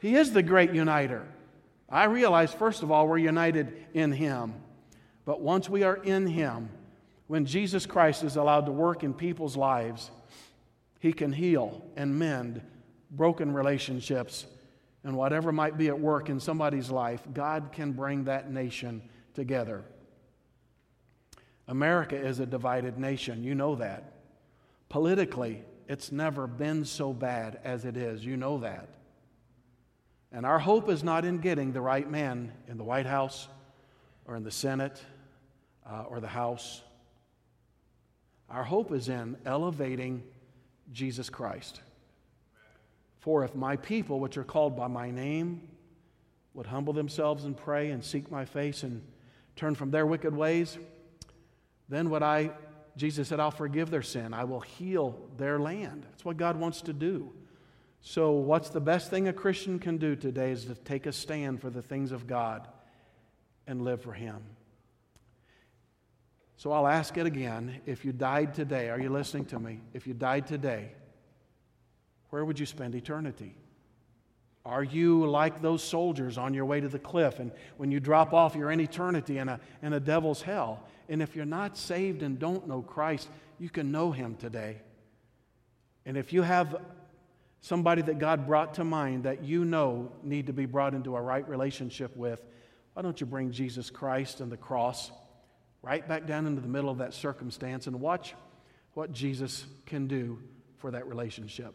He 0.01 0.15
is 0.15 0.33
the 0.33 0.43
great 0.43 0.73
uniter. 0.73 1.27
I 1.91 2.05
realize, 2.05 2.55
first 2.55 2.85
of 2.85 2.93
all, 2.93 3.09
we're 3.09 3.19
united 3.19 3.77
in 3.93 4.13
Him. 4.13 4.55
But 5.25 5.41
once 5.41 5.69
we 5.69 5.83
are 5.83 5.97
in 5.97 6.29
Him, 6.29 6.69
when 7.27 7.45
Jesus 7.45 7.87
Christ 7.87 8.23
is 8.23 8.37
allowed 8.37 8.67
to 8.67 8.73
work 8.73 9.03
in 9.03 9.15
people's 9.15 9.57
lives, 9.57 10.13
He 11.01 11.13
can 11.13 11.33
heal 11.33 11.85
and 11.97 12.17
mend 12.17 12.63
broken 13.11 13.53
relationships 13.53 14.47
and 15.03 15.17
whatever 15.17 15.51
might 15.51 15.77
be 15.77 15.89
at 15.89 15.99
work 15.99 16.29
in 16.29 16.39
somebody's 16.39 16.89
life, 16.89 17.21
God 17.33 17.71
can 17.73 17.91
bring 17.91 18.25
that 18.25 18.49
nation 18.49 19.03
together. 19.35 19.83
America 21.67 22.17
is 22.17 22.41
a 22.41 22.47
divided 22.47 22.99
nation. 22.99 23.43
You 23.43 23.55
know 23.55 23.77
that. 23.77 24.13
Politically, 24.89 25.63
it's 25.89 26.13
never 26.13 26.47
been 26.47 26.85
so 26.85 27.13
bad 27.13 27.59
as 27.65 27.85
it 27.85 27.97
is. 27.97 28.25
You 28.25 28.37
know 28.37 28.59
that. 28.59 28.89
And 30.33 30.45
our 30.45 30.59
hope 30.59 30.89
is 30.89 31.05
not 31.05 31.25
in 31.25 31.39
getting 31.39 31.73
the 31.73 31.81
right 31.81 32.09
man 32.11 32.53
in 32.69 32.77
the 32.77 32.85
White 32.85 33.07
House 33.07 33.49
or 34.27 34.37
in 34.37 34.43
the 34.43 34.51
Senate 34.51 35.01
uh, 35.89 36.05
or 36.09 36.21
the 36.21 36.29
House. 36.29 36.83
Our 38.51 38.65
hope 38.65 38.93
is 38.93 39.09
in 39.09 39.37
elevating 39.47 40.23
Jesus 40.93 41.31
Christ. 41.31 41.81
For 43.21 43.45
if 43.45 43.55
my 43.55 43.77
people, 43.77 44.21
which 44.21 44.37
are 44.37 44.45
called 44.45 44.77
by 44.77 44.87
my 44.87 45.11
name, 45.11 45.63
would 46.53 46.67
humble 46.67 46.93
themselves 46.93 47.45
and 47.45 47.57
pray 47.57 47.91
and 47.91 48.05
seek 48.05 48.31
my 48.31 48.45
face 48.45 48.83
and 48.83 49.03
turn 49.57 49.75
from 49.75 49.91
their 49.91 50.07
wicked 50.07 50.35
ways, 50.35 50.79
then 51.89 52.11
what 52.11 52.23
I, 52.23 52.51
Jesus 52.97 53.29
said, 53.29 53.41
I'll 53.41 53.51
forgive 53.51 53.91
their 53.91 54.03
sin. 54.03 54.33
I 54.35 54.45
will 54.45 54.61
heal 54.61 55.19
their 55.37 55.59
land. 55.59 56.07
That's 56.11 56.25
what 56.25 56.37
God 56.37 56.59
wants 56.59 56.83
to 56.83 56.93
do. 56.93 57.33
So, 58.07 58.33
what's 58.33 58.69
the 58.69 58.81
best 58.81 59.09
thing 59.09 59.29
a 59.29 59.33
Christian 59.33 59.79
can 59.79 59.97
do 59.97 60.15
today 60.15 60.51
is 60.51 60.67
to 60.67 60.75
take 60.75 61.07
a 61.07 61.13
stand 61.13 61.63
for 61.63 61.71
the 61.71 61.81
things 61.81 62.13
of 62.13 62.27
God 62.27 62.69
and 63.67 63.83
live 63.83 64.03
for 64.03 64.13
Him. 64.13 64.43
So, 66.57 66.71
I'll 66.71 66.87
ask 66.87 67.17
it 67.17 67.25
again. 67.25 67.81
If 67.87 68.05
you 68.05 68.13
died 68.13 68.53
today, 68.53 68.91
are 68.91 69.01
you 69.01 69.09
listening 69.09 69.47
to 69.47 69.59
me? 69.59 69.81
If 69.95 70.07
you 70.07 70.13
died 70.13 70.47
today, 70.47 70.93
where 72.29 72.45
would 72.45 72.61
you 72.61 72.67
spend 72.67 72.95
eternity? 72.95 73.57
Are 74.67 74.83
you 74.83 75.27
like 75.27 75.61
those 75.61 75.83
soldiers 75.83 76.39
on 76.39 76.55
your 76.55 76.65
way 76.65 76.81
to 76.81 76.89
the 76.89 76.99
cliff? 76.99 77.39
And 77.39 77.53
when 77.77 77.91
you 77.91 78.01
drop 78.01 78.33
off, 78.33 78.55
you're 78.55 78.71
in 78.71 78.81
eternity 78.81 79.39
in 79.39 79.49
a, 79.49 79.61
in 79.83 79.93
a 79.93 80.01
devil's 80.01 80.41
hell. 80.43 80.87
And 81.09 81.23
if 81.23 81.37
you're 81.37 81.45
not 81.45 81.77
saved 81.77 82.23
and 82.23 82.39
don't 82.39 82.67
know 82.67 82.83
Christ, 82.83 83.29
you 83.59 83.69
can 83.69 83.93
know 83.93 84.13
him 84.13 84.37
today. 84.37 84.81
And 86.07 86.17
if 86.17 86.33
you 86.33 86.43
have 86.43 86.77
somebody 87.61 88.03
that 88.03 88.19
God 88.19 88.47
brought 88.47 88.75
to 88.75 88.85
mind 88.85 89.25
that 89.25 89.43
you 89.43 89.65
know 89.65 90.13
need 90.23 90.47
to 90.49 90.53
be 90.53 90.67
brought 90.67 90.95
into 90.95 91.17
a 91.17 91.21
right 91.21 91.49
relationship 91.49 92.17
with, 92.17 92.45
why 92.93 93.03
don't 93.03 93.21
you 93.21 93.27
bring 93.27 93.51
Jesus 93.51 93.91
Christ 93.91 94.41
and 94.41 94.53
the 94.53 94.57
cross 94.57 95.11
right 95.83 96.07
back 96.07 96.27
down 96.27 96.47
into 96.47 96.61
the 96.61 96.69
middle 96.69 96.91
of 96.91 96.99
that 96.99 97.15
circumstance 97.15 97.87
and 97.87 98.01
watch 98.01 98.35
what 98.93 99.13
Jesus 99.13 99.67
can 99.87 100.07
do 100.07 100.39
for 100.79 100.91
that 100.91 101.07
relationship? 101.07 101.75